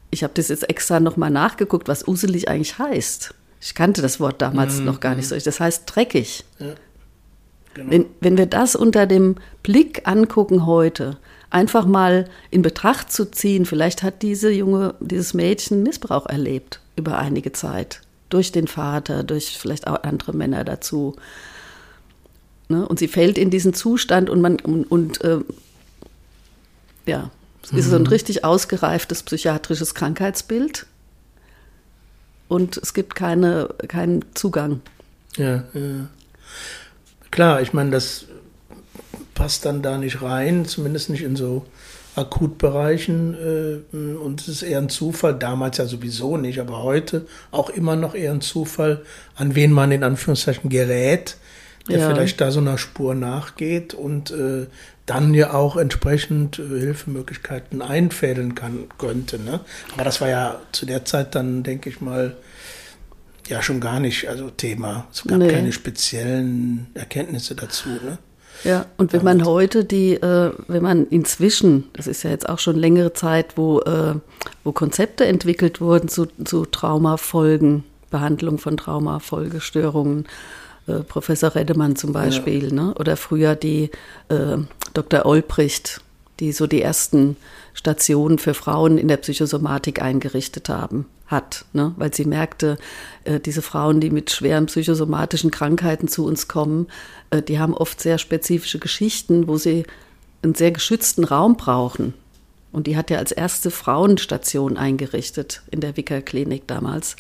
Ich 0.10 0.23
habe 0.23 0.34
das 0.36 0.47
jetzt 0.49 0.69
extra 0.69 0.99
nochmal 0.99 1.30
nachgeguckt, 1.30 1.88
was 1.88 2.08
uselig 2.08 2.47
eigentlich 2.47 2.80
heißt. 2.80 3.34
Ich 3.62 3.76
kannte 3.76 4.02
das 4.02 4.19
Wort 4.19 4.41
damals 4.41 4.80
mhm. 4.80 4.86
noch 4.86 4.99
gar 4.99 5.15
nicht 5.15 5.28
so. 5.28 5.38
Das 5.38 5.60
heißt 5.60 5.84
dreckig. 5.86 6.43
Genau. 6.58 7.89
Wenn, 7.89 8.06
wenn 8.19 8.38
wir 8.38 8.45
das 8.45 8.76
unter 8.76 9.08
dem 9.08 9.36
Blick 9.63 10.02
angucken 10.06 10.65
heute, 10.65 11.17
einfach 11.49 11.86
mal 11.86 12.30
in 12.52 12.62
Betracht 12.62 13.12
zu 13.12 13.30
ziehen, 13.32 13.65
vielleicht 13.65 14.04
hat 14.04 14.21
diese 14.21 14.52
junge, 14.52 14.95
dieses 14.99 15.34
Mädchen 15.34 15.84
Missbrauch 15.84 16.26
erlebt 16.26 16.82
über 16.95 17.17
einige 17.17 17.52
Zeit. 17.52 18.02
Durch 18.34 18.52
den 18.52 18.67
Vater, 18.67 19.24
durch 19.24 19.60
vielleicht 19.60 19.86
auch 19.86 20.02
andere 20.02 20.34
Männer 20.34 20.63
dazu. 20.63 21.15
Ne? 22.67 22.88
Und 22.88 22.98
sie 22.98 23.08
fällt 23.08 23.38
in 23.38 23.52
diesen 23.52 23.75
Zustand 23.75 24.27
und 24.27 24.42
man 24.42 24.56
und, 24.60 24.86
und 24.86 25.21
äh, 25.23 25.42
ja, 27.06 27.29
es 27.62 27.71
ist 27.71 27.90
so 27.92 27.96
ein 27.96 28.02
mhm. 28.02 28.08
richtig 28.08 28.44
ausgereiftes 28.44 29.21
psychiatrisches 29.21 29.94
Krankheitsbild 29.94 30.88
und 32.48 32.77
es 32.77 32.96
gibt 32.96 33.13
keine, 33.13 33.69
keinen 33.88 34.25
Zugang. 34.34 34.81
Ja, 35.38 35.63
ja. 35.73 36.08
Klar, 37.29 37.62
ich 37.62 37.71
meine, 37.71 37.92
das 37.92 38.25
passt 39.36 39.65
dann 39.65 39.84
da 39.84 40.00
nicht 40.00 40.23
rein, 40.23 40.65
zumindest 40.65 41.12
nicht 41.12 41.21
in 41.21 41.36
so 41.36 41.65
Akutbereichen. 42.15 43.33
Äh, 43.93 43.95
und 43.95 44.41
es 44.41 44.47
ist 44.47 44.63
eher 44.63 44.79
ein 44.79 44.89
Zufall, 44.89 45.35
damals 45.35 45.77
ja 45.77 45.85
sowieso 45.85 46.37
nicht, 46.37 46.59
aber 46.59 46.83
heute 46.83 47.25
auch 47.51 47.69
immer 47.69 47.95
noch 47.95 48.15
eher 48.15 48.31
ein 48.31 48.41
Zufall, 48.41 49.03
an 49.35 49.55
wen 49.55 49.71
man 49.71 49.91
in 49.91 50.03
Anführungszeichen 50.03 50.69
gerät, 50.69 51.37
der 51.89 51.99
ja. 51.99 52.09
vielleicht 52.09 52.39
da 52.39 52.51
so 52.51 52.59
einer 52.59 52.77
Spur 52.77 53.15
nachgeht 53.15 53.93
und 53.93 54.31
äh, 54.31 54.67
dann 55.05 55.33
ja 55.33 55.53
auch 55.53 55.75
entsprechend 55.75 56.59
äh, 56.59 56.79
Hilfemöglichkeiten 56.79 57.81
einfädeln 57.81 58.55
kann, 58.55 58.85
könnte. 58.97 59.39
Ne? 59.39 59.59
Aber 59.93 60.03
das 60.03 60.21
war 60.21 60.29
ja 60.29 60.61
zu 60.71 60.85
der 60.85 61.05
Zeit 61.05 61.35
dann, 61.35 61.63
denke 61.63 61.89
ich 61.89 61.99
mal, 61.99 62.37
ja 63.47 63.61
schon 63.61 63.81
gar 63.81 63.99
nicht 63.99 64.29
also 64.29 64.49
Thema. 64.49 65.07
Es 65.11 65.23
gab 65.23 65.39
nee. 65.39 65.51
keine 65.51 65.73
speziellen 65.73 66.87
Erkenntnisse 66.93 67.55
dazu. 67.55 67.89
Ne? 67.89 68.17
Ja, 68.63 68.85
und 68.97 69.13
wenn 69.13 69.23
man 69.23 69.45
heute 69.45 69.83
die, 69.83 70.13
äh, 70.13 70.51
wenn 70.67 70.83
man 70.83 71.07
inzwischen, 71.07 71.85
das 71.93 72.07
ist 72.07 72.23
ja 72.23 72.29
jetzt 72.29 72.47
auch 72.47 72.59
schon 72.59 72.77
längere 72.77 73.13
Zeit, 73.13 73.57
wo, 73.57 73.79
äh, 73.81 74.15
wo 74.63 74.71
Konzepte 74.71 75.25
entwickelt 75.25 75.81
wurden 75.81 76.07
zu, 76.07 76.27
zu 76.43 76.65
Traumafolgen, 76.65 77.83
Behandlung 78.09 78.57
von 78.59 78.77
Traumafolgestörungen, 78.77 80.27
äh, 80.87 80.99
Professor 80.99 81.55
Redemann 81.55 81.95
zum 81.95 82.13
Beispiel, 82.13 82.69
ja. 82.69 82.73
ne? 82.73 82.93
oder 82.95 83.17
früher 83.17 83.55
die 83.55 83.89
äh, 84.29 84.57
Dr. 84.93 85.25
Olbricht, 85.25 86.01
die 86.39 86.51
so 86.51 86.67
die 86.67 86.81
ersten 86.81 87.35
Stationen 87.74 88.38
für 88.38 88.54
Frauen 88.54 88.98
in 88.98 89.08
der 89.08 89.17
Psychosomatik 89.17 90.02
eingerichtet 90.02 90.69
haben, 90.69 91.06
hat, 91.28 91.65
ne? 91.74 91.94
weil 91.98 92.13
sie 92.13 92.26
merkte, 92.26 92.78
äh, 93.24 93.40
diese 93.40 93.62
Frauen, 93.62 94.00
die 94.00 94.10
mit 94.10 94.32
schweren 94.32 94.67
psychosomatischen 94.67 95.52
Krankheiten 95.52 96.08
zu 96.08 96.26
uns 96.26 96.48
kommen, 96.48 96.88
äh, 97.32 97.42
die 97.42 97.60
haben 97.60 97.74
oft 97.74 98.00
sehr 98.00 98.17
spezifische 98.17 98.80
Geschichten, 98.80 99.48
wo 99.48 99.58
sie 99.58 99.86
einen 100.44 100.56
sehr 100.56 100.71
geschützten 100.71 101.24
Raum 101.24 101.58
brauchen. 101.58 102.13
Und 102.71 102.88
die 102.88 102.98
hat 102.98 103.10
ja 103.10 103.17
als 103.17 103.32
erste 103.32 103.71
Frauenstation 103.71 104.78
eingerichtet 104.78 105.62
in 105.69 105.80
der 105.80 105.96
Wicker-Klinik 105.96 106.67
damals. 106.67 107.15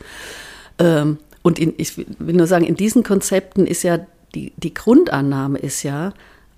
Ähm, 0.79 1.17
und 1.41 1.59
in, 1.59 1.73
ich 1.77 1.97
will 1.97 2.35
nur 2.35 2.47
sagen, 2.47 2.65
in 2.65 2.75
diesen 2.75 3.03
Konzepten 3.03 3.67
ist 3.67 3.83
ja 3.83 3.99
die, 4.33 4.53
die 4.57 4.73
Grundannahme 4.73 5.59
ist 5.59 5.83
ja, 5.83 6.13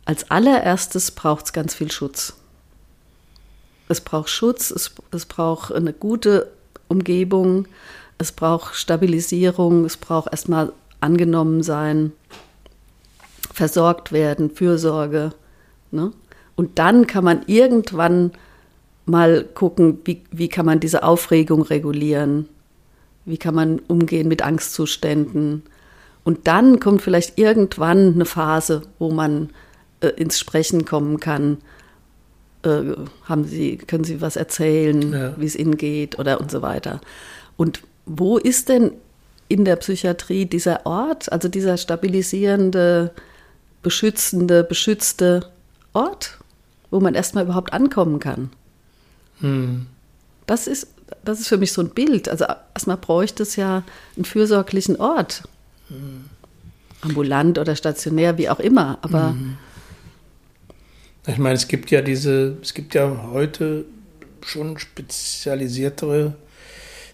als 0.05 0.29
allererstes 0.31 1.11
braucht 1.11 1.45
es 1.45 1.53
ganz 1.53 1.75
viel 1.75 1.91
Schutz. 1.91 2.35
Es 3.87 4.01
braucht 4.01 4.29
Schutz, 4.29 4.71
es, 4.71 4.91
es 5.11 5.25
braucht 5.25 5.71
eine 5.73 5.93
gute 5.93 6.51
Umgebung, 6.87 7.67
es 8.17 8.31
braucht 8.31 8.75
Stabilisierung, 8.75 9.85
es 9.85 9.97
braucht 9.97 10.31
erstmal 10.31 10.71
angenommen 11.01 11.61
sein, 11.61 12.11
versorgt 13.53 14.11
werden, 14.11 14.49
Fürsorge. 14.49 15.33
Ne? 15.91 16.11
Und 16.55 16.79
dann 16.79 17.07
kann 17.07 17.23
man 17.23 17.43
irgendwann 17.47 18.31
mal 19.05 19.43
gucken, 19.43 19.99
wie, 20.05 20.23
wie 20.31 20.49
kann 20.49 20.65
man 20.65 20.79
diese 20.79 21.03
Aufregung 21.03 21.61
regulieren, 21.61 22.47
wie 23.25 23.37
kann 23.37 23.55
man 23.55 23.79
umgehen 23.87 24.27
mit 24.27 24.41
Angstzuständen. 24.41 25.63
Und 26.23 26.47
dann 26.47 26.79
kommt 26.79 27.01
vielleicht 27.01 27.37
irgendwann 27.37 28.15
eine 28.15 28.25
Phase, 28.25 28.81
wo 28.97 29.11
man 29.11 29.51
äh, 30.01 30.07
ins 30.07 30.39
Sprechen 30.39 30.85
kommen 30.85 31.19
kann. 31.19 31.57
Äh, 32.65 32.95
haben 33.23 33.45
Sie, 33.45 33.77
können 33.77 34.03
Sie 34.03 34.21
was 34.21 34.35
erzählen, 34.35 35.13
ja. 35.13 35.33
wie 35.37 35.45
es 35.45 35.55
Ihnen 35.55 35.77
geht 35.77 36.19
oder 36.19 36.39
und 36.39 36.51
so 36.51 36.61
weiter. 36.61 37.01
Und 37.57 37.81
wo 38.05 38.37
ist 38.37 38.69
denn 38.69 38.91
in 39.47 39.65
der 39.65 39.75
Psychiatrie 39.75 40.45
dieser 40.45 40.85
Ort, 40.85 41.31
also 41.31 41.47
dieser 41.47 41.77
stabilisierende, 41.77 43.11
beschützende, 43.83 44.63
beschützte 44.63 45.51
Ort, 45.93 46.39
wo 46.91 46.99
man 46.99 47.15
erstmal 47.15 47.45
überhaupt 47.45 47.73
ankommen 47.73 48.19
kann? 48.19 48.49
Hm. 49.39 49.87
Das 50.47 50.67
ist 50.67 50.87
das 51.23 51.39
ist 51.39 51.47
für 51.47 51.57
mich 51.57 51.71
so 51.71 51.81
ein 51.81 51.89
Bild. 51.89 52.29
Also 52.29 52.45
erstmal 52.73 52.97
bräuchte 52.97 53.43
es 53.43 53.55
ja 53.55 53.83
einen 54.15 54.25
fürsorglichen 54.25 54.97
Ort. 54.97 55.43
Mhm. 55.89 56.25
Ambulant 57.01 57.59
oder 57.59 57.75
stationär, 57.75 58.37
wie 58.37 58.49
auch 58.49 58.59
immer. 58.59 58.97
Aber 59.01 59.31
mhm. 59.31 59.57
Ich 61.27 61.37
meine, 61.37 61.55
es 61.55 61.67
gibt 61.67 61.91
ja 61.91 62.01
diese, 62.01 62.57
es 62.61 62.73
gibt 62.73 62.93
ja 62.93 63.29
heute 63.31 63.85
schon 64.41 64.77
spezialisiertere 64.77 66.35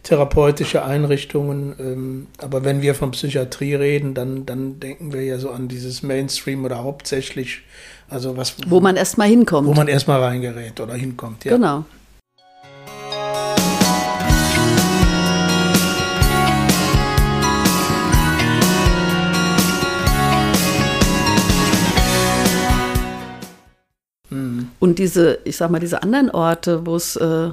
therapeutische 0.03 0.84
Einrichtungen. 0.84 1.76
Ähm, 1.80 2.28
aber 2.39 2.64
wenn 2.64 2.82
wir 2.82 2.95
von 2.95 3.12
Psychiatrie 3.12 3.76
reden, 3.76 4.14
dann, 4.14 4.45
dann 4.45 4.80
denken 4.80 5.14
wir 5.14 5.24
ja 5.24 5.38
so 5.38 5.51
an 5.51 5.68
dieses 5.68 6.03
Mainstream 6.03 6.66
oder 6.66 6.84
hauptsächlich, 6.84 7.62
also 8.09 8.36
was. 8.38 8.55
Wo 8.68 8.80
man 8.80 8.95
erstmal 8.95 9.28
hinkommt. 9.28 9.68
Wo 9.68 9.74
man 9.74 9.88
erstmal 9.88 10.22
reingerät 10.22 10.80
oder 10.80 10.95
hinkommt, 10.95 11.45
ja. 11.45 11.55
Genau. 11.55 11.86
Und 24.82 24.98
diese, 24.98 25.38
ich 25.44 25.58
sag 25.58 25.70
mal, 25.70 25.78
diese 25.78 26.02
anderen 26.02 26.32
Orte, 26.32 26.88
wo 26.88 26.96
es 26.96 27.16
äh, 27.16 27.52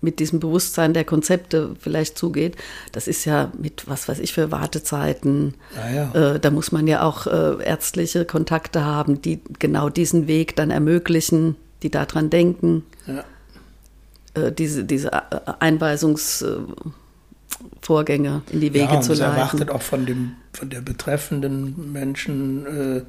mit 0.00 0.18
diesem 0.18 0.40
Bewusstsein 0.40 0.94
der 0.94 1.04
Konzepte 1.04 1.76
vielleicht 1.78 2.16
zugeht, 2.16 2.56
das 2.92 3.06
ist 3.06 3.26
ja 3.26 3.52
mit, 3.58 3.86
was 3.86 4.08
weiß 4.08 4.18
ich, 4.18 4.32
für 4.32 4.50
Wartezeiten. 4.50 5.54
Ja, 5.76 5.90
ja. 5.90 6.34
Äh, 6.34 6.40
da 6.40 6.50
muss 6.50 6.72
man 6.72 6.86
ja 6.86 7.02
auch 7.02 7.26
äh, 7.26 7.62
ärztliche 7.62 8.24
Kontakte 8.24 8.82
haben, 8.82 9.20
die 9.20 9.42
genau 9.58 9.90
diesen 9.90 10.26
Weg 10.26 10.56
dann 10.56 10.70
ermöglichen, 10.70 11.56
die 11.82 11.90
daran 11.90 12.30
denken. 12.30 12.86
Ja. 13.06 13.24
Äh, 14.42 14.50
diese, 14.50 14.84
diese 14.84 15.12
äh, 15.12 15.20
Einweisungsvorgänge 17.60 18.42
in 18.50 18.60
die 18.60 18.72
Wege 18.72 18.94
ja, 18.94 19.00
zu 19.00 19.12
leiten. 19.12 19.36
erwartet 19.36 19.70
auch 19.70 19.82
von, 19.82 20.06
dem, 20.06 20.36
von 20.52 20.70
der 20.70 20.80
betreffenden 20.80 21.92
Menschen 21.92 22.66
äh, 22.66 23.02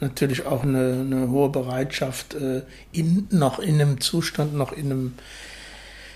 natürlich 0.00 0.46
auch 0.46 0.62
eine, 0.62 1.00
eine 1.00 1.30
hohe 1.30 1.48
Bereitschaft, 1.48 2.34
äh, 2.34 2.62
in, 2.92 3.28
noch 3.30 3.58
in 3.58 3.80
einem 3.80 4.00
Zustand, 4.00 4.54
noch 4.54 4.72
in 4.72 4.86
einem 4.86 5.12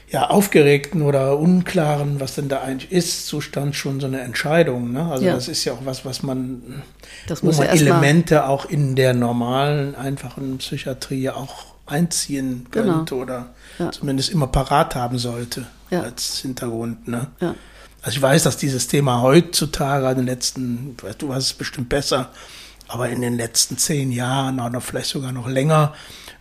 ja, 0.09 0.31
aufgeregten 0.31 1.03
oder 1.03 1.37
unklaren, 1.37 2.21
was 2.21 2.37
denn 2.37 2.49
da 2.49 2.61
eigentlich 2.61 2.93
ist, 2.93 3.27
Zustand 3.27 3.75
schon 3.75 3.99
so 3.99 4.07
eine 4.07 4.21
Entscheidung. 4.21 4.93
Ne? 4.93 5.05
Also 5.05 5.25
ja. 5.25 5.35
das 5.35 5.49
ist 5.49 5.65
ja 5.65 5.73
auch 5.73 5.85
was, 5.85 6.05
was 6.05 6.23
man, 6.23 6.83
das 7.27 7.43
wo 7.43 7.51
man 7.51 7.67
Elemente 7.67 8.47
auch 8.47 8.67
in 8.67 8.95
der 8.95 9.15
normalen, 9.15 9.97
einfachen 9.97 10.59
Psychiatrie 10.59 11.31
auch 11.31 11.75
einziehen 11.87 12.67
genau. 12.71 12.95
könnte 12.95 13.15
genau. 13.15 13.23
oder 13.23 13.47
ja. 13.81 13.91
zumindest 13.91 14.31
immer 14.31 14.47
parat 14.47 14.95
haben 14.95 15.19
sollte 15.19 15.67
ja. 15.91 16.03
als 16.03 16.39
Hintergrund. 16.39 17.09
Ne? 17.09 17.27
Also 18.07 18.19
ich 18.19 18.23
weiß, 18.23 18.45
dass 18.45 18.57
dieses 18.57 18.87
Thema 18.87 19.21
heutzutage, 19.21 20.09
in 20.11 20.19
den 20.19 20.27
letzten, 20.27 20.97
du 21.19 21.29
weißt 21.29 21.45
es 21.45 21.55
bestimmt 21.55 21.89
besser, 21.89 22.31
aber 22.87 23.09
in 23.09 23.21
den 23.21 23.37
letzten 23.37 23.79
zehn 23.79 24.13
Jahren 24.13 24.61
oder 24.61 24.81
vielleicht 24.81 25.09
sogar 25.09 25.33
noch 25.33 25.49
länger 25.49 25.93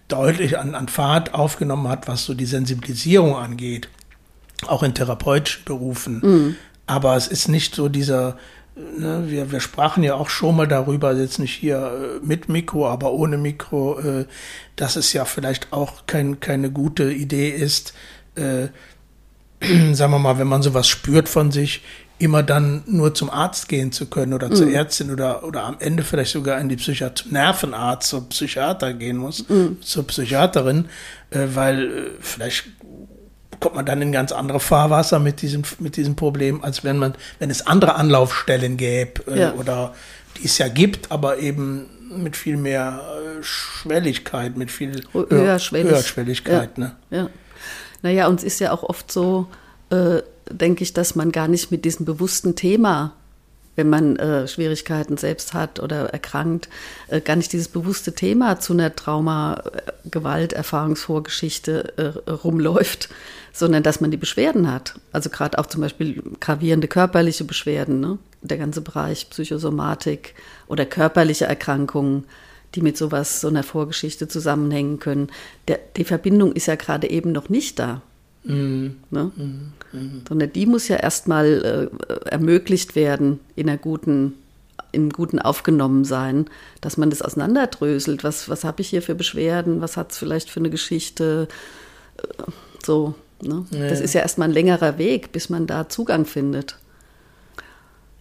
deutlich 0.07 0.59
an, 0.59 0.76
an 0.76 0.89
Fahrt 0.89 1.34
aufgenommen 1.34 1.88
hat, 1.88 2.07
was 2.07 2.24
so 2.24 2.36
die 2.36 2.45
Sensibilisierung 2.45 3.36
angeht, 3.36 3.89
auch 4.68 4.84
in 4.84 4.93
therapeutischen 4.93 5.66
Berufen. 5.66 6.20
Mhm. 6.22 6.55
Aber 6.86 7.16
es 7.16 7.28
ist 7.28 7.47
nicht 7.47 7.74
so 7.74 7.89
dieser, 7.89 8.38
ne, 8.76 9.24
wir, 9.26 9.51
wir 9.51 9.59
sprachen 9.59 10.03
ja 10.03 10.13
auch 10.13 10.30
schon 10.30 10.57
mal 10.57 10.68
darüber, 10.68 11.16
jetzt 11.16 11.39
nicht 11.39 11.55
hier 11.55 12.20
äh, 12.22 12.24
mit 12.24 12.47
Mikro, 12.47 12.88
aber 12.88 13.11
ohne 13.11 13.39
Mikro, 13.39 13.99
äh, 14.01 14.26
dass 14.76 14.97
es 14.97 15.13
ja 15.13 15.26
vielleicht 15.26 15.74
auch 15.74 16.05
kein, 16.05 16.39
keine 16.39 16.70
gute 16.70 17.11
Idee 17.11 17.49
ist, 17.49 17.95
äh, 18.36 18.68
sagen 19.93 20.11
wir 20.11 20.19
mal, 20.19 20.37
wenn 20.37 20.47
man 20.47 20.61
sowas 20.61 20.87
spürt 20.87 21.29
von 21.29 21.51
sich, 21.51 21.81
immer 22.17 22.43
dann 22.43 22.83
nur 22.87 23.13
zum 23.13 23.29
Arzt 23.29 23.67
gehen 23.67 23.91
zu 23.91 24.05
können 24.05 24.33
oder 24.33 24.49
mhm. 24.49 24.55
zur 24.55 24.71
Ärztin 24.71 25.11
oder, 25.11 25.43
oder 25.43 25.63
am 25.63 25.77
Ende 25.79 26.03
vielleicht 26.03 26.31
sogar 26.31 26.59
in 26.59 26.69
die 26.69 26.77
Psychiat 26.77 27.25
Nervenarzt, 27.29 28.09
zur 28.09 28.29
Psychiater 28.29 28.93
gehen 28.93 29.17
muss, 29.17 29.47
mhm. 29.49 29.81
zur 29.81 30.07
Psychiaterin, 30.07 30.85
äh, 31.31 31.47
weil 31.53 31.83
äh, 31.83 32.09
vielleicht 32.21 32.67
kommt 33.59 33.75
man 33.75 33.85
dann 33.85 34.01
in 34.01 34.11
ganz 34.11 34.31
andere 34.31 34.59
Fahrwasser 34.59 35.19
mit 35.19 35.41
diesem, 35.41 35.63
mit 35.79 35.97
diesem 35.97 36.15
Problem, 36.15 36.63
als 36.63 36.83
wenn 36.83 36.97
man, 36.97 37.15
wenn 37.39 37.49
es 37.49 37.67
andere 37.67 37.95
Anlaufstellen 37.95 38.77
gäbe 38.77 39.29
äh, 39.31 39.39
ja. 39.39 39.53
oder 39.53 39.93
die 40.37 40.45
es 40.45 40.57
ja 40.57 40.67
gibt, 40.67 41.11
aber 41.11 41.39
eben 41.39 41.87
mit 42.15 42.37
viel 42.37 42.57
mehr 42.57 43.01
äh, 43.39 43.43
Schwelligkeit, 43.43 44.55
mit 44.57 44.71
viel 44.71 45.01
Höherschwellig. 45.13 45.91
Höherschwelligkeit. 45.91 46.77
Ja. 46.77 46.83
Ne? 46.83 46.95
ja. 47.09 47.29
Naja, 48.05 48.27
uns 48.27 48.43
ist 48.43 48.59
ja 48.59 48.71
auch 48.71 48.83
oft 48.83 49.11
so, 49.11 49.47
äh, 49.89 50.21
denke 50.51 50.83
ich, 50.83 50.93
dass 50.93 51.15
man 51.15 51.31
gar 51.31 51.47
nicht 51.47 51.71
mit 51.71 51.85
diesem 51.85 52.05
bewussten 52.05 52.55
Thema, 52.55 53.13
wenn 53.75 53.89
man 53.89 54.15
äh, 54.17 54.47
Schwierigkeiten 54.47 55.17
selbst 55.17 55.55
hat 55.55 55.79
oder 55.79 56.13
erkrankt, 56.13 56.69
äh, 57.07 57.19
gar 57.19 57.35
nicht 57.35 57.51
dieses 57.51 57.67
bewusste 57.67 58.13
Thema 58.13 58.59
zu 58.59 58.73
einer 58.73 58.95
Trauma, 58.95 59.63
äh, 59.73 60.11
äh, 61.95 62.29
rumläuft, 62.29 63.09
sondern 63.51 63.81
dass 63.81 64.01
man 64.01 64.11
die 64.11 64.17
Beschwerden 64.17 64.71
hat. 64.71 64.99
Also 65.11 65.31
gerade 65.31 65.57
auch 65.57 65.65
zum 65.65 65.81
Beispiel 65.81 66.21
gravierende 66.39 66.87
körperliche 66.87 67.43
Beschwerden, 67.43 68.01
ne? 68.01 68.19
der 68.43 68.59
ganze 68.59 68.81
Bereich 68.81 69.31
Psychosomatik 69.31 70.35
oder 70.67 70.85
körperliche 70.85 71.45
Erkrankungen 71.45 72.25
die 72.76 72.82
mit 72.82 72.97
sowas, 72.97 73.41
so 73.41 73.47
einer 73.47 73.63
Vorgeschichte 73.63 74.28
zusammenhängen 74.28 74.99
können. 74.99 75.30
Der, 75.67 75.80
die 75.95 76.03
Verbindung 76.03 76.53
ist 76.53 76.67
ja 76.67 76.76
gerade 76.76 77.09
eben 77.09 77.32
noch 77.32 77.49
nicht 77.49 77.80
da. 77.80 78.01
Mhm. 78.43 78.97
Ne? 79.09 79.32
Mhm. 79.36 80.21
Sondern 80.28 80.53
die 80.53 80.65
muss 80.65 80.88
ja 80.88 80.97
erstmal 80.97 81.89
äh, 82.07 82.30
ermöglicht 82.30 82.95
werden 82.95 83.39
in 83.55 83.69
einer 83.69 83.78
guten 83.78 84.34
im 84.91 85.09
Guten 85.09 85.39
aufgenommen 85.39 86.05
sein, 86.05 86.45
dass 86.80 86.95
man 86.95 87.09
das 87.09 87.21
auseinanderdröselt. 87.21 88.23
Was, 88.23 88.49
was 88.49 88.63
habe 88.63 88.82
ich 88.82 88.89
hier 88.89 89.01
für 89.01 89.15
Beschwerden? 89.15 89.82
Was 89.82 89.97
hat 89.97 90.11
es 90.11 90.17
vielleicht 90.17 90.49
für 90.49 90.61
eine 90.61 90.69
Geschichte? 90.69 91.49
Äh, 92.17 92.43
so, 92.84 93.13
ne? 93.41 93.65
Ja. 93.71 93.89
Das 93.89 93.99
ist 93.99 94.13
ja 94.13 94.21
erstmal 94.21 94.47
ein 94.47 94.53
längerer 94.53 94.97
Weg, 94.97 95.32
bis 95.34 95.49
man 95.49 95.67
da 95.67 95.89
Zugang 95.89 96.26
findet. 96.26 96.78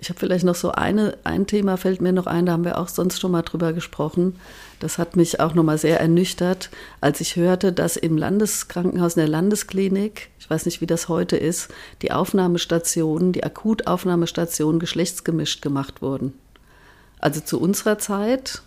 Ich 0.05 0.11
habe 0.11 0.21
vielleicht 0.21 0.45
noch 0.45 0.55
so 0.55 0.71
eine, 0.71 1.17
ein 1.25 1.47
Thema 1.47 1.79
fällt 1.79 2.03
mir 2.03 2.13
noch 2.13 2.27
ein, 2.27 2.45
da 2.45 2.53
haben 2.53 2.67
wir 2.67 2.77
auch 2.77 2.89
sonst 2.89 3.23
schon 3.23 3.31
mal 3.31 3.41
drüber 3.41 3.73
gesprochen. 3.73 4.37
Das 4.79 4.99
hat 4.99 5.17
mich 5.17 5.41
auch 5.41 5.55
nochmal 5.55 5.79
sehr 5.79 5.99
ernüchtert, 5.99 6.69
als 7.01 7.23
ich 7.23 7.37
hörte, 7.37 7.73
dass 7.73 7.97
im 7.97 8.19
Landeskrankenhaus, 8.19 9.17
in 9.17 9.21
der 9.21 9.31
Landesklinik, 9.31 10.29
ich 10.39 10.51
weiß 10.51 10.67
nicht, 10.67 10.83
wie 10.83 10.87
das 10.87 11.09
heute 11.09 11.39
ist, 11.39 11.69
die 12.03 12.13
Aufnahmestationen, 12.13 13.33
die 13.33 13.45
Akutaufnahmestationen 13.45 14.79
geschlechtsgemischt 14.79 15.63
gemacht 15.63 16.03
wurden. 16.03 16.35
Also 17.19 17.41
zu 17.41 17.59
unserer 17.59 17.97
Zeit, 17.97 18.61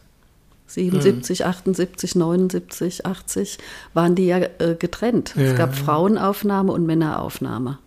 77, 0.66 1.42
hm. 1.42 1.46
78, 1.46 2.16
79, 2.16 3.06
80, 3.06 3.60
waren 3.94 4.16
die 4.16 4.26
ja 4.26 4.40
äh, 4.40 4.76
getrennt. 4.80 5.36
Ja. 5.36 5.44
Es 5.44 5.56
gab 5.56 5.76
Frauenaufnahme 5.76 6.72
und 6.72 6.88
Männeraufnahme. 6.88 7.78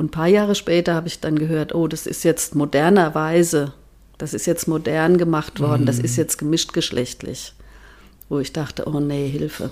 Und 0.00 0.06
ein 0.06 0.10
paar 0.12 0.28
Jahre 0.28 0.54
später 0.54 0.94
habe 0.94 1.08
ich 1.08 1.20
dann 1.20 1.38
gehört, 1.38 1.74
oh, 1.74 1.86
das 1.86 2.06
ist 2.06 2.24
jetzt 2.24 2.54
modernerweise, 2.54 3.74
das 4.16 4.32
ist 4.32 4.46
jetzt 4.46 4.66
modern 4.66 5.18
gemacht 5.18 5.60
worden, 5.60 5.82
mhm. 5.82 5.86
das 5.86 5.98
ist 5.98 6.16
jetzt 6.16 6.38
gemischt 6.38 6.72
geschlechtlich. 6.72 7.52
Wo 8.30 8.38
ich 8.38 8.54
dachte, 8.54 8.88
oh 8.88 8.98
nee, 8.98 9.28
Hilfe. 9.28 9.68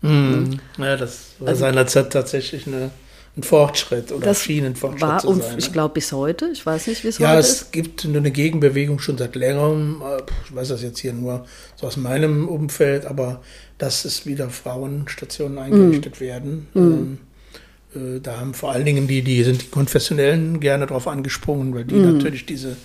Mhm. 0.00 0.58
Ja, 0.76 0.96
das 0.96 1.34
war 1.38 1.50
also, 1.50 1.60
seinerzeit 1.60 2.12
tatsächlich 2.12 2.66
eine, 2.66 2.90
ein 3.36 3.44
Fortschritt 3.44 4.10
oder 4.10 4.26
das 4.26 4.42
schien 4.42 4.64
ein 4.64 4.74
Fortschritt 4.74 5.02
war, 5.02 5.18
zu 5.20 5.32
sein. 5.34 5.52
Ne? 5.52 5.58
Ich 5.58 5.72
glaube 5.72 5.94
bis 5.94 6.10
heute, 6.10 6.50
ich 6.52 6.66
weiß 6.66 6.88
nicht, 6.88 7.04
wie 7.04 7.08
es 7.08 7.18
ja, 7.18 7.28
heute 7.28 7.38
ist. 7.38 7.46
Ja, 7.46 7.66
es 7.66 7.70
gibt 7.70 8.04
eine 8.04 8.32
Gegenbewegung 8.32 8.98
schon 8.98 9.16
seit 9.16 9.36
längerem. 9.36 10.02
Äh, 10.04 10.22
ich 10.46 10.52
weiß 10.52 10.66
das 10.66 10.82
jetzt 10.82 10.98
hier 10.98 11.12
nur 11.12 11.46
so 11.76 11.86
aus 11.86 11.96
meinem 11.96 12.48
Umfeld, 12.48 13.06
aber 13.06 13.40
dass 13.78 14.04
es 14.04 14.26
wieder 14.26 14.50
Frauenstationen 14.50 15.58
eingerichtet 15.58 16.16
mhm. 16.16 16.24
werden. 16.24 16.66
Mhm. 16.74 16.82
Ähm, 16.82 17.18
äh, 17.94 18.20
da 18.20 18.38
haben 18.40 18.54
vor 18.54 18.72
allen 18.72 18.84
Dingen 18.84 19.06
die, 19.06 19.22
die 19.22 19.42
sind 19.44 19.62
die 19.62 19.66
Konfessionellen 19.66 20.60
gerne 20.60 20.86
drauf 20.86 21.08
angesprungen, 21.08 21.74
weil 21.74 21.84
die 21.84 21.94
mhm. 21.94 22.14
natürlich 22.14 22.46
diese 22.46 22.76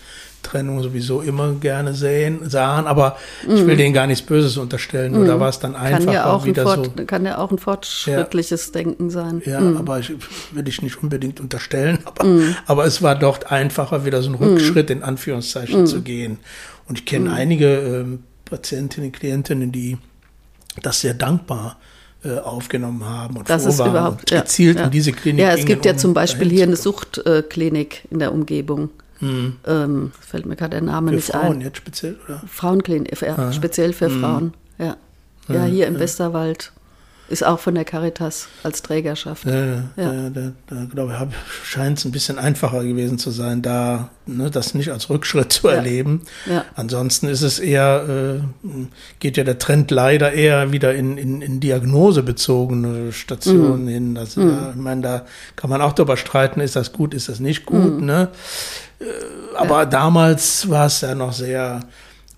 Trennung 0.41 0.81
sowieso 0.81 1.21
immer 1.21 1.53
gerne 1.53 1.93
sehen, 1.93 2.49
sahen, 2.49 2.87
aber 2.87 3.17
mhm. 3.45 3.55
ich 3.55 3.67
will 3.67 3.75
denen 3.75 3.93
gar 3.93 4.07
nichts 4.07 4.25
Böses 4.25 4.57
unterstellen, 4.57 5.11
nur 5.11 5.23
mhm. 5.23 5.27
da 5.27 5.39
war 5.39 5.49
es 5.49 5.59
dann 5.59 5.75
einfach 5.75 6.05
kann 6.05 6.13
ja 6.13 6.25
auch 6.31 6.45
wieder 6.45 6.63
Fort, 6.63 6.91
so. 6.97 7.05
Kann 7.05 7.25
ja 7.25 7.37
auch 7.37 7.51
ein 7.51 7.57
fortschrittliches 7.57 8.67
ja, 8.67 8.71
Denken 8.71 9.09
sein. 9.09 9.41
Ja, 9.45 9.59
mhm. 9.59 9.77
aber 9.77 9.99
ich 9.99 10.13
will 10.51 10.67
ich 10.67 10.81
nicht 10.81 11.01
unbedingt 11.01 11.39
unterstellen, 11.39 11.99
aber, 12.05 12.23
mhm. 12.23 12.55
aber 12.65 12.85
es 12.85 13.01
war 13.01 13.15
dort 13.15 13.51
einfacher, 13.51 14.05
wieder 14.05 14.21
so 14.21 14.29
einen 14.29 14.35
Rückschritt 14.35 14.89
in 14.89 15.03
Anführungszeichen 15.03 15.85
zu 15.85 16.01
gehen. 16.01 16.39
Und 16.87 16.99
ich 16.99 17.05
kenne 17.05 17.33
einige 17.33 17.67
ähm, 17.67 18.23
Patientinnen, 18.45 19.11
Klientinnen, 19.11 19.71
die 19.71 19.97
das 20.81 21.01
sehr 21.01 21.13
dankbar 21.13 21.77
aufgenommen 22.43 23.05
haben 23.05 23.37
und 23.37 23.49
das 23.49 23.65
ist 23.65 23.79
überhaupt, 23.79 24.31
und 24.31 24.41
gezielt 24.41 24.77
ja, 24.77 24.85
in 24.85 24.91
diese 24.91 25.13
Klinik. 25.13 25.41
Ja, 25.41 25.53
es 25.53 25.65
gibt 25.65 25.85
ja 25.85 25.93
um 25.93 25.97
zum 25.97 26.13
Beispiel 26.13 26.49
hier 26.49 26.63
eine 26.63 26.75
Suchtklinik 26.75 28.07
in 28.11 28.19
der 28.19 28.33
Umgebung. 28.33 28.89
Hm. 29.19 29.55
Ähm, 29.65 30.11
fällt 30.19 30.45
mir 30.45 30.55
gerade 30.55 30.71
der 30.71 30.81
Name 30.81 31.09
für 31.09 31.15
nicht 31.15 31.31
Frauen 31.31 31.57
ein. 31.57 31.61
jetzt 31.61 31.77
speziell, 31.77 32.17
oder? 32.25 32.41
Frauenklinik, 32.47 33.21
ja, 33.21 33.37
ah. 33.37 33.51
speziell 33.51 33.93
für 33.93 34.07
hm. 34.07 34.19
Frauen, 34.19 34.53
ja. 34.77 34.97
Ja, 35.47 35.63
hier 35.65 35.87
im 35.87 35.97
Westerwald. 35.97 36.71
Ist 37.29 37.45
auch 37.45 37.59
von 37.59 37.75
der 37.75 37.85
Caritas 37.85 38.47
als 38.63 38.81
Trägerschaft. 38.81 39.45
Ja, 39.45 39.65
ja. 39.65 39.83
Da, 39.95 40.29
da, 40.33 40.51
da 40.67 40.85
glaube 40.91 41.13
ich, 41.13 41.67
scheint 41.67 41.99
es 41.99 42.05
ein 42.05 42.11
bisschen 42.11 42.39
einfacher 42.39 42.83
gewesen 42.83 43.19
zu 43.19 43.29
sein, 43.29 43.61
da 43.61 44.09
ne, 44.25 44.49
das 44.49 44.73
nicht 44.73 44.91
als 44.91 45.11
Rückschritt 45.11 45.53
zu 45.53 45.67
ja. 45.67 45.75
erleben. 45.75 46.23
Ja. 46.47 46.65
Ansonsten 46.75 47.27
ist 47.27 47.43
es 47.43 47.59
eher, 47.59 48.41
äh, 48.41 48.67
geht 49.19 49.37
ja 49.37 49.43
der 49.43 49.59
Trend 49.59 49.91
leider 49.91 50.33
eher 50.33 50.71
wieder 50.71 50.95
in, 50.95 51.19
in, 51.19 51.43
in 51.43 51.59
diagnosebezogene 51.59 53.11
Stationen 53.11 53.83
mhm. 53.83 53.89
hin. 53.89 54.15
Das, 54.15 54.35
mhm. 54.35 54.49
ja, 54.49 54.69
ich 54.71 54.81
meine, 54.81 55.01
da 55.01 55.25
kann 55.55 55.69
man 55.69 55.83
auch 55.83 55.93
darüber 55.93 56.17
streiten, 56.17 56.61
ist 56.61 56.75
das 56.75 56.93
gut, 56.93 57.13
ist 57.13 57.29
das 57.29 57.39
nicht 57.39 57.65
gut. 57.65 57.99
Mhm. 57.99 58.05
Ne? 58.05 58.29
Äh, 58.99 59.05
aber 59.55 59.85
damals 59.85 60.67
war 60.67 60.87
es 60.87 61.01
ja 61.01 61.13
noch 61.13 61.33
sehr 61.33 61.81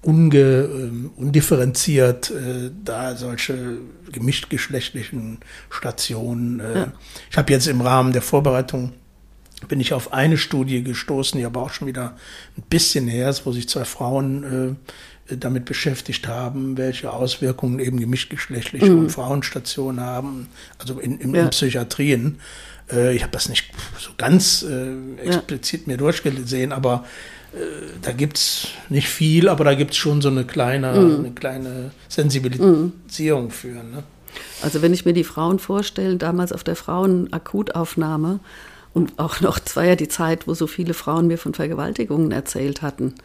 unge, 0.02 0.38
ähm, 0.38 1.12
undifferenziert 1.16 2.32
äh, 2.32 2.72
da 2.84 3.16
solche 3.16 3.78
gemischtgeschlechtlichen 4.12 5.40
Stationen. 5.70 6.60
Äh. 6.60 6.80
Ja. 6.80 6.94
Ich 7.30 7.38
habe 7.38 7.52
jetzt 7.52 7.68
im 7.68 7.82
Rahmen 7.82 8.14
der 8.14 8.22
Vorbereitung 8.22 8.94
bin 9.68 9.80
ich 9.80 9.94
auf 9.94 10.12
eine 10.12 10.38
Studie 10.38 10.84
gestoßen, 10.84 11.40
die 11.40 11.46
aber 11.46 11.62
auch 11.62 11.70
schon 11.70 11.88
wieder 11.88 12.16
ein 12.58 12.64
bisschen 12.70 13.08
her 13.08 13.30
ist, 13.30 13.46
wo 13.46 13.52
sich 13.52 13.70
zwei 13.70 13.86
Frauen 13.86 14.78
äh, 15.30 15.38
damit 15.38 15.66
beschäftigt 15.66 16.28
haben, 16.28 16.78
welche 16.78 17.12
Auswirkungen 17.12 17.80
eben 17.80 18.00
gemischtgeschlechtliche 18.00 18.90
mhm. 18.90 19.10
Frauenstationen 19.10 20.02
haben, 20.02 20.48
also 20.78 21.00
in, 21.00 21.20
in, 21.20 21.36
ja. 21.36 21.44
in 21.44 21.50
Psychiatrien. 21.52 22.40
Äh, 22.92 23.16
ich 23.16 23.24
habe 23.24 23.32
das 23.32 23.50
nicht 23.50 23.72
so 24.00 24.12
ganz 24.18 24.64
äh, 24.64 25.22
explizit 25.24 25.82
ja. 25.82 25.94
mir 25.94 25.98
durchgesehen, 25.98 26.72
aber 26.72 27.06
da 28.02 28.12
gibt 28.14 28.38
es 28.38 28.68
nicht 28.90 29.10
viel, 29.10 29.50
aber 29.50 29.66
da 29.66 29.76
gibt 29.76 29.92
es 29.92 29.98
schon 29.98 30.22
so 30.22 30.30
eine 30.30 30.46
kleine, 30.46 30.94
mm. 30.94 31.20
eine 31.20 31.32
kleine 31.32 31.92
Sensibilisierung 32.08 33.48
mm. 33.48 33.52
für. 33.52 33.76
Ne? 33.76 34.04
Also 34.62 34.82
wenn 34.82 34.94
ich 34.94 35.06
mir 35.06 35.14
die 35.14 35.26
Frauen 35.26 35.60
vorstelle, 35.60 36.16
damals 36.16 36.54
auf 36.54 36.64
der 36.64 36.78
Frauenakutaufnahme 36.78 38.40
und 38.94 39.20
auch 39.20 39.42
noch, 39.42 39.60
es 39.66 39.76
war 39.76 39.84
ja 39.84 39.96
die 39.96 40.08
Zeit, 40.08 40.48
wo 40.48 40.54
so 40.54 40.66
viele 40.66 40.94
Frauen 40.94 41.28
mir 41.28 41.38
von 41.38 41.54
Vergewaltigungen 41.54 42.32
erzählt 42.32 42.82
hatten. 42.82 43.16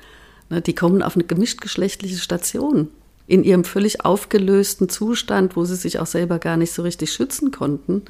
Ne, 0.50 0.60
die 0.60 0.74
kommen 0.74 1.02
auf 1.02 1.14
eine 1.14 1.24
gemischtgeschlechtliche 1.24 2.18
Station 2.18 2.88
in 3.28 3.44
ihrem 3.44 3.64
völlig 3.64 4.04
aufgelösten 4.04 4.88
Zustand, 4.88 5.56
wo 5.56 5.64
sie 5.64 5.76
sich 5.76 5.98
auch 5.98 6.06
selber 6.06 6.38
gar 6.38 6.56
nicht 6.56 6.72
so 6.72 6.82
richtig 6.82 7.12
schützen 7.12 7.50
konnten 7.50 8.02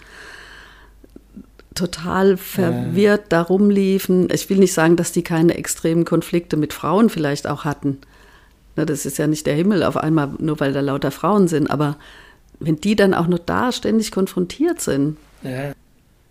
total 1.76 2.36
verwirrt 2.36 3.32
ja. 3.32 3.38
darum 3.42 3.70
liefen. 3.70 4.28
Ich 4.32 4.50
will 4.50 4.58
nicht 4.58 4.72
sagen, 4.72 4.96
dass 4.96 5.12
die 5.12 5.22
keine 5.22 5.56
extremen 5.56 6.04
Konflikte 6.04 6.56
mit 6.56 6.72
Frauen 6.72 7.10
vielleicht 7.10 7.46
auch 7.46 7.64
hatten. 7.64 7.98
Das 8.74 9.06
ist 9.06 9.18
ja 9.18 9.26
nicht 9.26 9.46
der 9.46 9.54
Himmel 9.54 9.82
auf 9.82 9.96
einmal, 9.96 10.30
nur 10.38 10.60
weil 10.60 10.72
da 10.72 10.80
lauter 10.80 11.10
Frauen 11.10 11.48
sind. 11.48 11.70
Aber 11.70 11.96
wenn 12.58 12.76
die 12.76 12.96
dann 12.96 13.14
auch 13.14 13.26
noch 13.26 13.38
da 13.38 13.72
ständig 13.72 14.12
konfrontiert 14.12 14.80
sind. 14.80 15.16
Ja. 15.42 15.72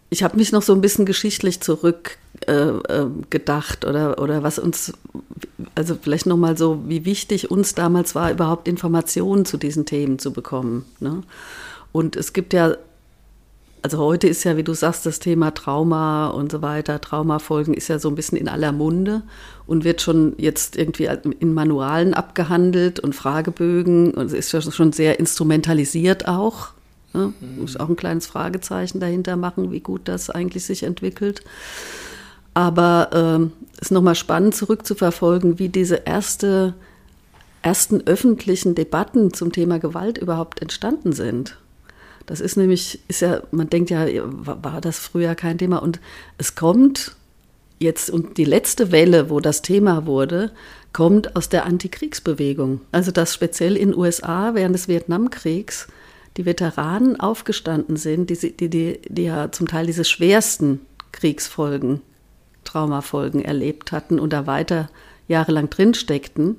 Ich 0.09 0.23
habe 0.23 0.37
mich 0.37 0.51
noch 0.51 0.61
so 0.61 0.73
ein 0.73 0.81
bisschen 0.81 1.05
geschichtlich 1.05 1.61
zurückgedacht 1.61 3.83
äh, 3.83 3.87
äh, 3.87 3.89
oder, 3.89 4.21
oder 4.21 4.43
was 4.43 4.59
uns, 4.59 4.93
also 5.73 5.97
vielleicht 5.99 6.27
nochmal 6.27 6.57
so, 6.57 6.83
wie 6.87 7.05
wichtig 7.05 7.49
uns 7.49 7.73
damals 7.73 8.15
war, 8.15 8.31
überhaupt 8.31 8.67
Informationen 8.67 9.45
zu 9.45 9.57
diesen 9.57 9.85
Themen 9.85 10.19
zu 10.19 10.31
bekommen. 10.31 10.85
Ne? 10.99 11.23
Und 11.91 12.15
es 12.15 12.33
gibt 12.33 12.53
ja 12.53 12.77
also 13.85 13.99
heute 13.99 14.27
ist 14.27 14.43
ja, 14.43 14.57
wie 14.57 14.63
du 14.63 14.73
sagst, 14.73 15.05
das 15.05 15.19
Thema 15.19 15.51
Trauma 15.51 16.29
und 16.29 16.51
so 16.51 16.63
weiter, 16.63 16.99
Traumafolgen 16.99 17.75
ist 17.75 17.87
ja 17.87 17.99
so 17.99 18.09
ein 18.09 18.15
bisschen 18.15 18.35
in 18.35 18.49
aller 18.49 18.71
Munde 18.71 19.21
und 19.67 19.83
wird 19.83 20.01
schon 20.01 20.33
jetzt 20.39 20.75
irgendwie 20.75 21.07
in 21.39 21.53
Manualen 21.53 22.15
abgehandelt 22.15 22.99
und 22.99 23.13
Fragebögen 23.13 24.15
und 24.15 24.33
ist 24.33 24.51
ja 24.53 24.61
schon 24.61 24.91
sehr 24.91 25.19
instrumentalisiert 25.19 26.27
auch. 26.27 26.69
Ne? 27.13 27.31
Mhm. 27.39 27.61
Muss 27.61 27.77
auch 27.77 27.87
ein 27.87 27.95
kleines 27.95 28.25
Fragezeichen 28.25 28.99
dahinter 28.99 29.35
machen, 29.35 29.71
wie 29.71 29.81
gut 29.81 30.01
das 30.05 30.31
eigentlich 30.31 30.65
sich 30.65 30.81
entwickelt. 30.81 31.43
Aber 32.55 33.11
ähm, 33.13 33.51
es 33.73 33.83
ist 33.83 33.91
nochmal 33.91 34.15
spannend 34.15 34.55
zurückzuverfolgen, 34.55 35.59
wie 35.59 35.69
diese 35.69 35.97
erste, 36.05 36.73
ersten 37.61 38.01
öffentlichen 38.07 38.73
Debatten 38.73 39.31
zum 39.31 39.51
Thema 39.51 39.77
Gewalt 39.77 40.17
überhaupt 40.17 40.63
entstanden 40.63 41.13
sind. 41.13 41.55
Das 42.25 42.39
ist 42.39 42.57
nämlich, 42.57 42.99
ist 43.07 43.21
ja, 43.21 43.41
man 43.51 43.69
denkt 43.69 43.89
ja, 43.89 44.07
war 44.25 44.81
das 44.81 44.99
früher 44.99 45.35
kein 45.35 45.57
Thema 45.57 45.81
und 45.81 45.99
es 46.37 46.55
kommt 46.55 47.15
jetzt 47.79 48.09
und 48.09 48.37
die 48.37 48.45
letzte 48.45 48.91
Welle, 48.91 49.29
wo 49.29 49.39
das 49.39 49.61
Thema 49.61 50.05
wurde, 50.05 50.51
kommt 50.93 51.35
aus 51.35 51.49
der 51.49 51.65
Antikriegsbewegung. 51.65 52.81
Also 52.91 53.11
dass 53.11 53.33
speziell 53.33 53.75
in 53.75 53.95
USA 53.95 54.53
während 54.53 54.75
des 54.75 54.87
Vietnamkriegs 54.87 55.87
die 56.37 56.45
Veteranen 56.45 57.19
aufgestanden 57.19 57.97
sind, 57.97 58.29
die, 58.29 58.55
die, 58.55 58.69
die, 58.69 59.01
die 59.07 59.23
ja 59.23 59.51
zum 59.51 59.67
Teil 59.67 59.85
diese 59.85 60.05
schwersten 60.05 60.81
Kriegsfolgen, 61.11 62.01
Traumafolgen 62.63 63.43
erlebt 63.43 63.91
hatten 63.91 64.19
und 64.19 64.33
da 64.33 64.47
weiter 64.47 64.89
jahrelang 65.27 65.69
drin 65.69 65.93
steckten. 65.93 66.57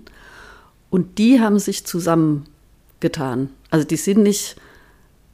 Und 0.91 1.19
die 1.19 1.41
haben 1.41 1.59
sich 1.59 1.85
zusammengetan. 1.85 3.51
Also 3.71 3.87
die 3.87 3.97
sind 3.97 4.23
nicht 4.23 4.57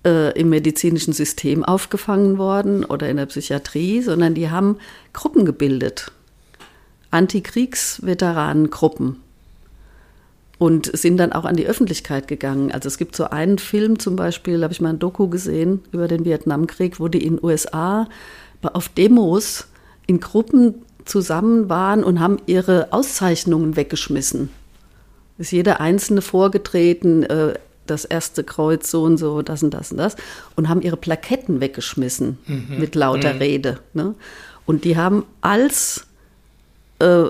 äh, 0.05 0.39
im 0.39 0.49
medizinischen 0.49 1.13
System 1.13 1.65
aufgefangen 1.65 2.39
worden 2.39 2.85
oder 2.85 3.09
in 3.09 3.17
der 3.17 3.27
Psychiatrie, 3.27 4.03
sondern 4.03 4.35
die 4.35 4.51
haben 4.51 4.79
Gruppen 5.13 5.45
gebildet. 5.45 6.13
Antikriegsveteranengruppen. 7.11 9.17
Und 10.59 10.97
sind 10.97 11.17
dann 11.17 11.33
auch 11.33 11.45
an 11.45 11.57
die 11.57 11.67
Öffentlichkeit 11.67 12.29
gegangen. 12.29 12.71
Also 12.71 12.87
es 12.87 12.97
gibt 12.97 13.17
so 13.17 13.25
einen 13.25 13.59
Film 13.59 13.99
zum 13.99 14.15
Beispiel, 14.15 14.63
habe 14.63 14.73
ich 14.73 14.81
mal 14.81 14.91
ein 14.91 15.01
Doku 15.01 15.29
gesehen 15.29 15.81
über 15.91 16.07
den 16.07 16.25
Vietnamkrieg, 16.25 17.01
wo 17.01 17.09
die 17.09 17.27
in 17.27 17.37
den 17.37 17.45
USA 17.45 18.09
auf 18.63 18.89
Demos 18.89 19.67
in 20.07 20.21
Gruppen 20.21 20.77
zusammen 21.05 21.69
waren 21.69 22.05
und 22.05 22.21
haben 22.21 22.37
ihre 22.47 22.93
Auszeichnungen 22.93 23.77
weggeschmissen. 23.77 24.51
Ist 25.39 25.51
jeder 25.51 25.81
Einzelne 25.81 26.23
vorgetreten, 26.23 27.25
äh, 27.25 27.55
das 27.93 28.05
erste 28.05 28.45
Kreuz 28.45 28.91
so 28.91 29.05
und 29.05 29.17
so, 29.19 29.43
das 29.43 29.63
und 29.63 29.73
das 29.75 29.93
und 29.93 29.99
das, 29.99 30.17
und 30.57 30.69
haben 30.69 30.83
ihre 30.83 30.97
Plaketten 30.97 31.61
weggeschmissen 31.61 32.39
mhm. 32.47 32.79
mit 32.79 32.95
lauter 32.95 33.35
mhm. 33.35 33.39
Rede. 33.39 33.81
Ne? 33.95 34.15
Und 34.67 34.85
die 34.85 34.97
haben 34.97 35.25
als 35.41 36.07
äh, 36.99 37.25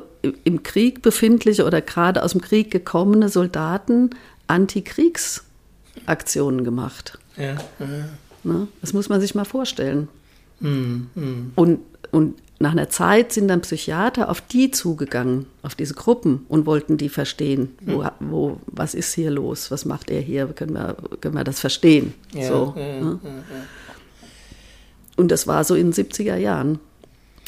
im 0.44 0.62
Krieg 0.62 1.02
befindliche 1.02 1.64
oder 1.64 1.80
gerade 1.80 2.22
aus 2.22 2.32
dem 2.32 2.40
Krieg 2.40 2.70
gekommene 2.70 3.28
Soldaten 3.28 4.10
Antikriegsaktionen 4.46 6.64
gemacht. 6.64 7.18
Ja, 7.36 7.56
ja. 7.78 7.86
Ne? 8.44 8.68
Das 8.80 8.92
muss 8.92 9.08
man 9.08 9.20
sich 9.20 9.34
mal 9.34 9.44
vorstellen. 9.44 10.06
Mhm. 10.60 11.08
Mhm. 11.14 11.52
Und, 11.54 11.80
und 12.10 12.34
nach 12.62 12.72
einer 12.72 12.88
Zeit 12.88 13.32
sind 13.32 13.48
dann 13.48 13.60
Psychiater 13.60 14.30
auf 14.30 14.40
die 14.40 14.70
zugegangen, 14.70 15.46
auf 15.62 15.74
diese 15.74 15.94
Gruppen 15.94 16.46
und 16.48 16.64
wollten 16.64 16.96
die 16.96 17.08
verstehen. 17.08 17.74
Wo, 17.80 18.04
hm. 18.04 18.10
wo, 18.20 18.60
was 18.66 18.94
ist 18.94 19.12
hier 19.14 19.30
los? 19.30 19.70
Was 19.70 19.84
macht 19.84 20.10
er 20.10 20.20
hier? 20.20 20.46
Können 20.46 20.74
wir, 20.74 20.96
können 21.20 21.34
wir 21.34 21.44
das 21.44 21.60
verstehen? 21.60 22.14
Ja, 22.32 22.48
so, 22.48 22.74
ja, 22.76 23.00
ne? 23.00 23.20
ja, 23.22 23.30
und 25.16 25.30
das 25.30 25.46
war 25.46 25.64
so 25.64 25.74
in 25.74 25.90
den 25.90 26.06
70er 26.06 26.36
Jahren. 26.36 26.78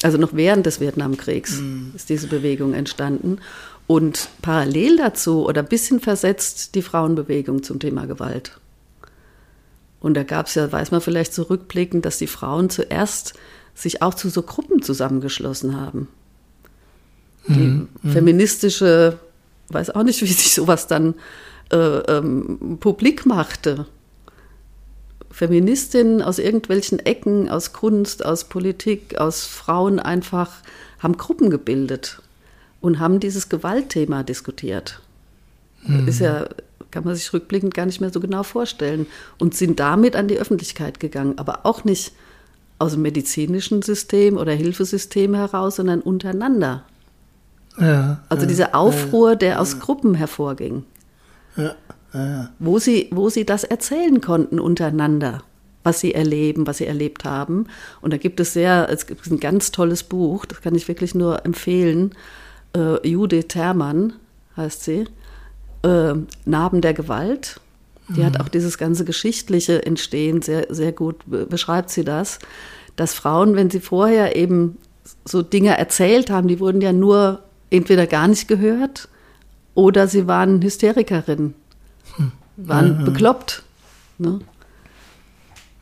Also 0.03 0.17
noch 0.17 0.33
während 0.33 0.65
des 0.65 0.79
Vietnamkriegs 0.79 1.61
mhm. 1.61 1.93
ist 1.95 2.09
diese 2.09 2.27
Bewegung 2.27 2.73
entstanden. 2.73 3.39
Und 3.87 4.29
parallel 4.41 4.97
dazu 4.97 5.45
oder 5.45 5.61
ein 5.61 5.67
bisschen 5.67 5.99
versetzt 5.99 6.75
die 6.75 6.81
Frauenbewegung 6.81 7.63
zum 7.63 7.79
Thema 7.79 8.05
Gewalt. 8.05 8.59
Und 10.01 10.15
da 10.15 10.23
gab 10.23 10.47
es 10.47 10.55
ja, 10.55 10.71
weiß 10.71 10.91
man 10.91 11.01
vielleicht 11.01 11.33
zurückblickend, 11.33 12.05
dass 12.05 12.17
die 12.17 12.27
Frauen 12.27 12.69
zuerst 12.69 13.33
sich 13.75 14.01
auch 14.01 14.13
zu 14.13 14.29
so 14.29 14.41
Gruppen 14.41 14.81
zusammengeschlossen 14.81 15.79
haben. 15.79 16.07
Die 17.47 17.53
mhm. 17.53 17.89
feministische, 18.01 19.19
weiß 19.69 19.91
auch 19.91 20.03
nicht, 20.03 20.21
wie 20.21 20.27
sich 20.27 20.55
sowas 20.55 20.87
dann 20.87 21.13
äh, 21.71 21.77
ähm, 21.77 22.77
publik 22.79 23.25
machte. 23.25 23.85
Feministinnen 25.29 26.21
aus 26.21 26.39
irgendwelchen 26.39 26.99
Ecken, 26.99 27.49
aus 27.49 27.73
Kunst, 27.73 28.25
aus 28.25 28.45
Politik, 28.45 29.17
aus 29.17 29.45
Frauen 29.45 29.99
einfach 29.99 30.51
haben 30.99 31.17
Gruppen 31.17 31.49
gebildet 31.49 32.21
und 32.81 32.99
haben 32.99 33.19
dieses 33.19 33.49
Gewaltthema 33.49 34.23
diskutiert. 34.23 35.01
Mhm. 35.85 36.07
Ist 36.07 36.19
ja, 36.19 36.47
kann 36.89 37.03
man 37.03 37.15
sich 37.15 37.33
rückblickend 37.33 37.73
gar 37.73 37.85
nicht 37.85 37.99
mehr 37.99 38.11
so 38.11 38.19
genau 38.19 38.43
vorstellen. 38.43 39.05
Und 39.37 39.53
sind 39.53 39.79
damit 39.79 40.15
an 40.15 40.27
die 40.27 40.37
Öffentlichkeit 40.37 40.99
gegangen, 40.99 41.37
aber 41.37 41.65
auch 41.65 41.83
nicht 41.83 42.13
aus 42.79 42.93
dem 42.93 43.01
medizinischen 43.01 43.81
System 43.81 44.37
oder 44.37 44.51
Hilfesystem 44.51 45.33
heraus, 45.33 45.77
sondern 45.77 46.01
untereinander. 46.01 46.83
Ja, 47.79 48.23
also 48.29 48.43
ja, 48.43 48.47
dieser 48.47 48.75
Aufruhr, 48.75 49.31
ja, 49.31 49.35
der 49.35 49.61
aus 49.61 49.79
Gruppen 49.79 50.15
hervorging. 50.15 50.83
Wo, 52.59 52.79
sie, 52.79 53.09
wo 53.11 53.29
sie 53.29 53.45
das 53.45 53.63
erzählen 53.63 54.21
konnten 54.21 54.59
untereinander, 54.59 55.43
was 55.83 55.99
sie 55.99 56.13
erleben, 56.13 56.67
was 56.67 56.77
sie 56.77 56.85
erlebt 56.85 57.25
haben. 57.25 57.67
Und 58.01 58.13
da 58.13 58.17
gibt 58.17 58.39
es 58.39 58.53
sehr, 58.53 58.87
es 58.89 59.05
gibt 59.05 59.25
ein 59.27 59.39
ganz 59.39 59.71
tolles 59.71 60.03
Buch, 60.03 60.45
das 60.45 60.61
kann 60.61 60.75
ich 60.75 60.87
wirklich 60.87 61.15
nur 61.15 61.45
empfehlen. 61.45 62.11
Äh, 62.75 63.05
Judith 63.07 63.47
Termann 63.49 64.13
heißt 64.55 64.83
sie. 64.83 65.05
Äh, 65.83 66.13
Narben 66.45 66.81
der 66.81 66.93
Gewalt. 66.93 67.59
Die 68.09 68.21
mhm. 68.21 68.25
hat 68.25 68.39
auch 68.39 68.49
dieses 68.49 68.77
ganze 68.77 69.05
geschichtliche 69.05 69.85
Entstehen 69.85 70.41
sehr, 70.41 70.67
sehr 70.69 70.91
gut, 70.91 71.23
beschreibt 71.49 71.89
sie 71.89 72.03
das, 72.03 72.39
dass 72.95 73.13
Frauen, 73.13 73.55
wenn 73.55 73.69
sie 73.69 73.79
vorher 73.79 74.35
eben 74.35 74.77
so 75.23 75.41
Dinge 75.41 75.77
erzählt 75.77 76.29
haben, 76.29 76.47
die 76.47 76.59
wurden 76.59 76.81
ja 76.81 76.93
nur 76.93 77.43
entweder 77.69 78.07
gar 78.07 78.27
nicht 78.27 78.47
gehört 78.47 79.07
oder 79.73 80.07
sie 80.07 80.27
waren 80.27 80.61
Hysterikerinnen, 80.61 81.55
hm. 82.15 82.31
waren 82.57 82.99
mhm. 82.99 83.05
bekloppt. 83.05 83.63
Ne? 84.17 84.39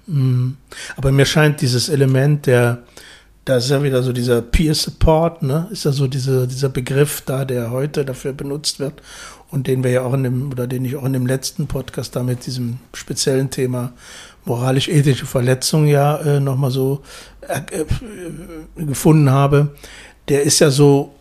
Mhm. 0.08 0.58
Aber 0.96 1.12
mir 1.12 1.26
scheint 1.26 1.62
dieses 1.62 1.90
Element 1.90 2.46
der, 2.46 2.84
da 3.46 3.58
ist 3.58 3.70
ja 3.70 3.84
wieder 3.84 4.04
so 4.04 4.14
dieser 4.14 4.42
Peer 4.42 4.74
Support, 4.74 5.44
ne? 5.44 5.68
Ist 5.72 5.86
ja 5.86 5.92
so 5.92 6.08
diese, 6.08 6.48
dieser 6.48 6.70
Begriff 6.70 7.22
da, 7.22 7.44
der 7.44 7.72
heute 7.72 8.06
dafür 8.06 8.34
benutzt 8.34 8.80
wird 8.80 9.02
und 9.52 9.68
den 9.68 9.84
wir 9.84 9.92
ja 9.92 10.02
auch 10.02 10.14
in 10.14 10.24
dem, 10.24 10.52
oder 10.52 10.66
den 10.66 10.86
ich 10.86 10.96
auch 10.96 11.04
in 11.04 11.14
dem 11.14 11.28
letzten 11.28 11.68
Podcast 11.68 12.16
da 12.16 12.24
mit 12.24 12.46
diesem 12.46 12.80
speziellen 12.94 13.50
Thema 13.50 13.94
moralisch-ethische 14.46 15.26
Verletzung 15.26 15.88
ja 15.88 16.18
äh, 16.18 16.40
nochmal 16.40 16.72
so 16.72 17.02
äh, 17.42 17.60
äh, 17.82 18.86
gefunden 18.86 19.30
habe, 19.30 19.76
der 20.30 20.44
ist 20.44 20.60
ja 20.60 20.70
so, 20.70 21.14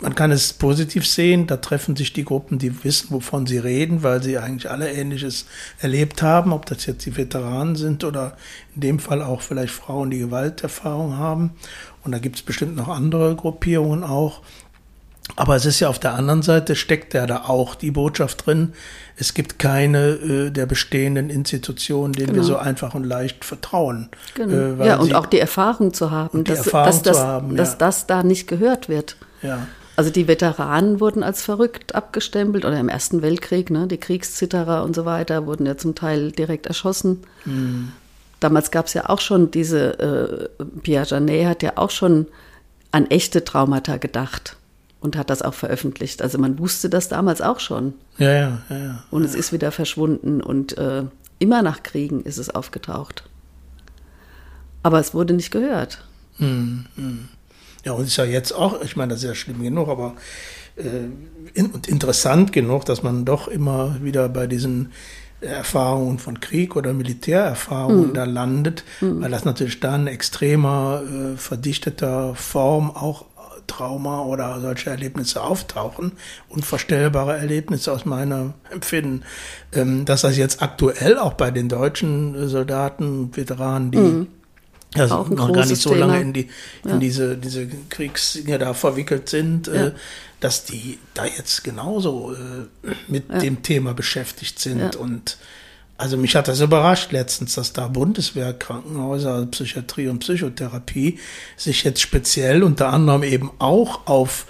man 0.00 0.14
kann 0.14 0.32
es 0.32 0.52
positiv 0.52 1.06
sehen, 1.06 1.46
da 1.46 1.56
treffen 1.56 1.94
sich 1.94 2.12
die 2.12 2.24
Gruppen, 2.24 2.58
die 2.58 2.84
wissen, 2.84 3.08
wovon 3.10 3.46
sie 3.46 3.58
reden, 3.58 4.02
weil 4.02 4.22
sie 4.22 4.38
eigentlich 4.38 4.70
alle 4.70 4.92
Ähnliches 4.92 5.46
erlebt 5.78 6.20
haben, 6.20 6.52
ob 6.52 6.66
das 6.66 6.86
jetzt 6.86 7.06
die 7.06 7.16
Veteranen 7.16 7.76
sind 7.76 8.02
oder 8.04 8.36
in 8.74 8.80
dem 8.80 8.98
Fall 8.98 9.22
auch 9.22 9.40
vielleicht 9.40 9.72
Frauen, 9.72 10.10
die 10.10 10.18
Gewalterfahrung 10.18 11.16
haben. 11.16 11.52
Und 12.02 12.12
da 12.12 12.18
gibt 12.18 12.36
es 12.36 12.42
bestimmt 12.42 12.76
noch 12.76 12.88
andere 12.88 13.36
Gruppierungen 13.36 14.04
auch, 14.04 14.42
aber 15.36 15.56
es 15.56 15.64
ist 15.64 15.80
ja 15.80 15.88
auf 15.88 15.98
der 15.98 16.14
anderen 16.14 16.42
Seite 16.42 16.76
steckt 16.76 17.14
ja 17.14 17.26
da 17.26 17.44
auch 17.46 17.74
die 17.74 17.90
Botschaft 17.90 18.46
drin. 18.46 18.74
Es 19.16 19.32
gibt 19.32 19.58
keine 19.58 20.08
äh, 20.08 20.50
der 20.50 20.66
bestehenden 20.66 21.30
Institutionen, 21.30 22.12
denen 22.12 22.28
genau. 22.28 22.38
wir 22.40 22.44
so 22.44 22.56
einfach 22.56 22.94
und 22.94 23.04
leicht 23.04 23.44
vertrauen. 23.44 24.10
Genau. 24.34 24.82
Äh, 24.82 24.86
ja, 24.86 24.96
und 24.96 25.14
auch 25.14 25.26
die 25.26 25.38
Erfahrung 25.38 25.94
zu 25.94 26.10
haben, 26.10 26.44
dass, 26.44 26.66
Erfahrung 26.66 26.86
dass, 26.86 27.02
das, 27.02 27.18
haben, 27.18 27.56
dass 27.56 27.78
das 27.78 28.06
da 28.06 28.22
nicht 28.22 28.46
gehört 28.48 28.88
wird. 28.88 29.16
Ja. 29.42 29.66
Also 29.96 30.10
die 30.10 30.26
Veteranen 30.26 30.98
wurden 31.00 31.22
als 31.22 31.42
verrückt 31.42 31.94
abgestempelt 31.94 32.64
oder 32.64 32.78
im 32.80 32.88
Ersten 32.88 33.22
Weltkrieg, 33.22 33.70
ne, 33.70 33.86
die 33.86 33.98
Kriegszitterer 33.98 34.82
und 34.82 34.96
so 34.96 35.04
weiter 35.04 35.46
wurden 35.46 35.66
ja 35.66 35.76
zum 35.76 35.94
Teil 35.94 36.32
direkt 36.32 36.66
erschossen. 36.66 37.22
Mhm. 37.44 37.92
Damals 38.40 38.70
gab 38.70 38.86
es 38.86 38.94
ja 38.94 39.08
auch 39.08 39.20
schon 39.20 39.50
diese, 39.50 40.48
äh, 40.58 40.64
Pierre 40.82 41.06
Janet 41.06 41.46
hat 41.46 41.62
ja 41.62 41.72
auch 41.76 41.90
schon 41.90 42.26
an 42.90 43.06
echte 43.06 43.44
Traumata 43.44 43.96
gedacht 43.96 44.56
und 45.00 45.16
hat 45.16 45.30
das 45.30 45.42
auch 45.42 45.54
veröffentlicht. 45.54 46.22
Also 46.22 46.38
man 46.38 46.58
wusste 46.58 46.88
das 46.88 47.08
damals 47.08 47.40
auch 47.40 47.60
schon. 47.60 47.94
Ja, 48.18 48.32
ja, 48.32 48.62
ja. 48.68 48.76
ja 48.76 49.04
und 49.10 49.24
es 49.24 49.34
ist 49.34 49.52
wieder 49.52 49.70
verschwunden 49.70 50.42
und 50.42 50.76
äh, 50.76 51.04
immer 51.38 51.62
nach 51.62 51.82
Kriegen 51.82 52.22
ist 52.22 52.38
es 52.38 52.50
aufgetaucht. 52.50 53.24
Aber 54.82 54.98
es 54.98 55.14
wurde 55.14 55.34
nicht 55.34 55.50
gehört. 55.50 56.04
Hm, 56.38 56.86
hm. 56.96 57.28
Ja, 57.84 57.92
und 57.92 58.04
ist 58.06 58.16
ja 58.16 58.24
jetzt 58.24 58.52
auch, 58.52 58.82
ich 58.82 58.96
meine, 58.96 59.12
das 59.12 59.22
ist 59.22 59.28
ja 59.28 59.34
schlimm 59.34 59.62
genug, 59.62 59.88
aber 59.88 60.14
äh, 60.76 60.82
in, 61.54 61.66
und 61.66 61.88
interessant 61.88 62.52
genug, 62.52 62.84
dass 62.84 63.02
man 63.02 63.24
doch 63.24 63.48
immer 63.48 63.96
wieder 64.02 64.28
bei 64.28 64.46
diesen 64.46 64.92
Erfahrungen 65.40 66.18
von 66.18 66.40
Krieg 66.40 66.74
oder 66.74 66.92
Militärerfahrungen 66.92 68.08
mhm. 68.08 68.14
da 68.14 68.24
landet, 68.24 68.84
mhm. 69.00 69.22
weil 69.22 69.30
das 69.30 69.44
natürlich 69.44 69.80
dann 69.80 70.06
extremer, 70.06 71.02
äh, 71.02 71.36
verdichteter 71.36 72.34
Form 72.34 72.90
auch 72.90 73.26
Trauma 73.66 74.22
oder 74.24 74.60
solche 74.60 74.90
Erlebnisse 74.90 75.42
auftauchen, 75.42 76.12
unvorstellbare 76.48 77.36
Erlebnisse 77.36 77.92
aus 77.92 78.04
meinem 78.04 78.54
Empfinden, 78.70 79.22
ähm, 79.72 80.04
dass 80.04 80.22
das 80.22 80.36
jetzt 80.36 80.62
aktuell 80.62 81.18
auch 81.18 81.34
bei 81.34 81.50
den 81.50 81.68
deutschen 81.68 82.48
Soldaten, 82.48 83.34
Veteranen, 83.34 83.90
die 83.90 83.98
mhm. 83.98 84.26
Also 84.94 85.24
noch 85.24 85.52
gar 85.52 85.66
nicht 85.66 85.80
so 85.80 85.90
Thema. 85.90 86.06
lange 86.06 86.20
in, 86.20 86.32
die, 86.32 86.48
in 86.84 86.90
ja. 86.90 86.96
diese, 86.98 87.36
diese 87.36 87.66
Kriegsdinge 87.88 88.58
da 88.58 88.74
verwickelt 88.74 89.28
sind, 89.28 89.68
äh, 89.68 89.76
ja. 89.76 89.86
äh, 89.88 89.92
dass 90.40 90.64
die 90.64 90.98
da 91.14 91.24
jetzt 91.26 91.64
genauso 91.64 92.34
äh, 92.34 92.90
mit 93.08 93.28
ja. 93.28 93.38
dem 93.38 93.62
Thema 93.62 93.94
beschäftigt 93.94 94.58
sind 94.58 94.96
und 94.96 95.38
also 95.96 96.16
mich 96.16 96.34
hat 96.34 96.48
das 96.48 96.60
überrascht 96.60 97.12
letztens, 97.12 97.54
dass 97.54 97.72
da 97.72 97.86
Bundeswehrkrankenhäuser, 97.86 99.32
also 99.32 99.46
Psychiatrie 99.46 100.08
und 100.08 100.18
Psychotherapie 100.18 101.20
sich 101.56 101.84
jetzt 101.84 102.00
speziell 102.00 102.64
unter 102.64 102.92
anderem 102.92 103.22
eben 103.22 103.52
auch 103.60 104.06
auf 104.06 104.46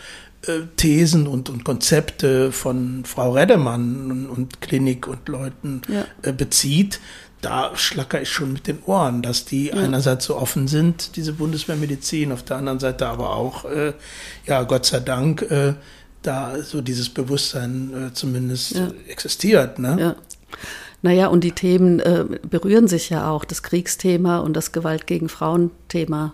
äh, 0.47 0.61
Thesen 0.77 1.27
und, 1.27 1.51
und 1.51 1.65
Konzepte 1.65 2.51
von 2.51 3.05
Frau 3.05 3.33
Reddemann 3.33 4.11
und, 4.11 4.27
und 4.29 4.61
Klinik 4.61 5.07
und 5.07 5.29
Leuten 5.29 5.83
ja. 5.89 6.07
äh, 6.23 6.33
bezieht. 6.33 7.01
Da 7.45 7.77
schlacker 7.77 8.23
ich 8.23 8.31
schon 8.31 8.55
mit 8.55 8.67
den 8.67 8.83
Ohren, 8.87 9.21
dass 9.21 9.45
die 9.45 9.67
ja. 9.67 9.75
einerseits 9.75 10.25
so 10.25 10.37
offen 10.37 10.67
sind, 10.67 11.17
diese 11.17 11.35
Bundeswehrmedizin, 11.35 12.33
auf 12.33 12.43
der 12.43 12.57
anderen 12.57 12.79
Seite 12.81 13.07
aber 13.07 13.37
auch, 13.37 13.67
äh, 13.67 13.93
ja, 14.47 14.63
Gott 14.63 14.87
sei 14.87 15.01
Dank, 15.01 15.43
äh, 15.43 15.75
da 16.23 16.63
so 16.63 16.81
dieses 16.81 17.11
Bewusstsein 17.11 18.09
äh, 18.09 18.15
zumindest 18.15 18.77
ja. 18.77 18.89
existiert. 19.09 19.79
Ne? 19.79 19.97
Ja. 20.01 20.17
Naja, 21.03 21.27
und 21.27 21.45
die 21.45 21.53
Themen 21.53 22.01
äh, 22.01 22.25
berühren 22.49 22.89
sich 22.89 23.11
ja 23.11 23.29
auch, 23.29 23.45
das 23.45 23.63
Kriegsthema 23.63 24.39
und 24.39 24.55
das 24.55 24.73
Gewalt 24.73 25.07
gegen 25.07 25.29
Frauen-Thema, 25.29 26.33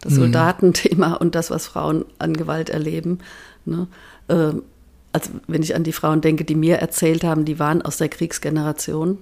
das 0.00 0.14
mhm. 0.14 0.16
Soldatenthema 0.16 1.14
und 1.14 1.36
das, 1.36 1.52
was 1.52 1.68
Frauen 1.68 2.04
an 2.18 2.36
Gewalt 2.36 2.68
erleben. 2.68 3.20
Ne? 3.64 3.86
Also 4.26 5.30
wenn 5.46 5.62
ich 5.62 5.74
an 5.74 5.84
die 5.84 5.92
Frauen 5.92 6.20
denke, 6.20 6.44
die 6.44 6.54
mir 6.54 6.76
erzählt 6.76 7.24
haben, 7.24 7.44
die 7.44 7.58
waren 7.58 7.80
aus 7.80 7.96
der 7.96 8.08
Kriegsgeneration 8.08 9.18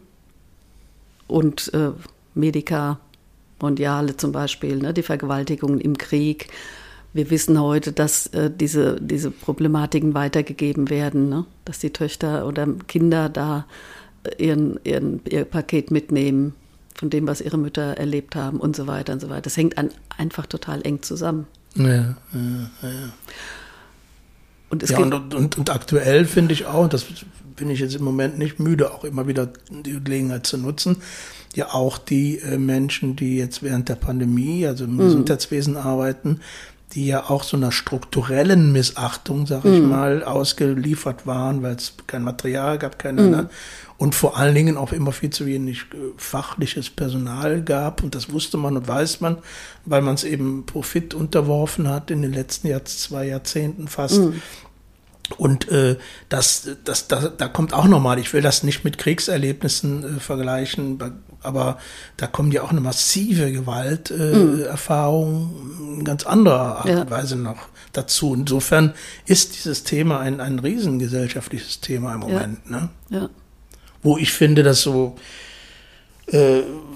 und 1.26 1.72
äh, 1.74 1.90
Medica 2.34 2.98
Mondiale 3.60 4.16
zum 4.16 4.32
Beispiel, 4.32 4.76
ne? 4.76 4.92
die 4.92 5.02
Vergewaltigungen 5.02 5.80
im 5.80 5.96
Krieg, 5.96 6.48
wir 7.12 7.30
wissen 7.30 7.58
heute, 7.58 7.92
dass 7.92 8.26
äh, 8.28 8.50
diese, 8.50 9.00
diese 9.00 9.30
Problematiken 9.30 10.12
weitergegeben 10.14 10.90
werden, 10.90 11.28
ne? 11.30 11.46
dass 11.64 11.78
die 11.78 11.90
Töchter 11.90 12.46
oder 12.46 12.68
Kinder 12.86 13.28
da 13.28 13.64
ihren, 14.38 14.78
ihren, 14.84 15.20
ihr 15.28 15.44
Paket 15.44 15.90
mitnehmen 15.90 16.54
von 16.94 17.10
dem, 17.10 17.26
was 17.26 17.40
ihre 17.40 17.58
Mütter 17.58 17.96
erlebt 17.96 18.36
haben 18.36 18.58
und 18.58 18.76
so 18.76 18.86
weiter 18.86 19.12
und 19.12 19.20
so 19.20 19.28
weiter. 19.28 19.42
Das 19.42 19.56
hängt 19.56 19.78
an, 19.78 19.90
einfach 20.16 20.46
total 20.46 20.82
eng 20.82 21.02
zusammen. 21.02 21.46
Ja, 21.74 21.86
ja, 21.86 22.16
ja. 22.82 23.12
Und, 24.68 24.82
es 24.82 24.90
ja, 24.90 24.98
und, 24.98 25.34
und, 25.34 25.58
und 25.58 25.70
aktuell 25.70 26.24
finde 26.24 26.52
ich 26.52 26.66
auch, 26.66 26.88
das 26.88 27.06
bin 27.56 27.70
ich 27.70 27.80
jetzt 27.80 27.94
im 27.94 28.04
Moment 28.04 28.38
nicht 28.38 28.60
müde, 28.60 28.92
auch 28.92 29.04
immer 29.04 29.26
wieder 29.26 29.48
die 29.70 30.02
Gelegenheit 30.02 30.46
zu 30.46 30.58
nutzen, 30.58 30.98
ja 31.54 31.72
auch 31.72 31.98
die 31.98 32.38
äh, 32.38 32.58
Menschen, 32.58 33.16
die 33.16 33.38
jetzt 33.38 33.62
während 33.62 33.88
der 33.88 33.96
Pandemie, 33.96 34.66
also 34.66 34.84
im 34.84 34.94
mhm. 34.94 34.98
Gesundheitswesen 34.98 35.76
arbeiten, 35.76 36.40
die 36.92 37.06
ja 37.06 37.28
auch 37.28 37.42
so 37.42 37.56
einer 37.56 37.72
strukturellen 37.72 38.72
Missachtung, 38.72 39.46
sag 39.46 39.64
ich 39.64 39.80
mm. 39.80 39.88
mal, 39.88 40.22
ausgeliefert 40.22 41.26
waren, 41.26 41.62
weil 41.62 41.74
es 41.74 41.94
kein 42.06 42.22
Material 42.22 42.78
gab, 42.78 42.98
keine 42.98 43.22
mm. 43.22 43.48
und 43.98 44.14
vor 44.14 44.36
allen 44.36 44.54
Dingen 44.54 44.76
auch 44.76 44.92
immer 44.92 45.10
viel 45.10 45.30
zu 45.30 45.46
wenig 45.46 45.86
äh, 45.92 45.96
fachliches 46.16 46.88
Personal 46.88 47.62
gab 47.62 48.04
und 48.04 48.14
das 48.14 48.32
wusste 48.32 48.56
man 48.56 48.76
und 48.76 48.86
weiß 48.86 49.20
man, 49.20 49.38
weil 49.84 50.00
man 50.00 50.14
es 50.14 50.22
eben 50.22 50.64
Profit 50.64 51.12
unterworfen 51.12 51.88
hat 51.88 52.10
in 52.12 52.22
den 52.22 52.32
letzten 52.32 52.68
Jahr, 52.68 52.84
zwei 52.84 53.26
Jahrzehnten 53.26 53.88
fast. 53.88 54.20
Mm. 54.20 54.34
Und 55.38 55.68
äh, 55.68 55.96
das, 56.28 56.68
das, 56.84 57.08
das, 57.08 57.32
da 57.36 57.48
kommt 57.48 57.72
auch 57.72 57.86
nochmal, 57.86 58.18
ich 58.18 58.32
will 58.32 58.42
das 58.42 58.62
nicht 58.62 58.84
mit 58.84 58.98
Kriegserlebnissen 58.98 60.18
äh, 60.18 60.20
vergleichen, 60.20 60.98
aber 61.42 61.78
da 62.16 62.26
kommt 62.26 62.54
ja 62.54 62.62
auch 62.62 62.70
eine 62.70 62.80
massive 62.80 63.52
Gewalterfahrung 63.52 65.94
äh, 65.94 65.98
in 65.98 66.04
ganz 66.04 66.26
anderer 66.26 66.78
Art 66.78 66.88
ja. 66.88 67.02
und 67.02 67.10
Weise 67.10 67.36
noch 67.36 67.68
dazu. 67.92 68.34
Insofern 68.34 68.94
ist 69.26 69.56
dieses 69.56 69.84
Thema 69.84 70.20
ein, 70.20 70.40
ein 70.40 70.58
riesengesellschaftliches 70.58 71.80
Thema 71.80 72.14
im 72.14 72.20
Moment. 72.20 72.58
Ja. 72.70 72.70
Ne? 72.70 72.88
Ja. 73.10 73.28
Wo 74.02 74.18
ich 74.18 74.32
finde, 74.32 74.62
dass 74.62 74.82
so 74.82 75.16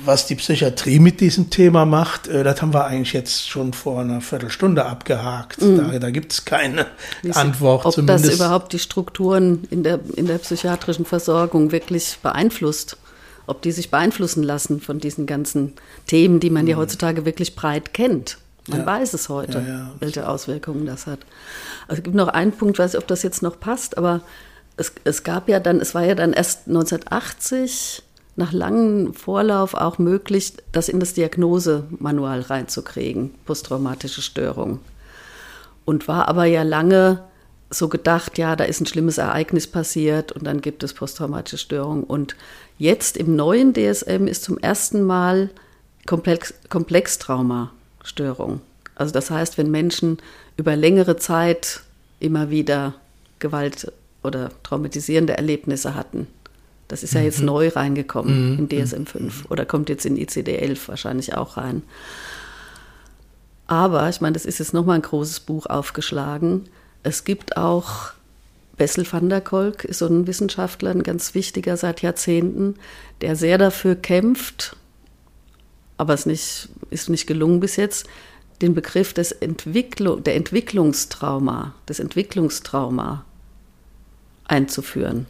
was 0.05 0.27
die 0.27 0.35
Psychiatrie 0.35 0.99
mit 0.99 1.21
diesem 1.21 1.51
Thema 1.51 1.85
macht, 1.85 2.27
äh, 2.27 2.43
das 2.43 2.61
haben 2.63 2.75
wir 2.75 2.87
eigentlich 2.87 3.13
jetzt 3.13 3.49
schon 3.49 3.73
vor 3.73 4.01
einer 4.01 4.21
Viertelstunde 4.21 4.85
abgehakt. 4.85 5.63
Mhm. 5.63 5.93
Da, 5.93 5.99
da 5.99 6.11
gibt 6.11 6.33
es 6.33 6.45
keine 6.45 6.87
Wie 7.23 7.33
Antwort. 7.33 7.87
Ob 7.87 7.93
zumindest. 7.93 8.27
das 8.27 8.35
überhaupt 8.35 8.73
die 8.73 8.79
Strukturen 8.79 9.67
in 9.71 9.83
der, 9.83 10.01
in 10.17 10.27
der 10.27 10.39
psychiatrischen 10.39 11.05
Versorgung 11.05 11.71
wirklich 11.73 12.19
beeinflusst? 12.23 12.97
Ob 13.47 13.63
die 13.63 13.73
sich 13.73 13.91
beeinflussen 13.91 14.43
lassen 14.43 14.81
von 14.81 14.99
diesen 14.99 15.27
ganzen 15.27 15.75
Themen, 16.07 16.41
die 16.41 16.51
man 16.51 16.63
mhm. 16.65 16.71
ja 16.71 16.77
heutzutage 16.77 17.25
wirklich 17.25 17.55
breit 17.55 17.95
kennt? 17.95 18.39
Man 18.67 18.81
ja. 18.81 18.87
weiß 18.87 19.15
es 19.15 19.29
heute, 19.29 19.59
ja, 19.59 19.75
ja. 19.75 19.93
welche 20.01 20.29
Auswirkungen 20.29 20.87
das 20.87 21.07
hat. 21.07 21.21
Also 21.89 22.01
es 22.01 22.05
gibt 22.05 22.15
noch 22.15 22.29
einen 22.29 22.53
Punkt, 22.53 22.79
weiß 22.79 22.95
ich, 22.95 22.99
ob 22.99 23.07
das 23.07 23.23
jetzt 23.23 23.43
noch 23.43 23.59
passt, 23.59 23.97
aber 23.97 24.21
es, 24.77 24.93
es 25.05 25.25
gab 25.25 25.49
ja 25.49 25.61
dann, 25.61 25.81
es 25.81 25.95
war 25.95 26.05
ja 26.05 26.15
dann 26.15 26.33
erst 26.33 26.69
1980 26.69 28.03
nach 28.41 28.53
langem 28.53 29.15
Vorlauf 29.15 29.75
auch 29.75 29.99
möglich, 29.99 30.55
das 30.73 30.89
in 30.89 30.99
das 30.99 31.15
Diagnosemanual 31.15 32.41
reinzukriegen, 32.41 33.31
posttraumatische 33.45 34.23
Störung. 34.23 34.81
Und 35.85 36.09
war 36.09 36.29
aber 36.29 36.47
ja 36.47 36.63
lange 36.63 37.23
so 37.71 37.89
gedacht, 37.89 38.37
ja, 38.37 38.57
da 38.57 38.65
ist 38.65 38.81
ein 38.81 38.87
schlimmes 38.87 39.19
Ereignis 39.19 39.69
passiert 39.69 40.33
und 40.33 40.45
dann 40.45 40.61
gibt 40.61 40.83
es 40.83 40.95
posttraumatische 40.95 41.59
Störung. 41.59 42.03
Und 42.03 42.35
jetzt 42.79 43.17
im 43.17 43.37
neuen 43.37 43.73
DSM 43.73 44.27
ist 44.27 44.43
zum 44.43 44.59
ersten 44.59 45.03
Mal 45.03 45.51
Komplex, 46.07 46.55
Komplextraumastörung. 46.69 48.61
Also 48.97 49.13
das 49.13 49.31
heißt, 49.31 49.57
wenn 49.57 49.71
Menschen 49.71 50.19
über 50.57 50.75
längere 50.75 51.17
Zeit 51.17 51.83
immer 52.19 52.51
wieder 52.51 52.95
Gewalt 53.39 53.93
oder 54.23 54.51
traumatisierende 54.63 55.37
Erlebnisse 55.37 55.95
hatten, 55.95 56.27
das 56.91 57.05
ist 57.05 57.15
ja 57.15 57.21
jetzt 57.21 57.41
mhm. 57.41 57.47
neu 57.47 57.69
reingekommen 57.69 58.53
mhm. 58.53 58.59
in 58.59 58.69
DSM 58.69 59.05
5 59.05 59.51
oder 59.51 59.65
kommt 59.65 59.89
jetzt 59.89 60.05
in 60.05 60.17
ICD 60.17 60.57
11 60.57 60.89
wahrscheinlich 60.89 61.35
auch 61.35 61.57
rein. 61.57 61.83
Aber 63.69 64.09
ich 64.09 64.21
meine, 64.21 64.33
das 64.33 64.45
ist 64.45 64.59
jetzt 64.59 64.75
nochmal 64.75 64.97
ein 64.97 65.03
großes 65.03 65.41
Buch 65.41 65.67
aufgeschlagen. 65.67 66.69
Es 67.05 67.23
gibt 67.23 67.57
auch 67.57 68.13
Bessel 68.77 69.07
van 69.11 69.29
der 69.29 69.41
Kolk, 69.41 69.85
ist 69.85 69.99
so 69.99 70.07
ein 70.07 70.27
Wissenschaftler, 70.27 70.91
ein 70.91 71.05
ganz 71.05 71.35
wichtiger 71.35 71.77
seit 71.77 72.03
Jahrzehnten, 72.03 72.75
der 73.21 73.37
sehr 73.37 73.59
dafür 73.59 73.95
kämpft, 73.95 74.77
aber 75.97 76.15
es 76.15 76.27
nicht, 76.27 76.69
ist 76.91 77.09
nicht 77.09 77.29
gelungen 77.29 77.61
bis 77.61 77.77
jetzt, 77.77 78.09
den 78.63 78.75
Begriff 78.75 79.13
des 79.15 79.31
Entwicklung, 79.31 80.25
der 80.25 80.35
Entwicklungstrauma, 80.35 81.75
des 81.89 82.01
Entwicklungstrauma 82.01 83.25
einzuführen. 84.47 85.27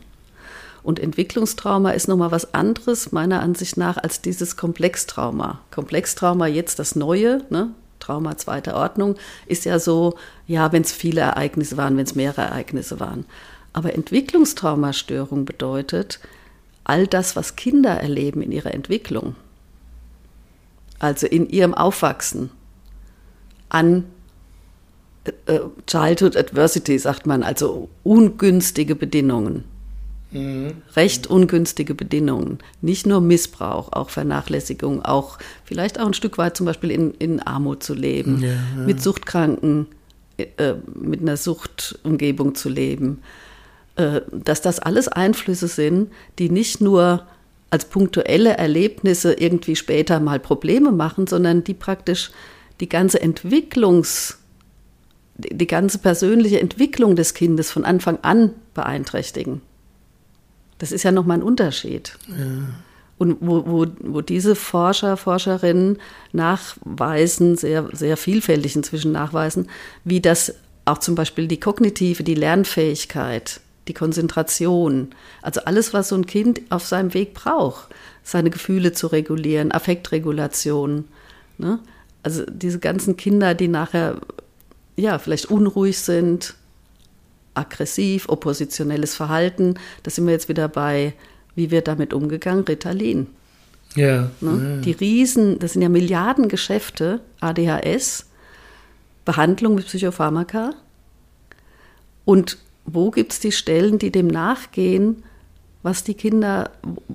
Und 0.83 0.99
Entwicklungstrauma 0.99 1.91
ist 1.91 2.09
nochmal 2.09 2.31
was 2.31 2.55
anderes, 2.55 3.13
meiner 3.13 3.41
Ansicht 3.41 3.77
nach, 3.77 3.97
als 3.99 4.23
dieses 4.23 4.57
Komplextrauma. 4.57 5.61
Komplextrauma, 5.71 6.47
jetzt 6.47 6.79
das 6.79 6.97
Neue, 6.97 7.45
ne? 7.51 7.71
Trauma 7.99 8.37
zweiter 8.39 8.77
Ordnung, 8.77 9.17
ist 9.47 9.67
ja 9.67 9.79
so, 9.79 10.17
ja, 10.47 10.73
wenn 10.73 10.83
es 10.83 10.91
viele 10.91 11.21
Ereignisse 11.21 11.77
waren, 11.77 11.97
wenn 11.97 12.07
es 12.07 12.15
mehrere 12.15 12.43
Ereignisse 12.43 12.99
waren. 12.99 13.27
Aber 13.73 13.95
Entwicklungstraumastörung 13.95 15.45
bedeutet 15.45 16.19
all 16.85 17.07
das, 17.07 17.37
was 17.37 17.57
Kinder 17.57 17.91
erleben 17.91 18.43
in 18.43 18.51
ihrer 18.53 18.75
Entwicklung, 18.75 19.37
also 20.99 21.27
in 21.27 21.49
ihrem 21.49 21.75
Aufwachsen, 21.75 22.51
an 23.69 24.07
äh, 25.25 25.55
äh 25.55 25.61
Childhood 25.87 26.37
Adversity, 26.37 26.99
sagt 26.99 27.27
man, 27.27 27.43
also 27.43 27.89
ungünstige 28.03 28.97
Bedingungen. 28.97 29.65
Mhm. 30.33 30.83
Recht 30.95 31.27
ungünstige 31.27 31.95
Bedingungen. 31.95 32.59
Nicht 32.81 33.07
nur 33.07 33.21
Missbrauch, 33.21 33.93
auch 33.93 34.11
Vernachlässigung, 34.11 35.05
auch 35.05 35.39
vielleicht 35.65 35.99
auch 35.99 36.07
ein 36.07 36.15
Stück 36.15 36.39
weit 36.39 36.57
zum 36.57 36.67
Beispiel 36.67 36.91
in, 36.91 37.15
in 37.15 37.41
Armut 37.41 37.83
zu 37.83 37.95
leben, 37.95 38.41
ja, 38.41 38.49
ja. 38.49 38.87
mit 38.87 39.03
Suchtkranken, 39.03 39.87
äh, 40.39 40.75
mit 40.95 41.21
einer 41.21 41.37
Suchtumgebung 41.37 42.55
zu 42.55 42.69
leben. 42.69 43.23
Äh, 43.97 44.21
dass 44.33 44.63
das 44.63 44.79
alles 44.79 45.09
Einflüsse 45.09 45.69
sind, 45.69 46.11
die 46.39 46.49
nicht 46.49 46.81
nur 46.81 47.27
als 47.71 47.85
punktuelle 47.85 48.57
Erlebnisse 48.57 49.33
irgendwie 49.33 49.77
später 49.77 50.21
mal 50.21 50.41
Probleme 50.41 50.93
machen, 50.93 51.27
sondern 51.27 51.65
die 51.65 51.75
praktisch 51.75 52.31
die 52.81 52.89
ganze 52.89 53.19
Entwicklungs- 53.23 54.37
die 55.37 55.67
ganze 55.67 55.99
persönliche 55.99 56.61
Entwicklung 56.61 57.17
des 57.17 57.35
Kindes 57.35 57.71
von 57.71 57.85
Anfang 57.85 58.19
an 58.23 58.53
beeinträchtigen. 58.75 59.63
Das 60.81 60.93
ist 60.93 61.03
ja 61.03 61.13
nochmal 61.13 61.39
ein 61.39 61.43
Unterschied. 61.43 62.17
Ja. 62.29 62.35
Und 63.19 63.37
wo, 63.41 63.67
wo, 63.67 63.87
wo 64.01 64.23
diese 64.23 64.57
Forscher, 64.57 65.19
Forscherinnen 65.19 65.99
nachweisen, 66.33 67.57
sehr, 67.59 67.87
sehr 67.93 68.17
vielfältig 68.17 68.75
inzwischen 68.75 69.13
nachweisen, 69.13 69.69
wie 70.05 70.23
das 70.23 70.55
auch 70.87 70.97
zum 70.99 71.15
Beispiel 71.15 71.47
die 71.47 71.61
kognitive, 71.61 72.25
die 72.25 72.35
Lernfähigkeit, 72.35 73.61
die 73.89 73.95
Konzentration, 73.95 75.11
also 75.43 75.61
alles, 75.67 75.93
was 75.93 76.09
so 76.09 76.17
ein 76.17 76.25
Kind 76.25 76.63
auf 76.71 76.87
seinem 76.87 77.13
Weg 77.13 77.35
braucht, 77.35 77.89
seine 78.23 78.49
Gefühle 78.49 78.93
zu 78.93 79.09
regulieren, 79.09 79.71
Affektregulation. 79.71 81.05
Ne? 81.59 81.79
Also 82.23 82.45
diese 82.47 82.79
ganzen 82.79 83.19
Kinder, 83.19 83.55
die 83.55 83.69
nachher 83.69 84.17
ja 84.97 85.19
vielleicht 85.19 85.51
unruhig 85.51 85.99
sind, 85.99 86.55
aggressiv, 87.55 88.29
oppositionelles 88.29 89.15
Verhalten. 89.15 89.75
Da 90.03 90.11
sind 90.11 90.27
wir 90.27 90.33
jetzt 90.33 90.49
wieder 90.49 90.69
bei, 90.69 91.15
wie 91.55 91.71
wird 91.71 91.89
damit 91.89 92.13
umgegangen? 92.13 92.65
Ritalin. 92.65 93.27
Ja, 93.97 94.31
ne? 94.41 94.77
ja. 94.77 94.81
Die 94.83 94.93
Riesen, 94.93 95.59
das 95.59 95.73
sind 95.73 95.83
ja 95.83 95.89
Milliardengeschäfte, 95.89 97.21
ADHS, 97.41 98.27
Behandlung 99.25 99.75
mit 99.75 99.87
Psychopharmaka. 99.87 100.75
Und 102.25 102.59
wo 102.85 103.11
gibt 103.11 103.33
es 103.33 103.41
die 103.41 103.53
Stellen, 103.53 103.99
die 103.99 104.11
dem 104.11 104.27
nachgehen, 104.27 105.25
was 105.83 106.05
die 106.05 106.15
Kinder, 106.15 106.71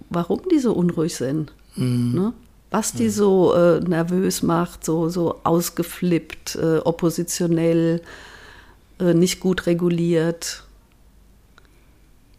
warum 0.09 0.41
die 0.51 0.59
so 0.59 0.73
unruhig 0.73 1.15
sind? 1.15 1.53
Mhm. 1.75 2.13
Ne? 2.13 2.33
Was 2.71 2.93
die 2.93 3.09
so 3.09 3.53
äh, 3.53 3.79
nervös 3.79 4.43
macht, 4.43 4.83
so, 4.83 5.07
so 5.07 5.39
ausgeflippt, 5.43 6.55
äh, 6.55 6.79
oppositionell, 6.79 8.01
nicht 8.99 9.39
gut 9.39 9.65
reguliert, 9.65 10.63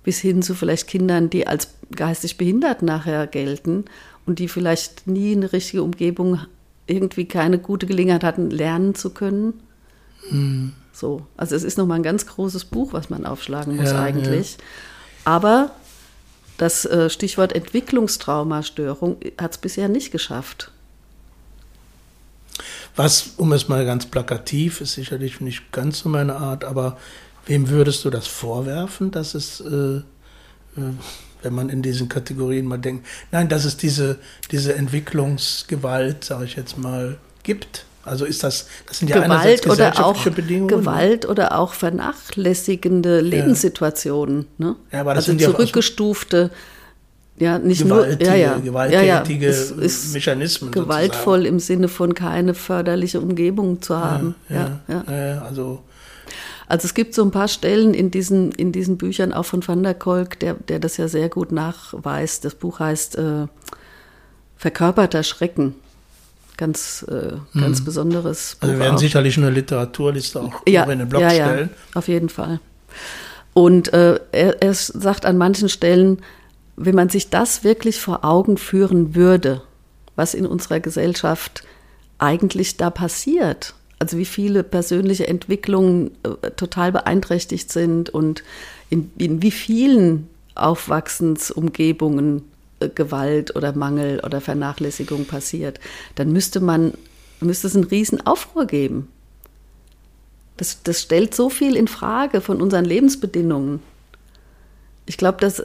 bis 0.03 0.21
hin 0.21 0.43
zu 0.43 0.55
vielleicht 0.55 0.87
Kindern, 0.87 1.31
die 1.31 1.47
als 1.47 1.69
geistig 1.95 2.39
behindert 2.39 2.83
nachher 2.83 3.27
gelten 3.27 3.85
und 4.25 4.39
die 4.39 4.49
vielleicht 4.49 5.07
nie 5.07 5.33
eine 5.33 5.53
richtige 5.53 5.83
Umgebung, 5.83 6.41
irgendwie 6.87 7.27
keine 7.27 7.59
gute 7.59 7.87
Gelegenheit 7.87 8.25
hatten, 8.25 8.51
lernen 8.51 8.95
zu 8.95 9.11
können. 9.11 9.55
Mhm. 10.31 10.73
So, 10.93 11.27
also 11.37 11.55
es 11.55 11.63
ist 11.63 11.77
nochmal 11.77 11.99
ein 11.99 12.05
ganz 12.05 12.27
großes 12.27 12.67
Buch, 12.67 12.93
was 12.93 13.11
man 13.11 13.27
aufschlagen 13.27 13.77
muss 13.77 13.91
ja, 13.91 14.03
eigentlich. 14.03 14.53
Ja. 14.53 14.65
Aber 15.25 15.73
das 16.57 16.85
äh, 16.87 17.11
Stichwort 17.11 17.53
Entwicklungstraumastörung 17.53 19.19
hat 19.39 19.53
es 19.53 19.59
bisher 19.59 19.89
nicht 19.89 20.11
geschafft. 20.11 20.71
Was, 22.97 23.35
um 23.37 23.53
es 23.53 23.69
mal 23.69 23.85
ganz 23.85 24.07
plakativ, 24.07 24.81
ist 24.81 24.95
sicherlich 24.95 25.41
nicht 25.41 25.71
ganz 25.71 26.01
so 26.01 26.09
meine 26.09 26.37
Art, 26.37 26.65
aber 26.65 26.97
wem 27.45 27.69
würdest 27.69 28.05
du 28.05 28.11
das 28.11 28.27
vorwerfen, 28.27 29.11
dass 29.11 29.35
es, 29.35 29.61
äh, 29.61 29.99
äh, 29.99 30.03
wenn 31.43 31.55
man 31.55 31.69
in 31.69 31.83
diesen 31.83 32.09
Kategorien 32.09 32.67
mal 32.67 32.79
denkt, 32.79 33.07
nein, 33.31 33.49
dass 33.49 33.65
es 33.65 33.77
diese, 33.77 34.19
diese 34.51 34.75
Entwicklungsgewalt, 34.75 36.25
sage 36.25 36.47
ich 36.47 36.57
jetzt 36.57 36.79
mal, 36.79 37.19
gibt? 37.43 37.85
Also 38.03 38.25
ist 38.25 38.45
das, 38.45 38.69
das 38.87 39.01
sind 39.01 39.09
ja 39.09 39.21
Gewalt 39.21 39.67
oder 39.67 40.05
auch 40.05 40.23
Bedingungen. 40.29 40.69
Gewalt 40.69 41.27
oder 41.27 41.59
auch 41.59 41.75
vernachlässigende 41.75 43.21
Lebenssituationen. 43.21 44.47
Ne? 44.59 44.77
Ja, 44.93 45.01
aber 45.01 45.15
das 45.15 45.29
also 45.29 45.39
sind 45.39 45.43
zurückgestufte, 45.43 46.51
ja, 47.39 47.59
nicht 47.59 47.83
gewaltige, 47.83 48.25
nur, 48.25 48.35
ja, 48.35 48.53
ja, 48.53 48.59
gewalttätige 48.59 49.47
ja, 49.47 49.53
ja. 49.53 49.83
Es 49.85 50.13
Mechanismen. 50.13 50.71
Gewaltvoll 50.71 51.41
sozusagen. 51.41 51.55
im 51.55 51.61
Sinne 51.61 51.89
von 51.89 52.15
keine 52.15 52.55
förderliche 52.55 53.21
Umgebung 53.21 53.83
zu 53.83 53.99
haben. 53.99 54.35
Ja, 54.49 54.81
ja, 54.89 55.05
ja. 55.09 55.43
also. 55.43 55.83
Also 56.69 56.87
es 56.87 56.95
gibt 56.95 57.15
so 57.15 57.23
ein 57.23 57.31
paar 57.31 57.47
Stellen 57.47 57.95
in 57.95 58.11
diesen, 58.11 58.51
in 58.51 58.73
diesen 58.73 58.97
Büchern, 58.97 59.33
auch 59.33 59.45
von 59.45 59.67
Van 59.67 59.85
der 59.85 59.95
Kolk, 59.95 60.41
der, 60.41 60.55
der 60.55 60.81
das 60.81 60.97
ja 60.97 61.07
sehr 61.07 61.29
gut 61.29 61.53
nachweist. 61.53 62.45
Das 62.45 62.57
Buch 62.57 62.81
heißt 62.81 63.17
äh, 63.19 63.47
Verkörperter 64.57 65.23
Schrecken 65.23 65.77
ganz, 66.57 67.05
äh, 67.09 67.33
ganz 67.59 67.81
mhm. 67.81 67.85
besonderes 67.85 68.57
Buch. 68.57 68.69
Also 68.69 68.75
wir 68.75 68.81
werden 68.81 68.95
auch. 68.97 69.01
sicherlich 69.01 69.37
eine 69.37 69.51
Literaturliste 69.51 70.41
auch 70.41 70.63
ja, 70.67 70.85
in 70.85 70.99
den 70.99 71.09
Blog 71.09 71.23
ja, 71.23 71.31
stellen. 71.31 71.71
Ja, 71.73 71.99
auf 71.99 72.09
jeden 72.09 72.29
Fall. 72.29 72.61
Und 73.53 73.93
äh, 73.93 74.21
er, 74.33 74.63
er 74.63 74.75
sagt 74.75 75.25
an 75.25 75.39
manchen 75.39 75.69
Stellen, 75.69 76.19
wenn 76.77 76.95
man 76.95 77.09
sich 77.09 77.31
das 77.31 77.65
wirklich 77.65 78.01
vor 78.01 78.25
Augen 78.25 78.57
führen 78.59 79.15
würde, 79.15 79.63
was 80.15 80.35
in 80.35 80.47
unserer 80.47 80.81
Gesellschaft 80.81 81.65
eigentlich 82.19 82.77
da 82.77 82.91
passiert, 82.91 83.75
also 83.99 84.19
wie 84.19 84.25
viele 84.25 84.63
persönliche 84.63 85.27
Entwicklungen 85.27 86.11
äh, 86.23 86.51
total 86.51 86.93
beeinträchtigt 86.93 87.73
sind 87.73 88.11
und 88.11 88.43
in, 88.91 89.11
in 89.19 89.43
wie 89.43 89.51
vielen 89.51 90.29
Aufwachsensumgebungen 90.55 92.43
Gewalt 92.95 93.57
oder 93.57 93.75
Mangel 93.75 94.21
oder 94.21 94.41
Vernachlässigung 94.41 95.25
passiert, 95.25 95.81
dann 96.15 96.31
müsste 96.33 96.61
man, 96.61 96.93
müsste 97.41 97.69
es 97.69 97.75
einen 97.75 97.85
riesen 97.85 98.27
Aufruhr 98.27 98.67
geben. 98.67 99.09
Das, 100.57 100.83
das 100.83 101.03
stellt 101.03 101.35
so 101.35 101.49
viel 101.49 101.77
in 101.77 101.89
Frage 101.89 102.41
von 102.41 102.61
unseren 102.61 102.85
Lebensbedingungen. 102.85 103.83
Ich 105.07 105.17
glaube, 105.17 105.39
dass, 105.41 105.65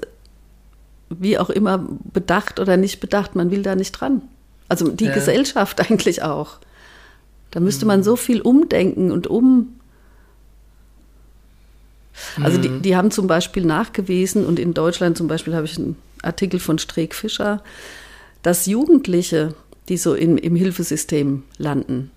wie 1.20 1.38
auch 1.38 1.50
immer, 1.50 1.86
bedacht 2.14 2.60
oder 2.60 2.78
nicht 2.78 3.00
bedacht, 3.00 3.36
man 3.36 3.52
will 3.52 3.64
da 3.64 3.76
nicht 3.76 3.92
dran. 3.92 4.22
Also 4.68 4.90
die 4.90 5.06
ja. 5.06 5.14
Gesellschaft 5.14 5.80
eigentlich 5.90 6.24
auch. 6.24 6.60
Da 7.52 7.60
müsste 7.60 7.86
man 7.86 8.04
so 8.04 8.16
viel 8.16 8.42
umdenken 8.42 9.12
und 9.12 9.28
um. 9.28 9.76
Also 12.42 12.58
die, 12.58 12.70
mhm. 12.70 12.82
die 12.82 12.96
haben 12.96 13.12
zum 13.12 13.28
Beispiel 13.28 13.66
nachgewiesen 13.66 14.46
und 14.46 14.60
in 14.60 14.74
Deutschland 14.74 15.18
zum 15.18 15.28
Beispiel 15.28 15.56
habe 15.56 15.66
ich 15.66 15.78
ein 15.78 15.98
Artikel 16.22 16.60
von 16.60 16.78
Streeck 16.78 17.16
Fischer, 17.16 17.64
dass 18.44 18.66
Jugendliche, 18.66 19.56
die 19.90 19.98
so 19.98 20.14
in, 20.14 20.38
im 20.38 20.56
Hilfesystem 20.56 21.44
landen, 21.58 22.12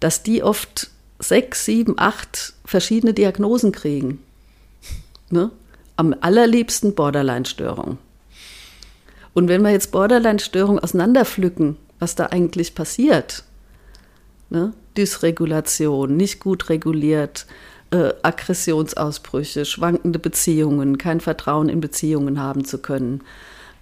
dass 0.00 0.22
die 0.22 0.42
oft 0.42 0.90
sechs, 1.18 1.64
sieben, 1.64 1.94
acht 1.96 2.54
verschiedene 2.64 3.14
Diagnosen 3.14 3.72
kriegen. 3.72 4.20
Ne? 5.30 5.50
Am 5.96 6.14
allerliebsten 6.20 6.94
Borderline-Störung. 6.94 7.98
Und 9.38 9.46
wenn 9.46 9.62
wir 9.62 9.70
jetzt 9.70 9.92
Borderline-Störung 9.92 10.80
auseinanderpflücken, 10.80 11.76
was 12.00 12.16
da 12.16 12.26
eigentlich 12.26 12.74
passiert, 12.74 13.44
ne? 14.50 14.72
Dysregulation, 14.96 16.16
nicht 16.16 16.40
gut 16.40 16.70
reguliert, 16.70 17.46
äh, 17.92 18.14
Aggressionsausbrüche, 18.22 19.64
schwankende 19.64 20.18
Beziehungen, 20.18 20.98
kein 20.98 21.20
Vertrauen 21.20 21.68
in 21.68 21.80
Beziehungen 21.80 22.40
haben 22.40 22.64
zu 22.64 22.78
können, 22.78 23.22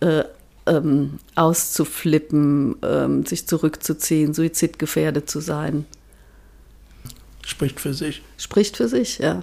äh, 0.01 0.25
ähm, 0.67 1.21
auszuflippen, 1.37 2.77
ähm, 2.83 3.25
sich 3.25 3.47
zurückzuziehen, 3.47 4.35
suizidgefährdet 4.35 5.31
zu 5.31 5.41
sein. 5.41 5.87
Spricht 7.47 7.81
für 7.81 7.95
sich. 7.95 8.21
Spricht 8.37 8.77
für 8.77 8.89
sich, 8.89 9.21
ja. 9.21 9.43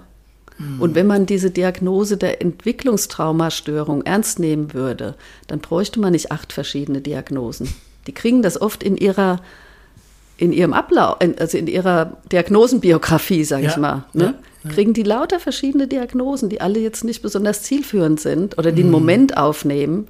Mhm. 0.57 0.81
Und 0.81 0.95
wenn 0.95 1.07
man 1.07 1.25
diese 1.25 1.51
Diagnose 1.51 2.17
der 2.17 2.41
Entwicklungstraumastörung 2.41 4.03
ernst 4.03 4.39
nehmen 4.39 4.73
würde, 4.73 5.15
dann 5.47 5.59
bräuchte 5.59 5.99
man 5.99 6.13
nicht 6.13 6.31
acht 6.31 6.53
verschiedene 6.53 7.01
Diagnosen. 7.01 7.73
Die 8.07 8.13
kriegen 8.13 8.41
das 8.41 8.61
oft 8.61 8.83
in 8.83 8.97
ihrer 8.97 9.41
in 10.37 10.51
ihrem 10.51 10.73
Ablauf, 10.73 11.17
also 11.37 11.57
in 11.57 11.67
ihrer 11.67 12.17
Diagnosenbiografie, 12.31 13.43
sage 13.43 13.65
ja, 13.65 13.69
ich 13.69 13.77
mal, 13.77 14.05
ne? 14.13 14.33
ja, 14.63 14.69
kriegen 14.71 14.93
die 14.93 15.03
lauter 15.03 15.39
verschiedene 15.39 15.87
Diagnosen, 15.87 16.49
die 16.49 16.59
alle 16.59 16.79
jetzt 16.79 17.03
nicht 17.03 17.21
besonders 17.21 17.63
zielführend 17.63 18.19
sind 18.19 18.57
oder 18.57 18.71
den 18.71 18.87
mhm. 18.87 18.91
Moment 18.91 19.37
aufnehmen, 19.37 20.07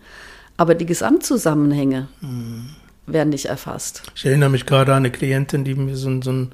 aber 0.57 0.75
die 0.75 0.85
Gesamtzusammenhänge 0.85 2.07
mhm. 2.21 2.69
werden 3.05 3.29
nicht 3.29 3.45
erfasst. 3.45 4.03
Ich 4.15 4.25
erinnere 4.25 4.49
mich 4.49 4.65
gerade 4.65 4.91
an 4.93 4.99
eine 4.99 5.11
Klientin, 5.11 5.65
die 5.65 5.75
mir 5.75 5.95
so, 5.95 6.21
so, 6.21 6.31
ein, 6.31 6.51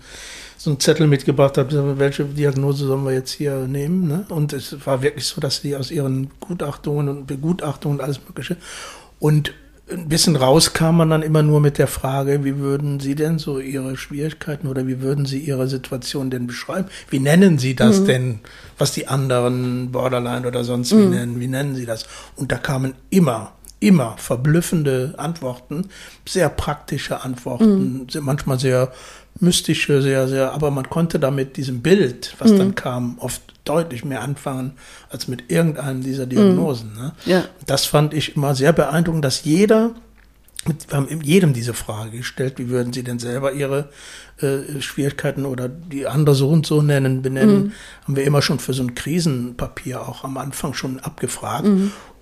so 0.59 0.71
einen 0.71 0.79
Zettel 0.81 1.07
mitgebracht 1.07 1.57
hat, 1.57 1.69
welche 1.71 2.25
Diagnose 2.25 2.85
sollen 2.85 3.05
wir 3.05 3.13
jetzt 3.13 3.31
hier 3.31 3.59
nehmen. 3.59 4.09
Ne? 4.09 4.25
Und 4.27 4.51
es 4.51 4.85
war 4.85 5.01
wirklich 5.01 5.25
so, 5.25 5.39
dass 5.39 5.61
sie 5.61 5.75
aus 5.77 5.89
ihren 5.89 6.31
Gutachtungen 6.41 7.07
und 7.07 7.27
Begutachtungen 7.27 7.99
und 7.99 8.03
alles 8.03 8.19
Mögliche 8.27 8.57
und 9.19 9.53
ein 9.91 10.07
bisschen 10.07 10.35
raus 10.35 10.73
kam 10.73 10.97
man 10.97 11.09
dann 11.09 11.23
immer 11.23 11.41
nur 11.41 11.61
mit 11.61 11.77
der 11.77 11.87
Frage, 11.87 12.43
wie 12.43 12.57
würden 12.57 12.99
Sie 12.99 13.15
denn 13.15 13.39
so 13.39 13.59
Ihre 13.59 13.97
Schwierigkeiten 13.97 14.67
oder 14.67 14.85
wie 14.85 15.01
würden 15.01 15.25
Sie 15.25 15.39
Ihre 15.39 15.67
Situation 15.67 16.29
denn 16.29 16.45
beschreiben? 16.45 16.89
Wie 17.09 17.19
nennen 17.19 17.57
Sie 17.57 17.75
das 17.75 18.01
mhm. 18.01 18.05
denn, 18.05 18.39
was 18.77 18.91
die 18.91 19.07
anderen 19.07 19.91
Borderline 19.91 20.47
oder 20.47 20.63
sonst 20.63 20.91
mhm. 20.91 20.99
wie 20.99 21.15
nennen? 21.15 21.39
Wie 21.39 21.47
nennen 21.47 21.75
Sie 21.75 21.87
das? 21.87 22.05
Und 22.35 22.51
da 22.51 22.57
kamen 22.57 22.93
immer, 23.09 23.53
immer 23.79 24.15
verblüffende 24.17 25.13
Antworten, 25.17 25.89
sehr 26.27 26.49
praktische 26.49 27.21
Antworten, 27.21 28.07
mhm. 28.13 28.21
manchmal 28.21 28.59
sehr 28.59 28.91
mystische, 29.39 30.01
sehr, 30.01 30.27
sehr, 30.27 30.51
aber 30.53 30.71
man 30.71 30.89
konnte 30.89 31.19
damit 31.19 31.57
diesem 31.57 31.81
Bild, 31.81 32.35
was 32.39 32.55
dann 32.55 32.69
mhm. 32.69 32.75
kam, 32.75 33.17
oft 33.19 33.41
deutlich 33.63 34.03
mehr 34.03 34.21
anfangen 34.21 34.73
als 35.09 35.27
mit 35.27 35.51
irgendeinem 35.51 36.01
dieser 36.03 36.25
Diagnosen. 36.25 36.93
Ne? 36.93 37.13
Ja. 37.25 37.45
Das 37.65 37.85
fand 37.85 38.13
ich 38.13 38.35
immer 38.35 38.55
sehr 38.55 38.73
beeindruckend, 38.73 39.23
dass 39.23 39.45
jeder, 39.45 39.91
wir 40.65 40.97
haben 40.97 41.21
jedem 41.21 41.53
diese 41.53 41.73
Frage 41.73 42.17
gestellt, 42.17 42.55
wie 42.57 42.69
würden 42.69 42.91
Sie 42.91 43.03
denn 43.03 43.19
selber 43.19 43.53
Ihre 43.53 43.89
äh, 44.41 44.81
Schwierigkeiten 44.81 45.45
oder 45.45 45.69
die 45.69 46.07
andere 46.07 46.35
so 46.35 46.49
und 46.49 46.65
so 46.65 46.81
nennen, 46.81 47.21
benennen, 47.21 47.63
mhm. 47.63 47.71
haben 48.03 48.15
wir 48.15 48.23
immer 48.23 48.41
schon 48.41 48.59
für 48.59 48.73
so 48.73 48.83
ein 48.83 48.95
Krisenpapier 48.95 50.01
auch 50.01 50.23
am 50.23 50.37
Anfang 50.37 50.73
schon 50.73 50.99
abgefragt. 50.99 51.65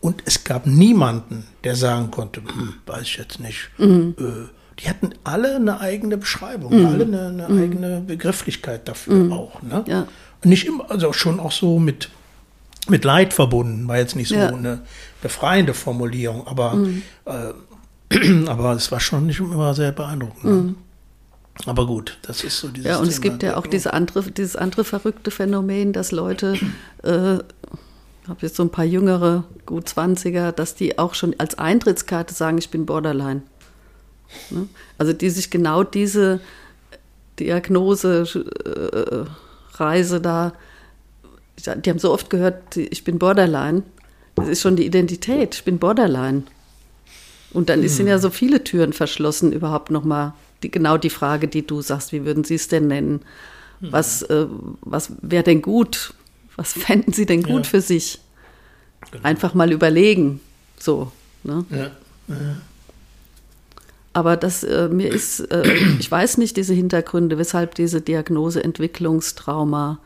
Und 0.02 0.24
es 0.26 0.44
gab 0.44 0.66
niemanden, 0.66 1.46
der 1.64 1.76
sagen 1.76 2.12
konnte, 2.12 2.42
hm, 2.42 2.76
weiß 2.86 3.04
ich 3.04 3.18
jetzt 3.18 3.40
nicht. 3.40 3.70
Mhm. 3.78 4.16
Äh, 4.20 4.24
die 4.80 4.90
hatten 4.90 5.10
alle 5.24 5.56
eine 5.56 5.80
eigene 5.80 6.18
Beschreibung, 6.18 6.78
mhm. 6.78 6.86
alle 6.86 7.06
eine, 7.06 7.28
eine 7.28 7.48
mhm. 7.50 7.64
eigene 7.64 8.02
Begrifflichkeit 8.02 8.88
dafür 8.88 9.16
mhm. 9.16 9.34
auch. 9.34 9.62
Ne? 9.62 9.84
Ja. 9.88 10.08
Nicht 10.44 10.68
immer, 10.68 10.90
also 10.90 11.14
schon 11.14 11.40
auch 11.40 11.52
so 11.52 11.80
mit, 11.80 12.10
mit 12.88 13.04
Leid 13.04 13.34
verbunden, 13.34 13.88
war 13.88 13.98
jetzt 13.98 14.16
nicht 14.16 14.30
so 14.30 14.36
ja. 14.36 14.50
eine 14.50 14.82
befreiende 15.22 15.74
Formulierung, 15.74 16.46
aber, 16.48 16.76
mhm. 16.76 17.02
äh, 17.26 18.46
aber 18.48 18.74
es 18.74 18.92
war 18.92 19.00
schon 19.00 19.26
nicht 19.26 19.40
immer 19.40 19.74
sehr 19.74 19.92
beeindruckend. 19.92 20.44
Ne? 20.44 20.52
Mhm. 20.52 20.76
Aber 21.66 21.88
gut, 21.88 22.20
das 22.22 22.44
ist 22.44 22.60
so 22.60 22.68
dieses 22.68 22.88
Ja, 22.88 22.98
und 22.98 23.06
Thema 23.06 23.14
es 23.14 23.22
gibt 23.22 23.44
ja 23.44 23.58
auch 23.58 23.66
diese 23.66 23.94
andere, 23.94 24.22
dieses 24.32 24.56
andere 24.56 24.84
verrückte 24.84 25.32
Phänomen, 25.32 25.92
dass 25.92 26.12
Leute, 26.12 26.56
äh, 27.04 27.40
habe 28.28 28.40
jetzt 28.42 28.56
so 28.56 28.64
ein 28.64 28.70
paar 28.70 28.86
jüngere, 28.86 29.44
gut 29.66 29.88
20er, 29.88 30.52
dass 30.52 30.76
die 30.76 31.00
auch 31.00 31.14
schon 31.14 31.36
als 31.38 31.58
Eintrittskarte 31.58 32.34
sagen, 32.34 32.58
ich 32.58 32.70
bin 32.70 32.86
Borderline. 32.86 33.42
Ne? 34.50 34.68
Also 34.98 35.14
die 35.14 35.30
sich 35.30 35.50
genau 35.50 35.84
diese 35.84 36.42
Diagnose, 37.40 38.26
äh, 38.66 39.78
Reise 39.80 40.20
da, 40.20 40.54
die 41.58 41.90
haben 41.90 42.00
so 42.00 42.12
oft 42.12 42.30
gehört, 42.30 42.78
ich 42.78 43.04
bin 43.04 43.20
Borderline. 43.20 43.84
Das 44.36 44.48
ist 44.48 44.62
schon 44.62 44.76
die 44.76 44.86
Identität, 44.86 45.56
ich 45.56 45.64
bin 45.64 45.80
Borderline. 45.80 46.44
Und 47.52 47.70
dann 47.70 47.82
hm. 47.82 47.88
sind 47.88 48.08
ja 48.08 48.20
so 48.20 48.30
viele 48.30 48.64
Türen 48.64 48.94
verschlossen, 48.94 49.52
überhaupt 49.52 49.90
nochmal 49.90 50.34
die, 50.64 50.70
genau 50.70 50.98
die 50.98 51.10
Frage, 51.10 51.48
die 51.48 51.66
du 51.66 51.82
sagst, 51.82 52.12
wie 52.12 52.26
würden 52.26 52.44
Sie 52.44 52.56
es 52.56 52.68
denn 52.68 52.88
nennen? 52.88 53.22
Hm. 53.80 53.92
Was, 53.92 54.22
äh, 54.24 54.46
was 54.82 55.12
wäre 55.22 55.44
denn 55.44 55.62
gut? 55.62 56.14
Was 56.58 56.74
fänden 56.74 57.14
Sie 57.14 57.26
denn 57.26 57.44
gut 57.44 57.64
ja. 57.64 57.70
für 57.70 57.82
sich? 57.82 58.20
Genau. 59.12 59.24
Einfach 59.24 59.54
mal 59.54 59.72
überlegen. 59.72 60.42
So. 60.78 61.12
Ne? 61.44 61.66
Ja. 61.70 61.92
ja. 62.28 62.58
Aber 64.12 64.36
das, 64.36 64.64
äh, 64.64 64.90
mir 64.90 65.14
ist, 65.14 65.40
äh, 65.52 65.76
ich 66.00 66.10
weiß 66.10 66.40
nicht 66.40 66.58
diese 66.58 66.74
Hintergründe, 66.74 67.38
weshalb 67.38 67.76
diese 67.76 68.02
Diagnose 68.02 68.64
Entwicklungstrauma, 68.64 70.00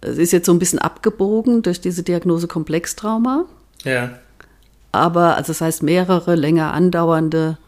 es 0.00 0.18
ist 0.18 0.32
jetzt 0.32 0.46
so 0.46 0.52
ein 0.52 0.58
bisschen 0.58 0.78
abgebogen 0.78 1.62
durch 1.62 1.80
diese 1.80 2.02
Diagnose 2.02 2.46
Komplextrauma. 2.46 3.44
Ja. 3.82 4.18
Aber, 4.92 5.36
also 5.36 5.48
das 5.48 5.60
heißt 5.60 5.82
mehrere 5.82 6.34
länger 6.36 6.72
andauernde 6.72 7.58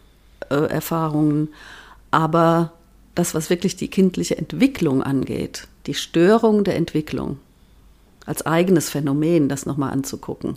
äh, 0.50 0.54
Erfahrungen. 0.54 1.48
Aber 2.10 2.72
das, 3.14 3.34
was 3.34 3.50
wirklich 3.50 3.76
die 3.76 3.88
kindliche 3.88 4.36
Entwicklung 4.36 5.02
angeht, 5.02 5.66
die 5.86 5.94
Störung 5.94 6.64
der 6.64 6.76
Entwicklung 6.76 7.38
als 8.26 8.46
eigenes 8.46 8.90
Phänomen, 8.90 9.48
das 9.48 9.66
nochmal 9.66 9.92
anzugucken. 9.92 10.56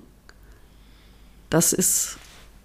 Das 1.50 1.74
ist, 1.74 2.18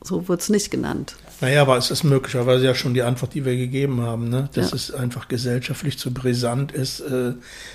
so 0.02 0.28
wird 0.28 0.40
es 0.40 0.48
nicht 0.48 0.70
genannt. 0.70 1.16
Naja, 1.42 1.62
aber 1.62 1.76
es 1.76 1.90
ist 1.90 2.04
möglicherweise 2.04 2.64
ja 2.64 2.72
schon 2.72 2.94
die 2.94 3.02
Antwort, 3.02 3.34
die 3.34 3.44
wir 3.44 3.56
gegeben 3.56 4.00
haben, 4.00 4.28
ne? 4.28 4.48
dass 4.54 4.70
ja. 4.70 4.76
es 4.76 4.94
einfach 4.94 5.26
gesellschaftlich 5.26 5.98
zu 5.98 6.14
brisant 6.14 6.70
ist, 6.70 7.00
äh, 7.00 7.32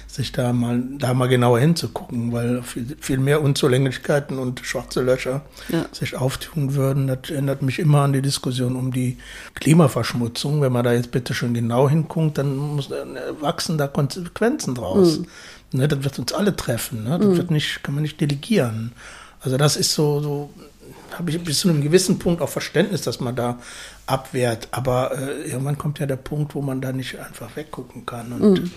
sich 0.07 0.31
da 0.31 0.53
mal, 0.53 0.81
da 0.97 1.13
mal 1.13 1.27
genauer 1.27 1.59
hinzugucken, 1.59 2.31
weil 2.31 2.63
viel, 2.63 2.95
viel 3.01 3.17
mehr 3.17 3.41
Unzulänglichkeiten 3.41 4.39
und 4.39 4.61
schwarze 4.61 5.01
Löcher 5.01 5.41
ja. 5.67 5.85
sich 5.91 6.15
auftun 6.15 6.75
würden. 6.75 7.07
Das 7.07 7.29
erinnert 7.29 7.61
mich 7.61 7.79
immer 7.79 8.03
an 8.03 8.13
die 8.13 8.21
Diskussion 8.21 8.77
um 8.77 8.93
die 8.93 9.17
Klimaverschmutzung. 9.55 10.61
Wenn 10.61 10.71
man 10.71 10.85
da 10.85 10.93
jetzt 10.93 11.11
bitte 11.11 11.33
schon 11.33 11.53
genau 11.53 11.89
hinguckt, 11.89 12.37
dann 12.37 12.55
muss, 12.55 12.89
äh, 12.89 13.03
wachsen 13.41 13.77
da 13.77 13.89
Konsequenzen 13.89 14.75
draus. 14.75 15.19
Mhm. 15.19 15.27
Ne? 15.71 15.87
Das 15.87 16.03
wird 16.03 16.19
uns 16.19 16.33
alle 16.33 16.55
treffen. 16.55 17.03
Ne? 17.03 17.17
Das 17.19 17.27
mhm. 17.27 17.37
wird 17.37 17.51
nicht, 17.51 17.83
kann 17.83 17.95
man 17.95 18.03
nicht 18.03 18.19
delegieren. 18.19 18.93
Also 19.41 19.57
das 19.57 19.77
ist 19.77 19.93
so, 19.93 20.19
so 20.21 20.49
habe 21.17 21.29
ich 21.29 21.43
bis 21.43 21.59
zu 21.59 21.69
einem 21.69 21.81
gewissen 21.81 22.19
Punkt 22.19 22.41
auch 22.41 22.49
Verständnis, 22.49 23.01
dass 23.01 23.19
man 23.19 23.35
da 23.35 23.59
abwehrt. 24.05 24.67
Aber 24.71 25.17
äh, 25.17 25.49
irgendwann 25.49 25.77
kommt 25.77 25.99
ja 25.99 26.05
der 26.05 26.15
Punkt, 26.15 26.55
wo 26.55 26.61
man 26.61 26.81
da 26.81 26.91
nicht 26.91 27.19
einfach 27.19 27.55
weggucken 27.55 28.05
kann. 28.05 28.31
Und 28.33 28.61
mhm. 28.61 28.71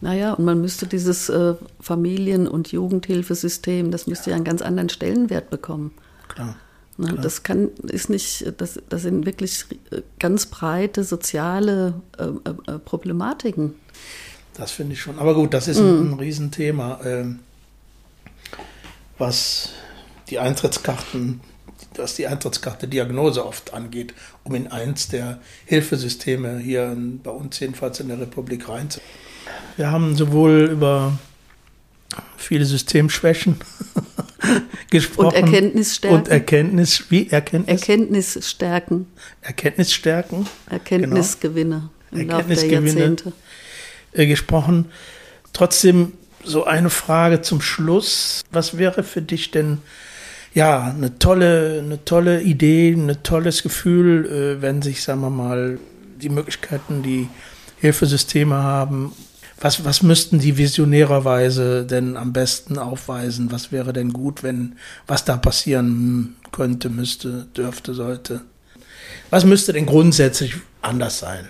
Naja, 0.00 0.34
und 0.34 0.44
man 0.44 0.60
müsste 0.60 0.86
dieses 0.86 1.28
äh, 1.28 1.54
Familien- 1.80 2.46
und 2.46 2.70
Jugendhilfesystem, 2.70 3.90
das 3.90 4.06
müsste 4.06 4.30
ja. 4.30 4.32
ja 4.32 4.36
einen 4.36 4.44
ganz 4.44 4.62
anderen 4.62 4.88
Stellenwert 4.88 5.50
bekommen. 5.50 5.92
Klar. 6.28 6.56
Na, 6.96 7.08
Klar. 7.08 7.22
Das 7.22 7.42
kann, 7.42 7.70
ist 7.82 8.08
nicht, 8.08 8.52
das, 8.60 8.80
das 8.88 9.02
sind 9.02 9.26
wirklich 9.26 9.64
äh, 9.90 10.02
ganz 10.18 10.46
breite 10.46 11.04
soziale 11.04 11.94
äh, 12.16 12.24
äh, 12.70 12.78
Problematiken. 12.78 13.74
Das 14.58 14.72
finde 14.72 14.94
ich 14.94 15.00
schon. 15.00 15.18
Aber 15.20 15.34
gut, 15.34 15.54
das 15.54 15.68
ist 15.68 15.78
ein, 15.78 16.06
mhm. 16.06 16.12
ein 16.12 16.18
Riesenthema, 16.18 17.00
ähm, 17.04 17.38
was 19.16 19.70
die 20.28 20.40
Eintrittskarten, 20.40 21.40
was 21.94 22.16
die 22.16 22.26
Eintrittskarte 22.26 22.88
Diagnose 22.88 23.46
oft 23.46 23.72
angeht, 23.72 24.14
um 24.42 24.56
in 24.56 24.66
eins 24.66 25.08
der 25.08 25.38
Hilfesysteme 25.64 26.58
hier 26.58 26.96
bei 27.22 27.30
uns 27.30 27.58
jedenfalls 27.60 28.00
in 28.00 28.08
der 28.08 28.20
Republik 28.20 28.68
reinzukommen. 28.68 29.14
Wir 29.76 29.92
haben 29.92 30.16
sowohl 30.16 30.68
über 30.72 31.16
viele 32.36 32.64
Systemschwächen 32.64 33.56
gesprochen. 34.90 35.26
Und 35.26 35.34
Erkenntnisstärken. 35.34 36.18
Und 36.18 36.28
Erkenntnis, 36.28 37.04
wie 37.10 37.30
Erkenntnis? 37.30 37.80
Erkenntnisstärken. 37.80 39.06
Erkenntnisstärken. 39.40 40.46
Erkenntnisgewinne 40.68 41.90
genau. 42.10 42.38
Erkenntnisgewinne 42.38 43.16
äh, 44.12 44.26
gesprochen. 44.26 44.86
Trotzdem 45.52 46.12
so 46.44 46.64
eine 46.64 46.90
Frage 46.90 47.42
zum 47.42 47.60
Schluss. 47.60 48.42
Was 48.50 48.78
wäre 48.78 49.02
für 49.02 49.22
dich 49.22 49.50
denn 49.50 49.78
ja, 50.54 50.84
eine 50.84 51.18
tolle, 51.18 51.80
eine 51.84 52.04
tolle 52.04 52.42
Idee, 52.42 52.92
ein 52.92 53.16
tolles 53.22 53.62
Gefühl, 53.62 54.26
äh, 54.26 54.62
wenn 54.62 54.82
sich, 54.82 55.02
sagen 55.02 55.20
wir 55.20 55.30
mal, 55.30 55.78
die 56.20 56.30
Möglichkeiten, 56.30 57.02
die 57.02 57.28
Hilfesysteme 57.80 58.56
haben. 58.56 59.12
Was, 59.60 59.84
was 59.84 60.02
müssten 60.02 60.38
die 60.38 60.56
visionärerweise 60.56 61.84
denn 61.84 62.16
am 62.16 62.32
besten 62.32 62.78
aufweisen? 62.78 63.50
Was 63.50 63.72
wäre 63.72 63.92
denn 63.92 64.12
gut, 64.12 64.42
wenn, 64.42 64.76
was 65.06 65.24
da 65.24 65.36
passieren 65.36 66.36
könnte, 66.52 66.90
müsste, 66.90 67.46
dürfte, 67.56 67.94
sollte? 67.94 68.42
Was 69.30 69.44
müsste 69.44 69.72
denn 69.72 69.86
grundsätzlich 69.86 70.54
anders 70.80 71.18
sein? 71.18 71.46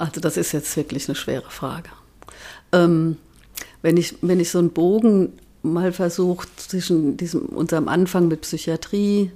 Also 0.00 0.20
das 0.20 0.36
ist 0.38 0.52
jetzt 0.52 0.74
wirklich 0.76 1.08
eine 1.08 1.14
schwere 1.14 1.50
Frage. 1.50 1.90
Ähm, 2.72 3.18
wenn, 3.82 3.98
ich, 3.98 4.16
wenn 4.22 4.40
ich 4.40 4.50
so 4.50 4.58
einen 4.58 4.70
Bogen 4.70 5.34
mal 5.62 5.92
versucht, 5.92 6.48
zwischen 6.58 7.18
diesem, 7.18 7.42
unserem 7.42 7.86
Anfang 7.86 8.28
mit 8.28 8.40
Psychiatrie, 8.40 9.30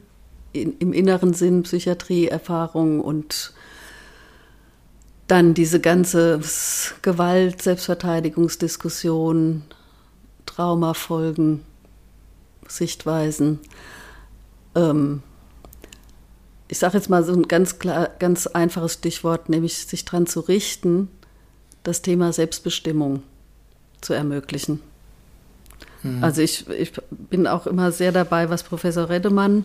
in, 0.52 0.78
im 0.78 0.94
inneren 0.94 1.34
Sinn 1.34 1.64
Psychiatrieerfahrung 1.64 3.00
und 3.00 3.52
dann 5.26 5.52
diese 5.52 5.80
ganze 5.80 6.40
Gewalt, 7.02 7.60
Selbstverteidigungsdiskussion, 7.60 9.64
Traumafolgen, 10.46 11.60
Sichtweisen. 12.68 13.58
Ähm, 14.74 15.22
ich 16.68 16.78
sage 16.78 16.96
jetzt 16.96 17.10
mal 17.10 17.22
so 17.22 17.32
ein 17.32 17.48
ganz 17.48 17.78
klar, 17.78 18.10
ganz 18.18 18.46
einfaches 18.46 18.94
Stichwort, 18.94 19.48
nämlich 19.48 19.86
sich 19.86 20.04
daran 20.04 20.26
zu 20.26 20.40
richten, 20.40 21.08
das 21.82 22.02
Thema 22.02 22.32
Selbstbestimmung 22.32 23.22
zu 24.00 24.14
ermöglichen. 24.14 24.80
Mhm. 26.02 26.24
Also 26.24 26.42
ich, 26.42 26.68
ich 26.70 26.92
bin 27.10 27.46
auch 27.46 27.66
immer 27.66 27.92
sehr 27.92 28.12
dabei, 28.12 28.50
was 28.50 28.62
Professor 28.62 29.08
Reddemann 29.08 29.64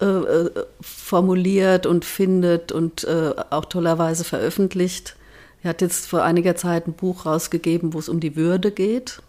äh, 0.00 0.04
äh, 0.04 0.50
formuliert 0.80 1.86
und 1.86 2.04
findet 2.04 2.72
und 2.72 3.04
äh, 3.04 3.34
auch 3.50 3.64
tollerweise 3.66 4.24
veröffentlicht. 4.24 5.16
Er 5.62 5.70
hat 5.70 5.82
jetzt 5.82 6.06
vor 6.06 6.22
einiger 6.22 6.56
Zeit 6.56 6.86
ein 6.86 6.94
Buch 6.94 7.26
rausgegeben, 7.26 7.92
wo 7.92 7.98
es 7.98 8.08
um 8.08 8.20
die 8.20 8.36
Würde 8.36 8.70
geht. 8.70 9.20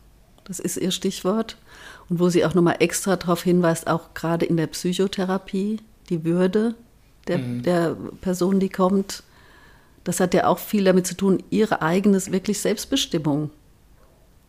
Das 0.46 0.60
ist 0.60 0.78
ihr 0.78 0.92
Stichwort. 0.92 1.58
Und 2.10 2.20
wo 2.20 2.30
sie 2.30 2.46
auch 2.46 2.54
nochmal 2.54 2.78
extra 2.80 3.16
darauf 3.16 3.44
hinweist, 3.44 3.88
auch 3.88 4.14
gerade 4.14 4.46
in 4.46 4.58
der 4.58 4.68
Psychotherapie, 4.68 5.80
die 6.10 6.24
Würde 6.24 6.76
der, 7.28 7.38
mhm. 7.38 7.64
der 7.64 7.96
Person, 8.22 8.60
die 8.60 8.70
kommt. 8.70 9.24
Das 10.04 10.20
hat 10.20 10.34
ja 10.34 10.48
auch 10.48 10.60
viel 10.60 10.84
damit 10.84 11.06
zu 11.06 11.16
tun, 11.16 11.44
ihre 11.50 11.82
eigene 11.82 12.18
wirklich 12.28 12.60
Selbstbestimmung 12.60 13.52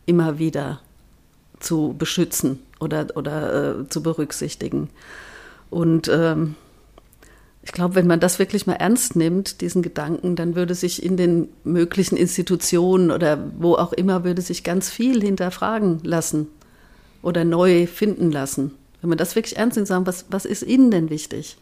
immer 0.05 0.39
wieder 0.39 0.81
zu 1.59 1.95
beschützen 1.97 2.59
oder, 2.79 3.07
oder 3.15 3.81
äh, 3.81 3.89
zu 3.89 4.03
berücksichtigen. 4.03 4.89
Und 5.69 6.07
ähm, 6.07 6.55
ich 7.63 7.71
glaube, 7.71 7.95
wenn 7.95 8.07
man 8.07 8.19
das 8.19 8.39
wirklich 8.39 8.67
mal 8.67 8.73
ernst 8.73 9.15
nimmt, 9.15 9.61
diesen 9.61 9.81
Gedanken, 9.81 10.35
dann 10.35 10.55
würde 10.55 10.75
sich 10.75 11.01
in 11.01 11.15
den 11.15 11.47
möglichen 11.63 12.17
Institutionen 12.17 13.09
oder 13.09 13.39
wo 13.57 13.75
auch 13.75 13.93
immer, 13.93 14.25
würde 14.25 14.41
sich 14.41 14.63
ganz 14.63 14.89
viel 14.89 15.21
hinterfragen 15.21 15.99
lassen 16.03 16.47
oder 17.21 17.45
neu 17.45 17.87
finden 17.87 18.31
lassen. 18.31 18.71
Wenn 18.99 19.09
man 19.09 19.17
das 19.17 19.35
wirklich 19.35 19.57
ernst 19.57 19.77
nimmt, 19.77 19.87
sagen, 19.87 20.05
was, 20.05 20.25
was 20.29 20.45
ist 20.45 20.63
Ihnen 20.63 20.91
denn 20.91 21.09
wichtig? 21.09 21.57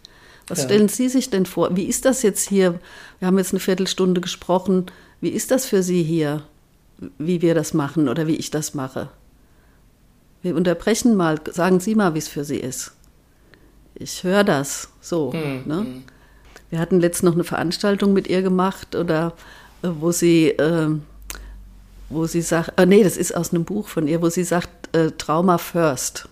Was 0.52 0.60
ja. 0.60 0.66
stellen 0.66 0.90
Sie 0.90 1.08
sich 1.08 1.30
denn 1.30 1.46
vor? 1.46 1.78
Wie 1.78 1.86
ist 1.86 2.04
das 2.04 2.24
jetzt 2.24 2.50
hier? 2.50 2.78
Wir 3.20 3.28
haben 3.28 3.38
jetzt 3.38 3.54
eine 3.54 3.62
Viertelstunde 3.62 4.20
gesprochen. 4.20 4.88
Wie 5.22 5.30
ist 5.30 5.50
das 5.50 5.66
für 5.66 5.82
Sie 5.82 6.04
hier, 6.04 6.44
wie 7.18 7.42
wir 7.42 7.56
das 7.56 7.74
machen 7.74 8.10
oder 8.10 8.28
wie 8.28 8.36
ich 8.36 8.52
das 8.52 8.74
mache? 8.74 9.08
Wir 10.42 10.54
unterbrechen 10.58 11.16
mal, 11.16 11.40
sagen 11.50 11.80
Sie 11.80 11.96
mal, 11.96 12.16
wie 12.16 12.20
es 12.20 12.28
für 12.28 12.44
Sie 12.44 12.58
ist. 12.58 12.92
Ich 13.96 14.26
höre 14.26 14.44
das 14.44 14.90
so. 15.00 15.32
Mhm. 15.32 15.62
Ne? 15.66 15.78
Hm. 15.78 16.04
Wir 16.70 16.80
hatten 16.80 17.00
letztens 17.00 17.30
noch 17.30 17.36
eine 17.36 17.46
Veranstaltung 17.46 18.12
mit 18.12 18.28
ihr 18.28 18.42
gemacht, 18.42 18.94
oder 18.94 19.32
äh, 19.84 19.88
wo 20.02 20.12
sie, 20.12 20.50
äh, 20.50 20.90
wo 22.10 22.26
sie 22.26 22.42
sagt, 22.42 22.78
äh, 22.78 22.86
nee, 22.86 23.06
das 23.06 23.16
ist 23.16 23.38
aus 23.38 23.54
einem 23.54 23.64
Buch 23.64 23.88
von 23.88 24.06
ihr, 24.06 24.22
wo 24.22 24.28
sie 24.28 24.44
sagt, 24.44 24.94
äh, 24.94 25.12
Trauma 25.12 25.58
first. 25.58 26.28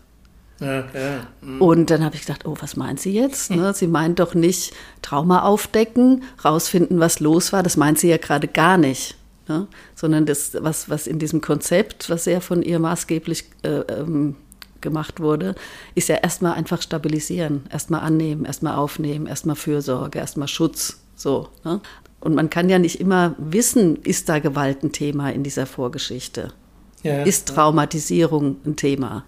Ja, 0.59 0.79
ja. 0.93 1.27
Mhm. 1.41 1.61
Und 1.61 1.89
dann 1.89 2.03
habe 2.03 2.15
ich 2.15 2.21
gedacht, 2.21 2.45
oh, 2.45 2.55
was 2.59 2.75
meint 2.75 2.99
sie 2.99 3.13
jetzt? 3.13 3.51
Ne? 3.51 3.73
Sie 3.73 3.87
meint 3.87 4.19
doch 4.19 4.33
nicht 4.33 4.73
Trauma 5.01 5.43
aufdecken, 5.43 6.23
rausfinden, 6.43 6.99
was 6.99 7.19
los 7.19 7.53
war. 7.53 7.63
Das 7.63 7.77
meint 7.77 7.99
sie 7.99 8.09
ja 8.09 8.17
gerade 8.17 8.47
gar 8.47 8.77
nicht 8.77 9.15
ne? 9.49 9.67
sondern 9.95 10.25
das, 10.25 10.55
was, 10.61 10.89
was 10.89 11.07
in 11.07 11.19
diesem 11.19 11.41
Konzept, 11.41 12.09
was 12.09 12.23
sehr 12.23 12.39
von 12.39 12.61
ihr 12.61 12.79
maßgeblich 12.79 13.45
äh, 13.63 13.79
ähm, 13.79 14.35
gemacht 14.79 15.19
wurde, 15.19 15.55
ist 15.95 16.07
ja 16.07 16.15
erstmal 16.15 16.53
einfach 16.53 16.81
stabilisieren, 16.81 17.63
erstmal 17.69 18.01
annehmen, 18.01 18.45
erstmal 18.45 18.75
aufnehmen, 18.75 19.25
erstmal 19.25 19.57
Fürsorge, 19.57 20.19
erstmal 20.19 20.47
Schutz. 20.47 21.01
So. 21.15 21.49
Ne? 21.65 21.81
Und 22.21 22.35
man 22.35 22.49
kann 22.49 22.69
ja 22.69 22.79
nicht 22.79 23.01
immer 23.01 23.35
wissen, 23.37 23.97
ist 23.97 24.29
da 24.29 24.39
Gewalt 24.39 24.83
ein 24.83 24.93
Thema 24.93 25.31
in 25.31 25.43
dieser 25.43 25.65
Vorgeschichte? 25.65 26.53
Ja, 27.01 27.23
ist 27.23 27.49
Traumatisierung 27.49 28.57
ein 28.65 28.75
Thema? 28.75 29.23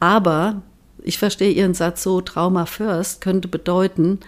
Aber 0.00 0.62
ich 1.02 1.18
verstehe 1.18 1.52
Ihren 1.52 1.74
Satz 1.74 2.02
so, 2.02 2.20
Trauma 2.20 2.66
first 2.66 3.20
könnte 3.20 3.48
bedeuten, 3.48 4.20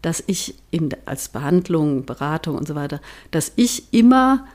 dass 0.00 0.22
ich 0.26 0.56
in, 0.70 0.90
als 1.06 1.28
Behandlung, 1.28 2.04
Beratung 2.04 2.56
und 2.56 2.66
so 2.66 2.74
weiter, 2.74 3.00
dass 3.30 3.52
ich 3.56 3.92
immer 3.92 4.46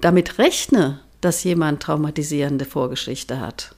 damit 0.00 0.38
rechne, 0.38 1.00
dass 1.20 1.44
jemand 1.44 1.82
traumatisierende 1.82 2.64
Vorgeschichte 2.64 3.40
hat. 3.40 3.74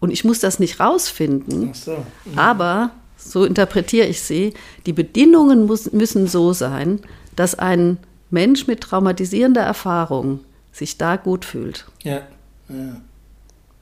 Und 0.00 0.10
ich 0.10 0.24
muss 0.24 0.38
das 0.38 0.58
nicht 0.58 0.80
rausfinden, 0.80 1.72
so. 1.74 2.04
mhm. 2.24 2.38
aber 2.38 2.90
so 3.16 3.44
interpretiere 3.44 4.06
ich 4.06 4.20
sie, 4.20 4.54
die 4.86 4.92
Bedingungen 4.92 5.66
muss, 5.66 5.92
müssen 5.92 6.26
so 6.26 6.52
sein, 6.52 7.00
dass 7.36 7.54
ein 7.54 7.98
Mensch 8.30 8.66
mit 8.66 8.82
traumatisierender 8.82 9.62
Erfahrung 9.62 10.40
sich 10.72 10.98
da 10.98 11.16
gut 11.16 11.44
fühlt. 11.44 11.86
Ja. 12.02 12.22
ja. 12.68 13.00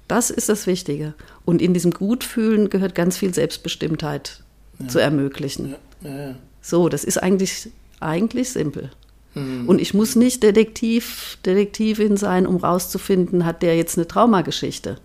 Das 0.06 0.30
ist 0.30 0.48
das 0.48 0.66
Wichtige. 0.66 1.14
Und 1.44 1.60
in 1.60 1.74
diesem 1.74 1.92
Gutfühlen 1.92 2.70
gehört 2.70 2.94
ganz 2.94 3.16
viel 3.16 3.34
Selbstbestimmtheit 3.34 4.42
ja. 4.78 4.88
zu 4.88 4.98
ermöglichen. 4.98 5.74
Ja. 6.02 6.34
So, 6.60 6.88
das 6.88 7.04
ist 7.04 7.18
eigentlich, 7.18 7.70
eigentlich 8.00 8.50
simpel. 8.50 8.90
Mhm. 9.34 9.68
Und 9.68 9.80
ich 9.80 9.94
muss 9.94 10.14
nicht 10.14 10.42
Detektiv, 10.42 11.38
Detektivin 11.44 12.16
sein, 12.16 12.46
um 12.46 12.56
rauszufinden, 12.56 13.44
hat 13.44 13.62
der 13.62 13.76
jetzt 13.76 13.98
eine 13.98 14.06
Traumageschichte. 14.06 14.98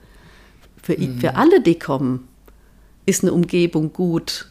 Für, 0.81 0.97
mhm. 0.97 1.19
für 1.19 1.35
alle, 1.35 1.61
die 1.61 1.79
kommen, 1.79 2.27
ist 3.05 3.23
eine 3.23 3.33
Umgebung 3.33 3.93
gut, 3.93 4.47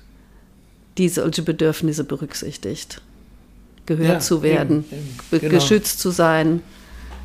die 0.99 1.09
solche 1.09 1.43
Bedürfnisse 1.43 2.05
berücksichtigt. 2.05 3.03
Gehört 3.84 4.09
ja, 4.09 4.18
zu 4.18 4.43
werden, 4.43 4.84
eben, 4.91 5.18
eben, 5.30 5.41
genau. 5.41 5.55
geschützt 5.55 6.01
zu 6.01 6.11
sein 6.11 6.62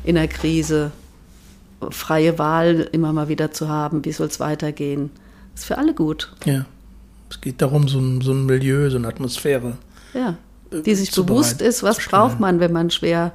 in 0.04 0.14
der 0.14 0.28
Krise, 0.28 0.92
freie 1.90 2.38
Wahl 2.38 2.88
immer 2.92 3.12
mal 3.12 3.28
wieder 3.28 3.50
zu 3.52 3.68
haben, 3.68 4.04
wie 4.04 4.12
soll 4.12 4.28
es 4.28 4.40
weitergehen. 4.40 5.10
Ist 5.54 5.64
für 5.64 5.78
alle 5.78 5.94
gut. 5.94 6.32
Ja. 6.44 6.66
Es 7.30 7.40
geht 7.40 7.62
darum, 7.62 7.88
so 7.88 7.98
ein, 7.98 8.20
so 8.20 8.32
ein 8.32 8.46
Milieu, 8.46 8.90
so 8.90 8.98
eine 8.98 9.08
Atmosphäre. 9.08 9.76
Ja. 10.14 10.36
Äh, 10.70 10.82
die 10.82 10.94
sich 10.94 11.10
bewusst 11.12 11.62
ist, 11.62 11.82
was 11.82 11.98
braucht 11.98 12.40
man, 12.40 12.60
wenn 12.60 12.72
man 12.72 12.90
schwer 12.90 13.32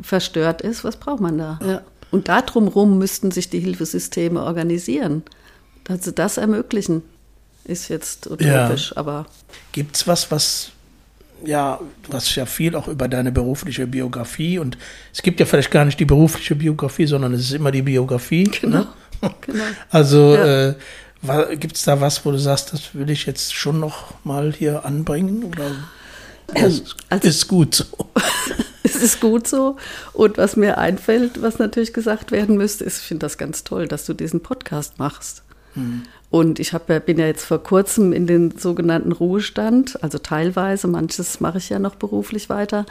verstört 0.00 0.62
ist, 0.62 0.84
was 0.84 0.96
braucht 0.96 1.20
man 1.20 1.38
da? 1.38 1.58
Ja. 1.64 1.82
Und 2.10 2.28
darum 2.28 2.68
rum 2.68 2.98
müssten 2.98 3.30
sich 3.30 3.50
die 3.50 3.58
Hilfesysteme 3.58 4.42
organisieren, 4.42 5.22
dass 5.84 6.04
sie 6.04 6.12
das 6.12 6.36
ermöglichen. 6.36 7.02
Ist 7.64 7.88
jetzt 7.88 8.28
utopisch, 8.28 8.90
ja. 8.90 8.96
aber. 8.96 9.26
Gibt 9.72 9.96
es 9.96 10.06
was, 10.06 10.30
was 10.30 10.70
ja, 11.44 11.80
du 12.08 12.12
hast 12.12 12.34
ja 12.34 12.46
viel 12.46 12.74
auch 12.74 12.88
über 12.88 13.08
deine 13.08 13.32
berufliche 13.32 13.86
Biografie 13.86 14.58
und 14.58 14.78
es 15.12 15.22
gibt 15.22 15.40
ja 15.40 15.46
vielleicht 15.46 15.70
gar 15.70 15.84
nicht 15.84 16.00
die 16.00 16.04
berufliche 16.04 16.54
Biografie, 16.54 17.06
sondern 17.06 17.34
es 17.34 17.42
ist 17.42 17.52
immer 17.52 17.70
die 17.70 17.82
Biografie. 17.82 18.44
Genau. 18.44 18.78
Ne? 18.78 18.86
genau. 19.42 19.64
Also 19.90 20.34
ja. 20.34 20.68
äh, 20.70 21.56
gibt 21.56 21.76
es 21.76 21.84
da 21.84 22.00
was, 22.00 22.24
wo 22.24 22.30
du 22.30 22.38
sagst, 22.38 22.72
das 22.72 22.94
will 22.94 23.10
ich 23.10 23.26
jetzt 23.26 23.54
schon 23.54 23.80
noch 23.80 24.14
mal 24.24 24.52
hier 24.52 24.84
anbringen? 24.84 25.44
Oder 25.44 25.70
das 26.46 26.82
also, 27.10 27.28
ist 27.28 27.48
gut 27.48 27.74
so? 27.74 27.84
es 28.82 28.96
ist 28.96 29.20
gut 29.20 29.46
so. 29.46 29.76
Und 30.12 30.38
was 30.38 30.56
mir 30.56 30.78
einfällt, 30.78 31.42
was 31.42 31.58
natürlich 31.58 31.92
gesagt 31.92 32.30
werden 32.30 32.56
müsste, 32.56 32.84
ist, 32.84 33.00
ich 33.00 33.06
finde 33.06 33.26
das 33.26 33.38
ganz 33.38 33.64
toll, 33.64 33.88
dass 33.88 34.06
du 34.06 34.14
diesen 34.14 34.42
Podcast 34.42 34.98
machst. 34.98 35.42
Hm. 35.74 36.02
Und 36.36 36.60
ich 36.60 36.74
hab, 36.74 36.86
bin 37.06 37.18
ja 37.18 37.26
jetzt 37.26 37.46
vor 37.46 37.62
kurzem 37.62 38.12
in 38.12 38.26
den 38.26 38.58
sogenannten 38.58 39.12
Ruhestand, 39.12 40.02
also 40.02 40.18
teilweise, 40.18 40.86
manches 40.86 41.40
mache 41.40 41.56
ich 41.56 41.70
ja 41.70 41.78
noch 41.78 41.94
beruflich 41.94 42.50
weiter. 42.50 42.84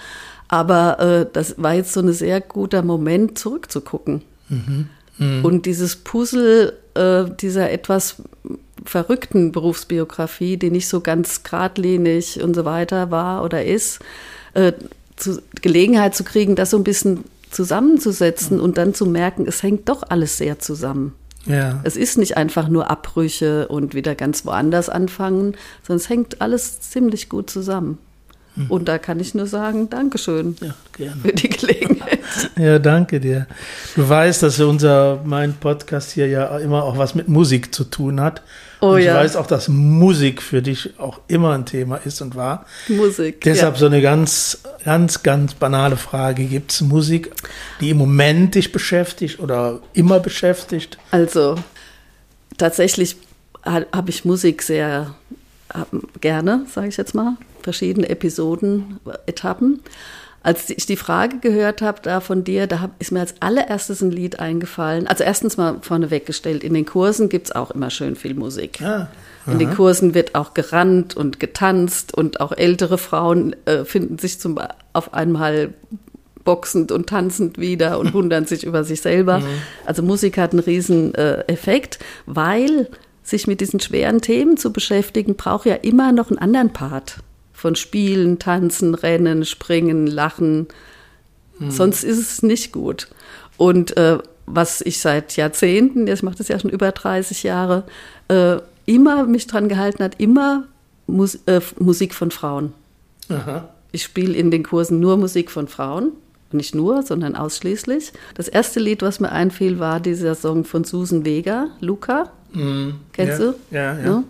Aber 0.47 0.99
äh, 0.99 1.25
das 1.31 1.53
war 1.61 1.75
jetzt 1.75 1.93
so 1.93 1.99
ein 1.99 2.11
sehr 2.11 2.41
guter 2.41 2.81
Moment, 2.81 3.37
zurückzugucken. 3.37 4.23
Mhm. 4.49 4.89
Mhm. 5.19 5.45
Und 5.45 5.67
dieses 5.67 5.95
Puzzle 5.95 6.73
äh, 6.95 7.25
dieser 7.39 7.69
etwas 7.69 8.15
verrückten 8.83 9.51
Berufsbiografie, 9.51 10.57
die 10.57 10.71
nicht 10.71 10.87
so 10.87 11.01
ganz 11.01 11.43
geradlinig 11.43 12.41
und 12.41 12.55
so 12.55 12.65
weiter 12.65 13.11
war 13.11 13.43
oder 13.43 13.63
ist, 13.63 13.99
äh, 14.55 14.73
zu, 15.17 15.39
Gelegenheit 15.61 16.15
zu 16.15 16.23
kriegen, 16.23 16.55
das 16.55 16.71
so 16.71 16.77
ein 16.77 16.83
bisschen 16.83 17.25
zusammenzusetzen 17.51 18.57
mhm. 18.57 18.63
und 18.63 18.79
dann 18.79 18.95
zu 18.95 19.05
merken, 19.05 19.45
es 19.47 19.61
hängt 19.61 19.87
doch 19.87 20.01
alles 20.09 20.37
sehr 20.37 20.57
zusammen. 20.57 21.13
Ja. 21.45 21.79
Es 21.83 21.95
ist 21.95 22.17
nicht 22.17 22.37
einfach 22.37 22.67
nur 22.67 22.89
Abbrüche 22.89 23.67
und 23.67 23.93
wieder 23.93 24.15
ganz 24.15 24.45
woanders 24.45 24.89
anfangen, 24.89 25.55
sondern 25.83 25.97
es 25.97 26.09
hängt 26.09 26.41
alles 26.41 26.81
ziemlich 26.81 27.29
gut 27.29 27.49
zusammen. 27.49 27.97
Und 28.69 28.87
da 28.87 28.97
kann 28.97 29.19
ich 29.19 29.33
nur 29.35 29.47
sagen, 29.47 29.89
Dankeschön 29.89 30.55
ja, 30.61 30.73
gerne. 30.95 31.21
für 31.21 31.33
die 31.33 31.49
Gelegenheit. 31.49 32.19
Ja, 32.57 32.79
danke 32.79 33.19
dir. 33.19 33.47
Du 33.95 34.07
weißt, 34.07 34.43
dass 34.43 34.59
unser 34.59 35.21
mein 35.23 35.53
Podcast 35.53 36.11
hier 36.11 36.27
ja 36.27 36.57
immer 36.57 36.83
auch 36.83 36.97
was 36.97 37.15
mit 37.15 37.27
Musik 37.27 37.73
zu 37.73 37.83
tun 37.83 38.19
hat. 38.19 38.41
Oh, 38.81 38.91
und 38.91 38.99
ich 38.99 39.05
ja. 39.05 39.15
weiß 39.15 39.35
auch, 39.35 39.47
dass 39.47 39.67
Musik 39.67 40.41
für 40.41 40.61
dich 40.61 40.99
auch 40.99 41.19
immer 41.27 41.53
ein 41.53 41.65
Thema 41.65 41.97
ist 41.97 42.21
und 42.21 42.35
war. 42.35 42.65
Musik. 42.87 43.41
Deshalb 43.41 43.75
ja. 43.75 43.79
so 43.79 43.85
eine 43.85 44.01
ganz, 44.01 44.59
ganz, 44.83 45.23
ganz 45.23 45.53
banale 45.53 45.97
Frage. 45.97 46.45
Gibt 46.45 46.71
es 46.71 46.81
Musik, 46.81 47.31
die 47.79 47.91
im 47.91 47.97
Moment 47.97 48.55
dich 48.55 48.71
beschäftigt 48.71 49.39
oder 49.39 49.79
immer 49.93 50.19
beschäftigt? 50.19 50.97
Also, 51.11 51.55
tatsächlich 52.57 53.17
habe 53.63 54.09
ich 54.09 54.25
Musik 54.25 54.61
sehr 54.61 55.15
gerne, 56.21 56.65
sage 56.73 56.87
ich 56.87 56.97
jetzt 56.97 57.15
mal. 57.15 57.37
Verschiedene 57.65 58.07
Episoden, 58.09 58.99
Etappen. 59.25 59.81
Als 60.43 60.69
ich 60.69 60.85
die 60.85 60.97
Frage 60.97 61.39
gehört 61.39 61.81
habe 61.81 61.99
da 62.03 62.19
von 62.19 62.43
dir, 62.43 62.67
da 62.67 62.91
ist 62.99 63.11
mir 63.11 63.21
als 63.21 63.33
allererstes 63.41 64.03
ein 64.03 64.11
Lied 64.11 64.39
eingefallen. 64.39 65.07
Also 65.07 65.23
erstens 65.23 65.57
mal 65.57 65.79
vorne 65.81 66.11
weggestellt, 66.11 66.63
in 66.63 66.75
den 66.75 66.85
Kursen 66.85 67.27
gibt 67.27 67.47
es 67.47 67.55
auch 67.55 67.71
immer 67.71 67.89
schön 67.89 68.15
viel 68.15 68.35
Musik. 68.35 68.79
Ah, 68.83 69.07
in 69.47 69.57
den 69.57 69.73
Kursen 69.73 70.13
wird 70.13 70.35
auch 70.35 70.53
gerannt 70.53 71.17
und 71.17 71.39
getanzt 71.39 72.13
und 72.13 72.39
auch 72.39 72.51
ältere 72.51 72.99
Frauen 72.99 73.55
äh, 73.65 73.83
finden 73.85 74.19
sich 74.19 74.39
zum, 74.39 74.59
auf 74.93 75.15
einmal 75.15 75.73
boxend 76.43 76.91
und 76.91 77.09
tanzend 77.09 77.57
wieder 77.57 77.97
und 77.97 78.13
wundern 78.13 78.45
sich 78.45 78.63
über 78.63 78.83
sich 78.83 79.01
selber. 79.01 79.39
Mhm. 79.39 79.45
Also 79.87 80.03
Musik 80.03 80.37
hat 80.37 80.51
einen 80.51 80.59
riesen 80.59 81.15
äh, 81.15 81.39
Effekt, 81.47 81.97
weil 82.27 82.87
sich 83.23 83.47
mit 83.47 83.61
diesen 83.61 83.79
schweren 83.79 84.21
Themen 84.21 84.57
zu 84.57 84.71
beschäftigen, 84.71 85.35
braucht 85.35 85.65
ja 85.65 85.73
immer 85.73 86.11
noch 86.11 86.29
einen 86.29 86.37
anderen 86.37 86.71
Part 86.71 87.17
von 87.65 87.75
Spielen, 87.75 88.37
Tanzen, 88.37 88.93
Rennen, 88.93 89.43
Springen, 89.43 90.05
Lachen. 90.05 90.67
Hm. 91.57 91.71
Sonst 91.71 92.03
ist 92.03 92.19
es 92.19 92.43
nicht 92.43 92.71
gut. 92.71 93.07
Und 93.57 93.97
äh, 93.97 94.19
was 94.45 94.81
ich 94.81 94.99
seit 94.99 95.35
Jahrzehnten, 95.35 96.05
jetzt 96.05 96.21
macht 96.21 96.39
es 96.39 96.47
ja 96.47 96.59
schon 96.59 96.69
über 96.69 96.91
30 96.91 97.41
Jahre, 97.41 97.85
äh, 98.27 98.57
immer 98.85 99.23
mich 99.23 99.47
dran 99.47 99.67
gehalten 99.67 100.03
hat, 100.03 100.19
immer 100.19 100.65
Mus 101.07 101.39
äh, 101.47 101.59
Musik 101.79 102.13
von 102.13 102.29
Frauen. 102.29 102.71
Aha. 103.29 103.67
Ich 103.91 104.03
spiele 104.03 104.35
in 104.35 104.51
den 104.51 104.61
Kursen 104.61 104.99
nur 104.99 105.17
Musik 105.17 105.49
von 105.49 105.67
Frauen. 105.67 106.11
Nicht 106.51 106.75
nur, 106.75 107.01
sondern 107.01 107.35
ausschließlich. 107.35 108.13
Das 108.35 108.47
erste 108.47 108.79
Lied, 108.79 109.01
was 109.01 109.19
mir 109.19 109.31
einfiel, 109.31 109.79
war 109.79 109.99
dieser 109.99 110.35
Song 110.35 110.65
von 110.65 110.83
Susan 110.83 111.25
Vega, 111.25 111.69
Luca. 111.79 112.29
Mm, 112.53 112.89
Kennst 113.11 113.39
ja, 113.39 113.45
du? 113.47 113.55
Ja, 113.71 113.97
ja. 113.97 114.05
ja? 114.05 114.23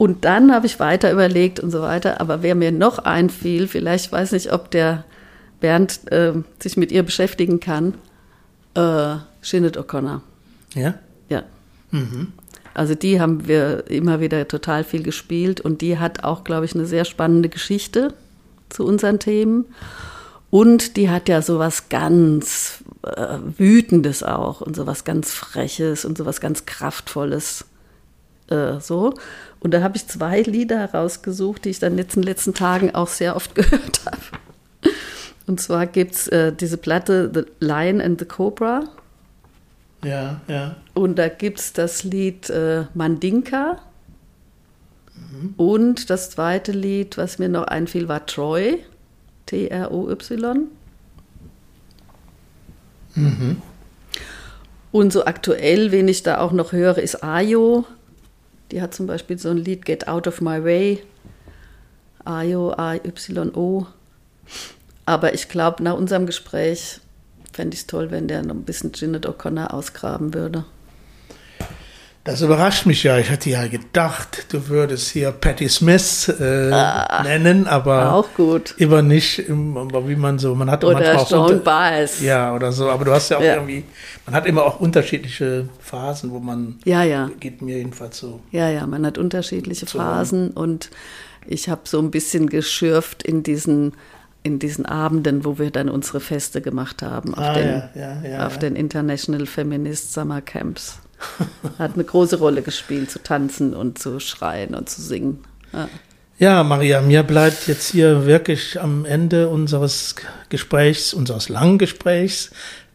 Und 0.00 0.24
dann 0.24 0.50
habe 0.50 0.64
ich 0.64 0.80
weiter 0.80 1.12
überlegt 1.12 1.60
und 1.60 1.70
so 1.70 1.82
weiter. 1.82 2.22
Aber 2.22 2.42
wer 2.42 2.54
mir 2.54 2.72
noch 2.72 3.00
einfiel, 3.00 3.68
vielleicht 3.68 4.10
weiß 4.10 4.32
nicht, 4.32 4.50
ob 4.50 4.70
der 4.70 5.04
Bernd 5.60 6.10
äh, 6.10 6.32
sich 6.58 6.78
mit 6.78 6.90
ihr 6.90 7.02
beschäftigen 7.02 7.60
kann, 7.60 7.92
äh, 8.72 9.16
Shinnet 9.42 9.76
O'Connor. 9.76 10.22
Ja? 10.72 10.94
Ja. 11.28 11.42
Mhm. 11.90 12.32
Also 12.72 12.94
die 12.94 13.20
haben 13.20 13.46
wir 13.46 13.90
immer 13.90 14.20
wieder 14.20 14.48
total 14.48 14.84
viel 14.84 15.02
gespielt 15.02 15.60
und 15.60 15.82
die 15.82 15.98
hat 15.98 16.24
auch, 16.24 16.44
glaube 16.44 16.64
ich, 16.64 16.74
eine 16.74 16.86
sehr 16.86 17.04
spannende 17.04 17.50
Geschichte 17.50 18.14
zu 18.70 18.86
unseren 18.86 19.18
Themen. 19.18 19.66
Und 20.48 20.96
die 20.96 21.10
hat 21.10 21.28
ja 21.28 21.42
sowas 21.42 21.90
ganz 21.90 22.82
äh, 23.02 23.36
Wütendes 23.58 24.22
auch 24.22 24.62
und 24.62 24.76
sowas 24.76 25.04
ganz 25.04 25.34
Freches 25.34 26.06
und 26.06 26.16
sowas 26.16 26.40
ganz 26.40 26.64
Kraftvolles. 26.64 27.66
Äh, 28.48 28.80
so. 28.80 29.12
Und 29.60 29.72
da 29.72 29.82
habe 29.82 29.96
ich 29.96 30.06
zwei 30.06 30.40
Lieder 30.42 30.92
rausgesucht, 30.92 31.64
die 31.64 31.70
ich 31.70 31.78
dann 31.78 31.98
jetzt 31.98 32.16
in 32.16 32.22
den 32.22 32.28
letzten 32.28 32.54
Tagen 32.54 32.94
auch 32.94 33.08
sehr 33.08 33.36
oft 33.36 33.54
gehört 33.54 34.00
habe. 34.06 34.92
Und 35.46 35.60
zwar 35.60 35.86
gibt 35.86 36.14
es 36.14 36.28
äh, 36.28 36.52
diese 36.52 36.76
Platte 36.76 37.30
The 37.32 37.44
Lion 37.60 38.00
and 38.00 38.18
the 38.18 38.24
Cobra. 38.24 38.84
Ja, 40.02 40.40
ja. 40.48 40.76
Und 40.94 41.18
da 41.18 41.28
gibt 41.28 41.60
es 41.60 41.72
das 41.72 42.04
Lied 42.04 42.48
äh, 42.48 42.84
Mandinka. 42.94 43.78
Mhm. 45.14 45.54
Und 45.56 46.08
das 46.08 46.30
zweite 46.30 46.72
Lied, 46.72 47.18
was 47.18 47.38
mir 47.38 47.48
noch 47.48 47.64
einfiel, 47.64 48.08
war 48.08 48.24
Troy. 48.26 48.78
T-R-O-Y. 49.46 50.68
Mhm. 53.16 53.62
Und 54.92 55.12
so 55.12 55.24
aktuell, 55.24 55.92
wen 55.92 56.08
ich 56.08 56.22
da 56.22 56.38
auch 56.38 56.52
noch 56.52 56.72
höre, 56.72 56.98
ist 56.98 57.22
Ayo. 57.22 57.84
Die 58.70 58.80
hat 58.80 58.94
zum 58.94 59.06
Beispiel 59.06 59.38
so 59.38 59.50
ein 59.50 59.56
Lied 59.56 59.84
Get 59.84 60.08
Out 60.08 60.26
of 60.26 60.40
My 60.40 60.62
Way. 60.62 61.02
Ayo, 62.24 62.72
A-Y-O. 62.72 63.86
Aber 65.06 65.34
ich 65.34 65.48
glaube, 65.48 65.82
nach 65.82 65.94
unserem 65.94 66.26
Gespräch 66.26 67.00
fände 67.52 67.74
ich 67.74 67.80
es 67.80 67.86
toll, 67.86 68.10
wenn 68.10 68.28
der 68.28 68.42
noch 68.42 68.54
ein 68.54 68.64
bisschen 68.64 68.92
Ginette 68.92 69.28
O'Connor 69.28 69.72
ausgraben 69.72 70.34
würde. 70.34 70.64
Das 72.22 72.42
überrascht 72.42 72.84
mich 72.84 73.02
ja. 73.02 73.18
Ich 73.18 73.30
hatte 73.30 73.48
ja 73.48 73.66
gedacht, 73.66 74.52
du 74.52 74.68
würdest 74.68 75.08
hier 75.08 75.32
Patti 75.32 75.70
Smith 75.70 76.28
äh, 76.28 76.70
ah, 76.70 77.22
nennen, 77.22 77.66
aber 77.66 78.12
auch 78.12 78.34
gut. 78.34 78.74
immer 78.76 79.00
nicht, 79.00 79.48
wie 79.48 80.16
man 80.16 80.38
so, 80.38 80.54
man 80.54 80.70
hat 80.70 80.84
oder 80.84 80.94
manchmal 80.94 81.16
auch 81.16 81.30
Joan 81.30 81.62
Baez. 81.64 82.20
Ja, 82.20 82.54
oder 82.54 82.72
so. 82.72 82.90
Aber 82.90 83.06
du 83.06 83.12
hast 83.12 83.30
ja 83.30 83.38
auch 83.38 83.42
ja. 83.42 83.54
irgendwie, 83.54 83.84
man 84.26 84.34
hat 84.34 84.44
immer 84.44 84.64
auch 84.64 84.80
unterschiedliche 84.80 85.68
Phasen, 85.80 86.30
wo 86.30 86.40
man 86.40 86.78
ja, 86.84 87.04
ja. 87.04 87.30
geht 87.40 87.62
mir 87.62 87.78
jedenfalls 87.78 88.18
so. 88.18 88.40
Ja, 88.50 88.68
ja, 88.68 88.86
man 88.86 89.06
hat 89.06 89.16
unterschiedliche 89.16 89.86
so. 89.86 89.98
Phasen 89.98 90.50
und 90.50 90.90
ich 91.46 91.70
habe 91.70 91.82
so 91.84 92.00
ein 92.00 92.10
bisschen 92.10 92.50
geschürft 92.50 93.22
in 93.22 93.42
diesen 93.42 93.92
in 94.42 94.58
diesen 94.58 94.86
Abenden, 94.86 95.44
wo 95.44 95.58
wir 95.58 95.70
dann 95.70 95.90
unsere 95.90 96.20
Feste 96.20 96.62
gemacht 96.62 97.02
haben 97.02 97.34
auf, 97.34 97.44
ah, 97.44 97.52
den, 97.52 97.82
ja, 97.94 98.22
ja, 98.22 98.46
auf 98.46 98.58
den 98.58 98.74
International 98.74 99.44
Feminist 99.44 100.14
Summer 100.14 100.40
Camps. 100.40 100.98
Hat 101.78 101.94
eine 101.94 102.04
große 102.04 102.38
Rolle 102.38 102.62
gespielt, 102.62 103.10
zu 103.10 103.22
tanzen 103.22 103.74
und 103.74 103.98
zu 103.98 104.20
schreien 104.20 104.74
und 104.74 104.88
zu 104.88 105.02
singen. 105.02 105.44
Ja. 105.72 105.88
Ja, 106.40 106.64
Maria, 106.64 107.02
mir 107.02 107.22
bleibt 107.22 107.68
jetzt 107.68 107.90
hier 107.90 108.24
wirklich 108.24 108.80
am 108.80 109.04
Ende 109.04 109.50
unseres 109.50 110.14
Gesprächs, 110.48 111.12
unseres 111.12 111.50
langen 111.50 111.76
Gesprächs, 111.76 112.50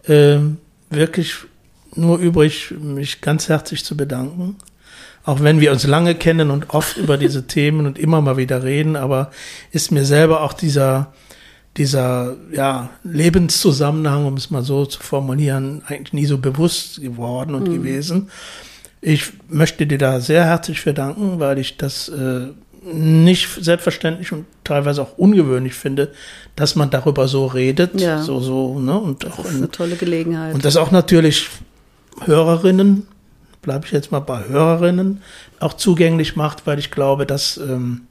äh, 0.07 0.39
wirklich 0.89 1.35
nur 1.93 2.18
übrig, 2.18 2.73
mich 2.80 3.22
ganz 3.22 3.47
herzlich 3.47 3.85
zu 3.85 3.95
bedanken. 3.95 4.56
Auch 5.26 5.41
wenn 5.41 5.60
wir 5.60 5.72
uns 5.72 5.85
lange 5.85 6.15
kennen 6.15 6.49
und 6.49 6.72
oft 6.72 6.97
über 6.97 7.18
diese 7.18 7.45
Themen 7.47 7.85
und 7.85 7.99
immer 7.99 8.19
mal 8.19 8.38
wieder 8.38 8.64
reden, 8.64 8.95
aber 8.95 9.30
ist 9.72 9.91
mir 9.91 10.06
selber 10.06 10.41
auch 10.41 10.53
dieser, 10.53 11.14
dieser 11.77 12.35
ja, 12.52 12.89
Lebenszusammenhang, 13.03 14.26
um 14.26 14.35
es 14.35 14.49
mal 14.49 14.64
so 14.64 14.85
zu 14.85 15.02
formulieren, 15.02 15.81
eigentlich 15.88 16.14
nie 16.14 16.26
so 16.26 16.38
bewusst 16.38 17.02
geworden 17.02 17.53
und 17.53 17.68
mhm. 17.68 17.73
gewesen. 17.73 18.30
Ich 19.02 19.34
möchte 19.49 19.85
dir 19.85 19.97
da 19.97 20.19
sehr 20.19 20.45
herzlich 20.45 20.81
für 20.81 20.93
danken, 20.93 21.39
weil 21.39 21.60
ich 21.60 21.77
das 21.77 22.10
äh, 22.10 22.47
nicht 22.93 23.49
selbstverständlich 23.60 24.31
und 24.31 24.45
teilweise 24.64 25.02
auch 25.02 25.18
ungewöhnlich 25.18 25.73
finde, 25.73 26.11
dass 26.56 26.76
man 26.76 26.89
darüber 26.89 27.27
so 27.27 27.45
redet. 27.47 27.99
Ja. 27.99 28.22
So, 28.22 28.39
so, 28.39 28.80
ne? 28.80 28.97
und 28.97 29.26
auch 29.26 29.38
das 29.38 29.52
ist 29.52 29.57
eine 29.57 29.72
tolle 29.72 29.95
Gelegenheit. 29.95 30.53
Und 30.53 30.64
das 30.64 30.77
auch 30.77 30.91
natürlich 30.91 31.49
Hörerinnen, 32.23 33.07
bleibe 33.61 33.85
ich 33.85 33.91
jetzt 33.91 34.11
mal 34.11 34.19
bei 34.19 34.47
Hörerinnen, 34.47 35.22
auch 35.60 35.73
zugänglich 35.73 36.35
macht, 36.35 36.68
weil 36.68 36.80
ich 36.80 36.91
glaube, 36.91 37.26
dass, 37.26 37.57
ähm, 37.57 38.02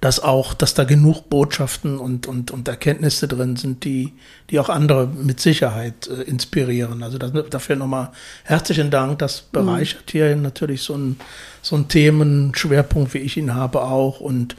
dass 0.00 0.20
auch, 0.20 0.54
dass 0.54 0.74
da 0.74 0.84
genug 0.84 1.30
Botschaften 1.30 1.98
und, 1.98 2.26
und, 2.26 2.50
und 2.50 2.66
Erkenntnisse 2.68 3.28
drin 3.28 3.56
sind, 3.56 3.84
die, 3.84 4.12
die 4.50 4.58
auch 4.58 4.68
andere 4.68 5.06
mit 5.06 5.40
Sicherheit 5.40 6.08
äh, 6.08 6.22
inspirieren. 6.22 7.02
Also 7.02 7.18
das, 7.18 7.32
dafür 7.50 7.76
nochmal 7.76 8.10
herzlichen 8.44 8.90
Dank. 8.90 9.18
Das 9.20 9.42
mhm. 9.42 9.46
bereichert 9.52 10.06
mhm. 10.06 10.10
hier 10.10 10.36
natürlich 10.36 10.82
so 10.82 10.94
ein 10.94 11.16
so 11.62 11.76
ein 11.76 11.88
Themenschwerpunkt, 11.88 13.14
wie 13.14 13.18
ich 13.18 13.36
ihn 13.36 13.54
habe, 13.54 13.82
auch. 13.82 14.20
Und 14.20 14.56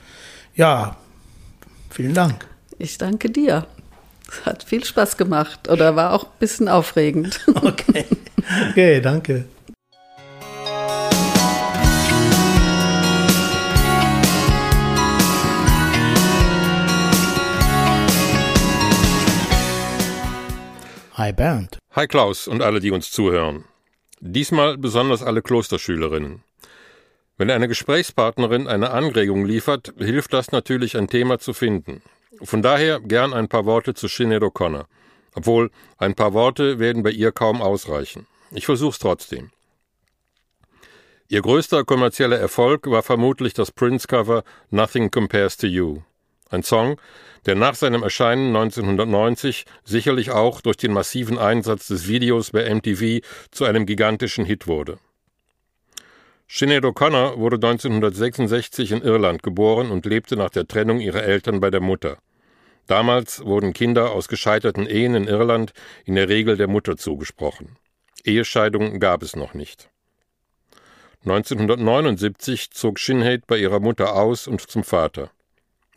ja, 0.55 0.95
vielen 1.89 2.13
Dank. 2.13 2.47
Ich 2.79 2.97
danke 2.97 3.29
dir. 3.29 3.67
Es 4.27 4.45
hat 4.45 4.63
viel 4.63 4.83
Spaß 4.83 5.17
gemacht 5.17 5.69
oder 5.69 5.95
war 5.95 6.13
auch 6.13 6.23
ein 6.23 6.39
bisschen 6.39 6.69
aufregend. 6.69 7.41
Okay, 7.55 8.05
okay 8.71 9.01
danke. 9.01 9.45
Hi 21.15 21.31
Bernd. 21.31 21.77
Hi 21.91 22.07
Klaus 22.07 22.47
und 22.47 22.63
alle, 22.63 22.79
die 22.79 22.89
uns 22.89 23.11
zuhören. 23.11 23.65
Diesmal 24.19 24.79
besonders 24.79 25.21
alle 25.21 25.43
Klosterschülerinnen. 25.43 26.43
Wenn 27.37 27.51
eine 27.51 27.67
Gesprächspartnerin 27.67 28.67
eine 28.67 28.89
Anregung 28.89 29.45
liefert, 29.45 29.93
hilft 29.99 30.33
das 30.33 30.51
natürlich, 30.51 30.97
ein 30.97 31.07
Thema 31.07 31.37
zu 31.37 31.53
finden. 31.53 32.01
Von 32.41 32.63
daher 32.63 32.99
gern 32.99 33.31
ein 33.31 33.47
paar 33.47 33.65
Worte 33.65 33.93
zu 33.93 34.07
Sinead 34.07 34.41
O'Connor. 34.41 34.85
Obwohl, 35.35 35.69
ein 35.99 36.15
paar 36.15 36.33
Worte 36.33 36.79
werden 36.79 37.03
bei 37.03 37.11
ihr 37.11 37.31
kaum 37.31 37.61
ausreichen. 37.61 38.25
Ich 38.49 38.65
versuch's 38.65 38.97
trotzdem. 38.97 39.51
Ihr 41.27 41.43
größter 41.43 41.83
kommerzieller 41.83 42.39
Erfolg 42.39 42.89
war 42.89 43.03
vermutlich 43.03 43.53
das 43.53 43.71
Prince-Cover 43.71 44.43
Nothing 44.71 45.11
Compares 45.11 45.57
to 45.57 45.67
You. 45.67 46.01
Ein 46.53 46.61
Song, 46.61 47.01
der 47.47 47.55
nach 47.55 47.73
seinem 47.73 48.03
Erscheinen 48.03 48.55
1990 48.55 49.65
sicherlich 49.83 50.29
auch 50.29 50.61
durch 50.61 50.77
den 50.77 50.93
massiven 50.93 51.39
Einsatz 51.39 51.87
des 51.87 52.07
Videos 52.07 52.51
bei 52.51 52.71
MTV 52.71 53.25
zu 53.49 53.65
einem 53.65 53.87
gigantischen 53.87 54.45
Hit 54.45 54.67
wurde. 54.67 54.99
Sinead 56.47 56.83
O'Connor 56.83 57.39
wurde 57.39 57.55
1966 57.55 58.91
in 58.91 59.01
Irland 59.01 59.41
geboren 59.41 59.89
und 59.89 60.05
lebte 60.05 60.35
nach 60.35 60.51
der 60.51 60.67
Trennung 60.67 60.99
ihrer 60.99 61.23
Eltern 61.23 61.59
bei 61.59 61.71
der 61.71 61.81
Mutter. 61.81 62.19
Damals 62.85 63.43
wurden 63.43 63.73
Kinder 63.73 64.11
aus 64.11 64.27
gescheiterten 64.27 64.85
Ehen 64.85 65.15
in 65.15 65.27
Irland 65.27 65.73
in 66.05 66.13
der 66.13 66.29
Regel 66.29 66.55
der 66.55 66.67
Mutter 66.67 66.97
zugesprochen. 66.97 67.77
Ehescheidungen 68.23 68.99
gab 68.99 69.23
es 69.23 69.35
noch 69.35 69.55
nicht. 69.55 69.89
1979 71.25 72.69
zog 72.69 72.99
Shinhead 72.99 73.47
bei 73.47 73.57
ihrer 73.57 73.79
Mutter 73.79 74.13
aus 74.13 74.47
und 74.47 74.61
zum 74.61 74.83
Vater. 74.83 75.31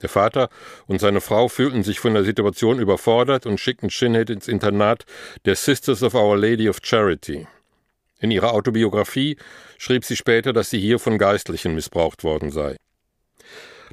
Der 0.02 0.08
Vater 0.08 0.50
und 0.86 1.00
seine 1.00 1.20
Frau 1.20 1.48
fühlten 1.48 1.82
sich 1.82 2.00
von 2.00 2.14
der 2.14 2.24
Situation 2.24 2.78
überfordert 2.78 3.46
und 3.46 3.58
schickten 3.58 3.90
Shinhead 3.90 4.30
ins 4.30 4.48
Internat 4.48 5.04
der 5.44 5.56
Sisters 5.56 6.02
of 6.02 6.14
Our 6.14 6.36
Lady 6.36 6.68
of 6.68 6.78
Charity. 6.82 7.46
In 8.20 8.30
ihrer 8.30 8.52
Autobiografie 8.52 9.36
schrieb 9.78 10.04
sie 10.04 10.16
später, 10.16 10.52
dass 10.52 10.70
sie 10.70 10.80
hier 10.80 10.98
von 10.98 11.18
Geistlichen 11.18 11.74
missbraucht 11.74 12.24
worden 12.24 12.50
sei. 12.50 12.76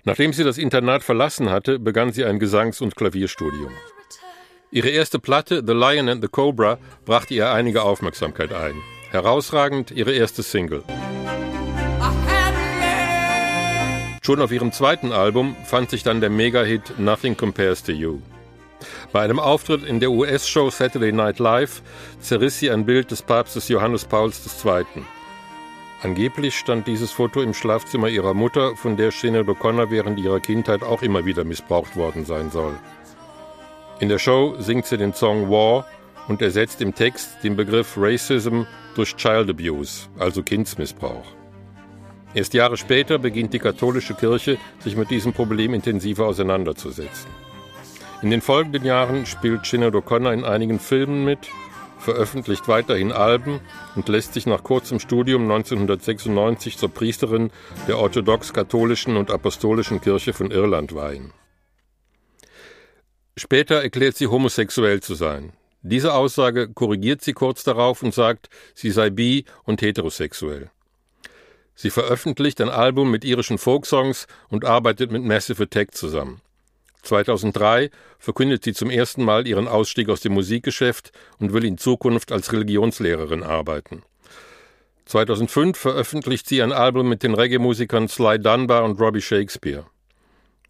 Nachdem 0.05 0.33
sie 0.33 0.43
das 0.43 0.57
Internat 0.57 1.03
verlassen 1.03 1.49
hatte, 1.49 1.79
begann 1.79 2.11
sie 2.11 2.25
ein 2.25 2.39
Gesangs- 2.39 2.81
und 2.81 2.95
Klavierstudium. 2.95 3.71
Ihre 4.71 4.89
erste 4.89 5.19
Platte, 5.19 5.63
The 5.65 5.73
Lion 5.73 6.09
and 6.09 6.21
the 6.21 6.27
Cobra, 6.27 6.79
brachte 7.05 7.33
ihr 7.35 7.51
einige 7.51 7.83
Aufmerksamkeit 7.83 8.51
ein. 8.51 8.75
Herausragend 9.11 9.91
ihre 9.91 10.11
erste 10.11 10.41
Single. 10.41 10.83
Schon 14.25 14.39
auf 14.39 14.53
ihrem 14.53 14.71
zweiten 14.71 15.11
Album 15.11 15.53
fand 15.65 15.89
sich 15.89 16.01
dann 16.01 16.21
der 16.21 16.29
Mega-Hit 16.29 16.97
Nothing 16.97 17.35
Compares 17.35 17.83
to 17.83 17.91
You. 17.91 18.19
Bei 19.11 19.21
einem 19.21 19.37
Auftritt 19.37 19.83
in 19.83 19.99
der 19.99 20.11
US-Show 20.11 20.69
Saturday 20.69 21.11
Night 21.11 21.39
Live 21.39 21.81
zerriss 22.21 22.57
sie 22.57 22.71
ein 22.71 22.85
Bild 22.85 23.11
des 23.11 23.21
Papstes 23.21 23.67
Johannes 23.67 24.05
Pauls 24.05 24.41
II. 24.63 24.85
Angeblich 26.03 26.55
stand 26.55 26.87
dieses 26.87 27.11
Foto 27.11 27.41
im 27.41 27.53
Schlafzimmer 27.53 28.07
ihrer 28.07 28.33
Mutter, 28.33 28.77
von 28.77 28.95
der 28.95 29.11
Sinead 29.11 29.47
O'Connor 29.47 29.89
während 29.89 30.17
ihrer 30.17 30.39
Kindheit 30.39 30.83
auch 30.83 31.01
immer 31.01 31.25
wieder 31.25 31.43
missbraucht 31.43 31.97
worden 31.97 32.23
sein 32.23 32.49
soll. 32.49 32.79
In 33.99 34.07
der 34.07 34.19
Show 34.19 34.55
singt 34.57 34.85
sie 34.85 34.97
den 34.97 35.13
Song 35.13 35.49
War 35.49 35.85
und 36.29 36.41
ersetzt 36.41 36.81
im 36.81 36.95
Text 36.95 37.43
den 37.43 37.57
Begriff 37.57 37.95
Racism 37.97 38.61
durch 38.95 39.17
Child 39.17 39.49
Abuse, 39.49 40.07
also 40.17 40.41
Kindsmissbrauch. 40.43 41.42
Erst 42.33 42.53
Jahre 42.53 42.77
später 42.77 43.19
beginnt 43.19 43.53
die 43.53 43.59
katholische 43.59 44.15
Kirche, 44.15 44.57
sich 44.79 44.95
mit 44.95 45.11
diesem 45.11 45.33
Problem 45.33 45.73
intensiver 45.73 46.25
auseinanderzusetzen. 46.25 47.29
In 48.21 48.31
den 48.31 48.41
folgenden 48.41 48.85
Jahren 48.85 49.25
spielt 49.25 49.65
Sinead 49.65 49.93
O'Connor 49.93 50.33
in 50.33 50.43
einigen 50.43 50.79
Filmen 50.79 51.25
mit, 51.25 51.49
veröffentlicht 51.99 52.67
weiterhin 52.67 53.11
Alben 53.11 53.59
und 53.95 54.09
lässt 54.09 54.33
sich 54.33 54.45
nach 54.45 54.63
kurzem 54.63 54.99
Studium 54.99 55.43
1996 55.43 56.77
zur 56.77 56.89
Priesterin 56.89 57.51
der 57.87 57.97
orthodox-katholischen 57.99 59.15
und 59.17 59.31
apostolischen 59.31 60.01
Kirche 60.01 60.33
von 60.33 60.51
Irland 60.51 60.95
weihen. 60.95 61.33
Später 63.37 63.81
erklärt 63.81 64.15
sie 64.15 64.27
homosexuell 64.27 65.01
zu 65.01 65.15
sein. 65.15 65.53
Diese 65.81 66.13
Aussage 66.13 66.69
korrigiert 66.69 67.21
sie 67.21 67.33
kurz 67.33 67.63
darauf 67.63 68.03
und 68.03 68.13
sagt, 68.13 68.49
sie 68.73 68.91
sei 68.91 69.09
bi 69.09 69.45
und 69.63 69.81
heterosexuell. 69.81 70.69
Sie 71.75 71.89
veröffentlicht 71.89 72.61
ein 72.61 72.69
Album 72.69 73.09
mit 73.09 73.25
irischen 73.25 73.57
Folksongs 73.57 74.27
und 74.49 74.65
arbeitet 74.65 75.11
mit 75.11 75.23
Massive 75.23 75.63
Attack 75.63 75.95
zusammen. 75.95 76.41
2003 77.01 77.89
verkündet 78.19 78.63
sie 78.63 78.73
zum 78.73 78.89
ersten 78.89 79.23
Mal 79.23 79.47
ihren 79.47 79.67
Ausstieg 79.67 80.09
aus 80.09 80.21
dem 80.21 80.33
Musikgeschäft 80.33 81.11
und 81.39 81.51
will 81.53 81.65
in 81.65 81.77
Zukunft 81.77 82.31
als 82.31 82.51
Religionslehrerin 82.53 83.43
arbeiten. 83.43 84.03
2005 85.05 85.77
veröffentlicht 85.77 86.47
sie 86.47 86.61
ein 86.61 86.71
Album 86.71 87.09
mit 87.09 87.23
den 87.23 87.33
Reggae-Musikern 87.33 88.07
Sly 88.07 88.39
Dunbar 88.39 88.85
und 88.85 88.99
Robbie 89.01 89.21
Shakespeare. 89.21 89.85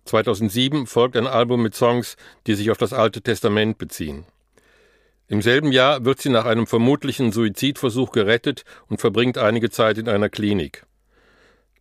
2007 0.05 0.87
folgt 0.87 1.15
ein 1.15 1.27
Album 1.27 1.61
mit 1.61 1.75
Songs, 1.75 2.17
die 2.47 2.55
sich 2.55 2.71
auf 2.71 2.77
das 2.77 2.93
Alte 2.93 3.21
Testament 3.21 3.77
beziehen. 3.77 4.25
Im 5.27 5.41
selben 5.41 5.71
Jahr 5.71 6.03
wird 6.03 6.19
sie 6.19 6.29
nach 6.29 6.45
einem 6.45 6.67
vermutlichen 6.67 7.31
Suizidversuch 7.31 8.11
gerettet 8.11 8.65
und 8.87 8.99
verbringt 8.99 9.37
einige 9.37 9.69
Zeit 9.69 9.97
in 9.97 10.09
einer 10.09 10.29
Klinik. 10.29 10.85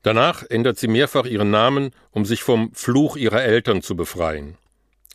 Danach 0.03 0.43
ändert 0.49 0.79
sie 0.79 0.89
mehrfach 0.89 1.27
ihren 1.27 1.51
Namen, 1.51 1.91
um 2.11 2.25
sich 2.25 2.43
vom 2.43 2.73
Fluch 2.75 3.17
ihrer 3.17 3.43
Eltern 3.43 3.83
zu 3.83 3.97
befreien. 3.97 4.57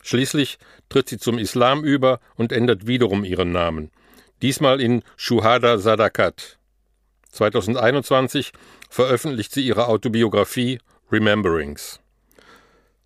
Schließlich 0.04 0.58
tritt 0.88 1.10
sie 1.10 1.18
zum 1.18 1.38
Islam 1.38 1.84
über 1.84 2.20
und 2.36 2.54
ändert 2.54 2.88
wiederum 2.88 3.26
ihren 3.26 3.52
Namen, 3.52 3.92
diesmal 4.42 4.80
in 4.80 5.04
Shuhada 5.18 5.78
Sadakat. 5.78 6.58
2021 7.32 8.54
veröffentlicht 8.90 9.54
sie 9.54 9.68
ihre 9.68 9.88
Autobiografie 9.88 10.80
Rememberings. 11.12 12.00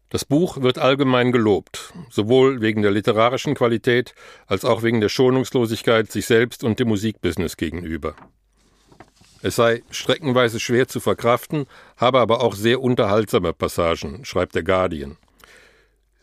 Das 0.10 0.26
Buch 0.26 0.62
wird 0.62 0.78
allgemein 0.78 1.32
gelobt, 1.32 1.94
sowohl 2.10 2.62
wegen 2.62 2.82
der 2.82 2.92
literarischen 2.92 3.56
Qualität 3.56 4.14
als 4.46 4.66
auch 4.66 4.84
wegen 4.84 5.00
der 5.00 5.10
Schonungslosigkeit 5.10 6.12
sich 6.12 6.26
selbst 6.26 6.64
und 6.64 6.80
dem 6.80 6.90
Musikbusiness 6.90 7.58
gegenüber. 7.58 8.16
Es 9.44 9.56
sei 9.56 9.82
streckenweise 9.90 10.60
schwer 10.60 10.88
zu 10.88 11.00
verkraften, 11.00 11.66
habe 11.98 12.20
aber 12.20 12.42
auch 12.42 12.54
sehr 12.54 12.82
unterhaltsame 12.82 13.54
Passagen, 13.54 14.24
schreibt 14.24 14.56
der 14.56 14.64
Guardian. 14.64 15.18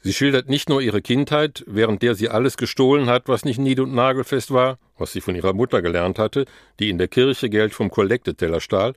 Sie 0.03 0.13
schildert 0.13 0.49
nicht 0.49 0.69
nur 0.69 0.81
ihre 0.81 1.03
Kindheit, 1.03 1.65
während 1.67 2.03
der 2.03 2.15
sie 2.15 2.29
alles 2.29 2.57
gestohlen 2.57 3.09
hat, 3.09 3.29
was 3.29 3.45
nicht 3.45 3.59
nied- 3.59 3.81
und 3.81 3.95
nagelfest 3.95 4.53
war, 4.53 4.79
was 4.97 5.13
sie 5.13 5.21
von 5.21 5.35
ihrer 5.35 5.53
Mutter 5.53 5.83
gelernt 5.83 6.19
hatte, 6.19 6.45
die 6.79 6.89
in 6.89 6.99
der 6.99 7.09
Kirche 7.09 7.51
Geld 7.51 7.75
vom 7.75 7.91
Kollekteteller 7.91 8.61
stahl, 8.61 8.95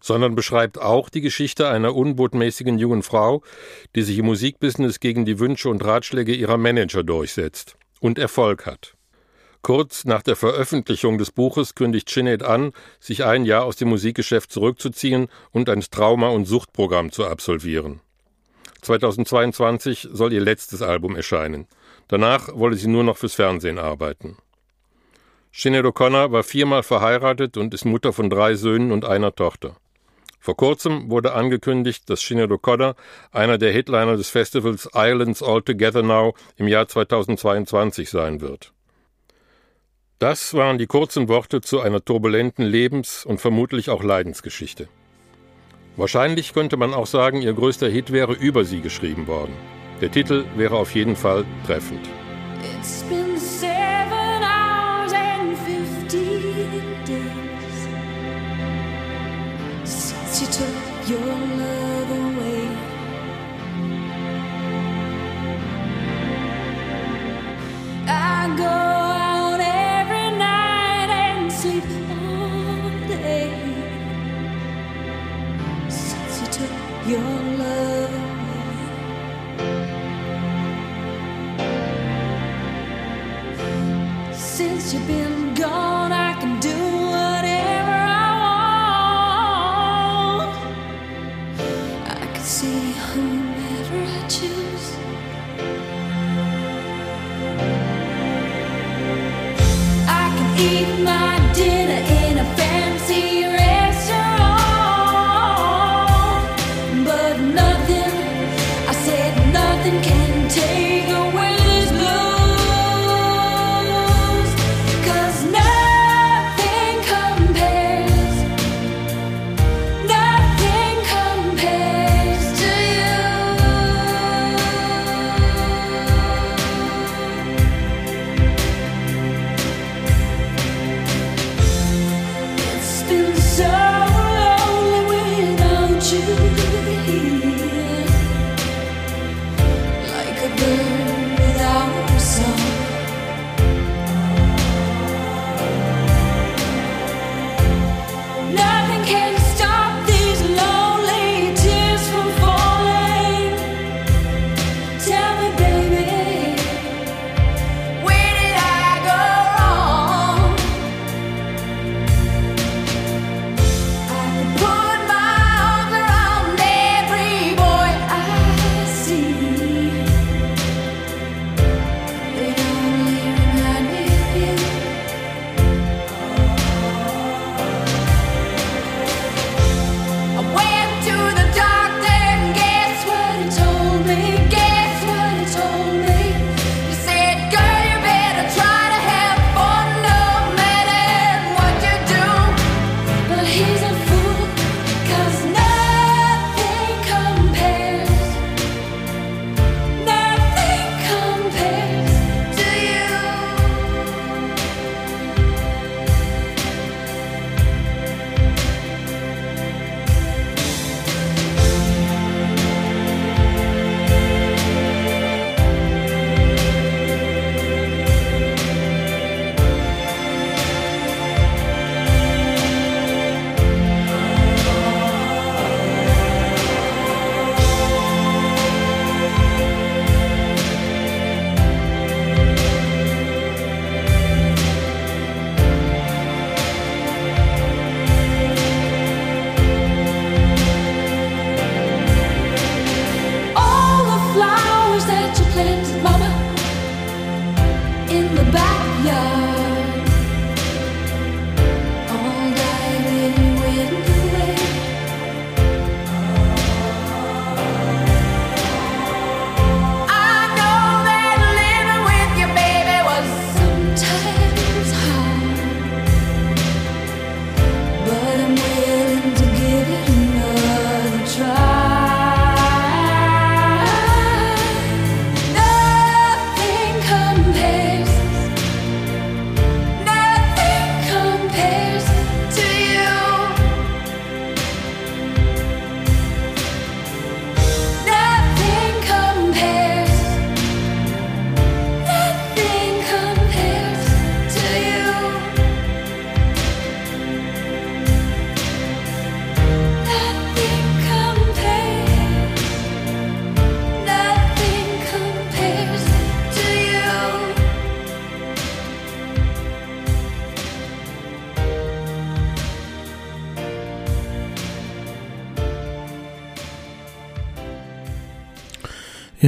sondern 0.00 0.34
beschreibt 0.34 0.80
auch 0.80 1.08
die 1.08 1.20
Geschichte 1.20 1.68
einer 1.68 1.94
unbotmäßigen 1.94 2.78
jungen 2.78 3.04
Frau, 3.04 3.42
die 3.94 4.02
sich 4.02 4.18
im 4.18 4.26
Musikbusiness 4.26 4.98
gegen 4.98 5.24
die 5.24 5.38
Wünsche 5.38 5.68
und 5.68 5.84
Ratschläge 5.84 6.34
ihrer 6.34 6.58
Manager 6.58 7.04
durchsetzt 7.04 7.76
und 8.00 8.18
Erfolg 8.18 8.66
hat. 8.66 8.94
Kurz 9.62 10.04
nach 10.04 10.22
der 10.22 10.34
Veröffentlichung 10.34 11.18
des 11.18 11.30
Buches 11.30 11.76
kündigt 11.76 12.10
Sinead 12.10 12.42
an, 12.42 12.72
sich 12.98 13.24
ein 13.24 13.44
Jahr 13.44 13.64
aus 13.64 13.76
dem 13.76 13.90
Musikgeschäft 13.90 14.50
zurückzuziehen 14.50 15.28
und 15.52 15.68
ein 15.68 15.80
Trauma- 15.82 16.30
und 16.30 16.46
Suchtprogramm 16.46 17.12
zu 17.12 17.24
absolvieren. 17.26 18.00
2022 18.80 20.08
soll 20.10 20.32
ihr 20.32 20.40
letztes 20.40 20.82
Album 20.82 21.14
erscheinen. 21.14 21.68
Danach 22.08 22.48
wolle 22.52 22.74
sie 22.76 22.88
nur 22.88 23.04
noch 23.04 23.16
fürs 23.16 23.34
Fernsehen 23.34 23.78
arbeiten. 23.78 24.36
Sinead 25.52 25.84
O'Connor 25.84 26.32
war 26.32 26.42
viermal 26.42 26.82
verheiratet 26.82 27.56
und 27.56 27.72
ist 27.72 27.84
Mutter 27.84 28.12
von 28.12 28.30
drei 28.30 28.56
Söhnen 28.56 28.90
und 28.90 29.04
einer 29.04 29.32
Tochter. 29.32 29.76
Vor 30.40 30.56
kurzem 30.56 31.08
wurde 31.08 31.34
angekündigt, 31.34 32.10
dass 32.10 32.20
Sinead 32.20 32.50
O'Connor 32.50 32.96
einer 33.30 33.58
der 33.58 33.72
Headliner 33.72 34.16
des 34.16 34.28
Festivals 34.28 34.88
Islands 34.92 35.40
All 35.40 35.62
Together 35.62 36.02
Now 36.02 36.34
im 36.56 36.66
Jahr 36.66 36.88
2022 36.88 38.10
sein 38.10 38.40
wird. 38.40 38.72
Das 40.22 40.54
waren 40.54 40.78
die 40.78 40.86
kurzen 40.86 41.26
Worte 41.26 41.62
zu 41.62 41.80
einer 41.80 42.04
turbulenten 42.04 42.64
Lebens- 42.64 43.26
und 43.26 43.40
vermutlich 43.40 43.90
auch 43.90 44.04
Leidensgeschichte. 44.04 44.86
Wahrscheinlich 45.96 46.54
könnte 46.54 46.76
man 46.76 46.94
auch 46.94 47.08
sagen, 47.08 47.42
ihr 47.42 47.52
größter 47.52 47.88
Hit 47.88 48.12
wäre 48.12 48.32
über 48.32 48.64
sie 48.64 48.82
geschrieben 48.82 49.26
worden. 49.26 49.52
Der 50.00 50.12
Titel 50.12 50.44
wäre 50.54 50.76
auf 50.76 50.94
jeden 50.94 51.16
Fall 51.16 51.44
treffend. 51.66 52.08
It's 52.78 53.02
been 53.08 53.36
seven 53.36 54.44
hours 54.44 55.12
and 55.12 55.58
days 56.08 57.88
since 59.82 60.40
you 60.40 60.46
took 60.46 61.10
your 61.10 61.34
love 61.58 62.12
away. 62.12 62.68
I 68.06 68.54
go 68.56 68.81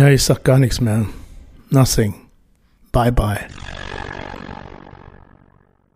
Ja, 0.05 0.11
ich 0.11 0.23
sag 0.23 0.45
gar 0.45 0.59
nichts 0.59 0.83
mehr. 0.83 1.07
Nothing. 1.71 2.13
Bye 2.93 3.11
bye. 3.11 3.39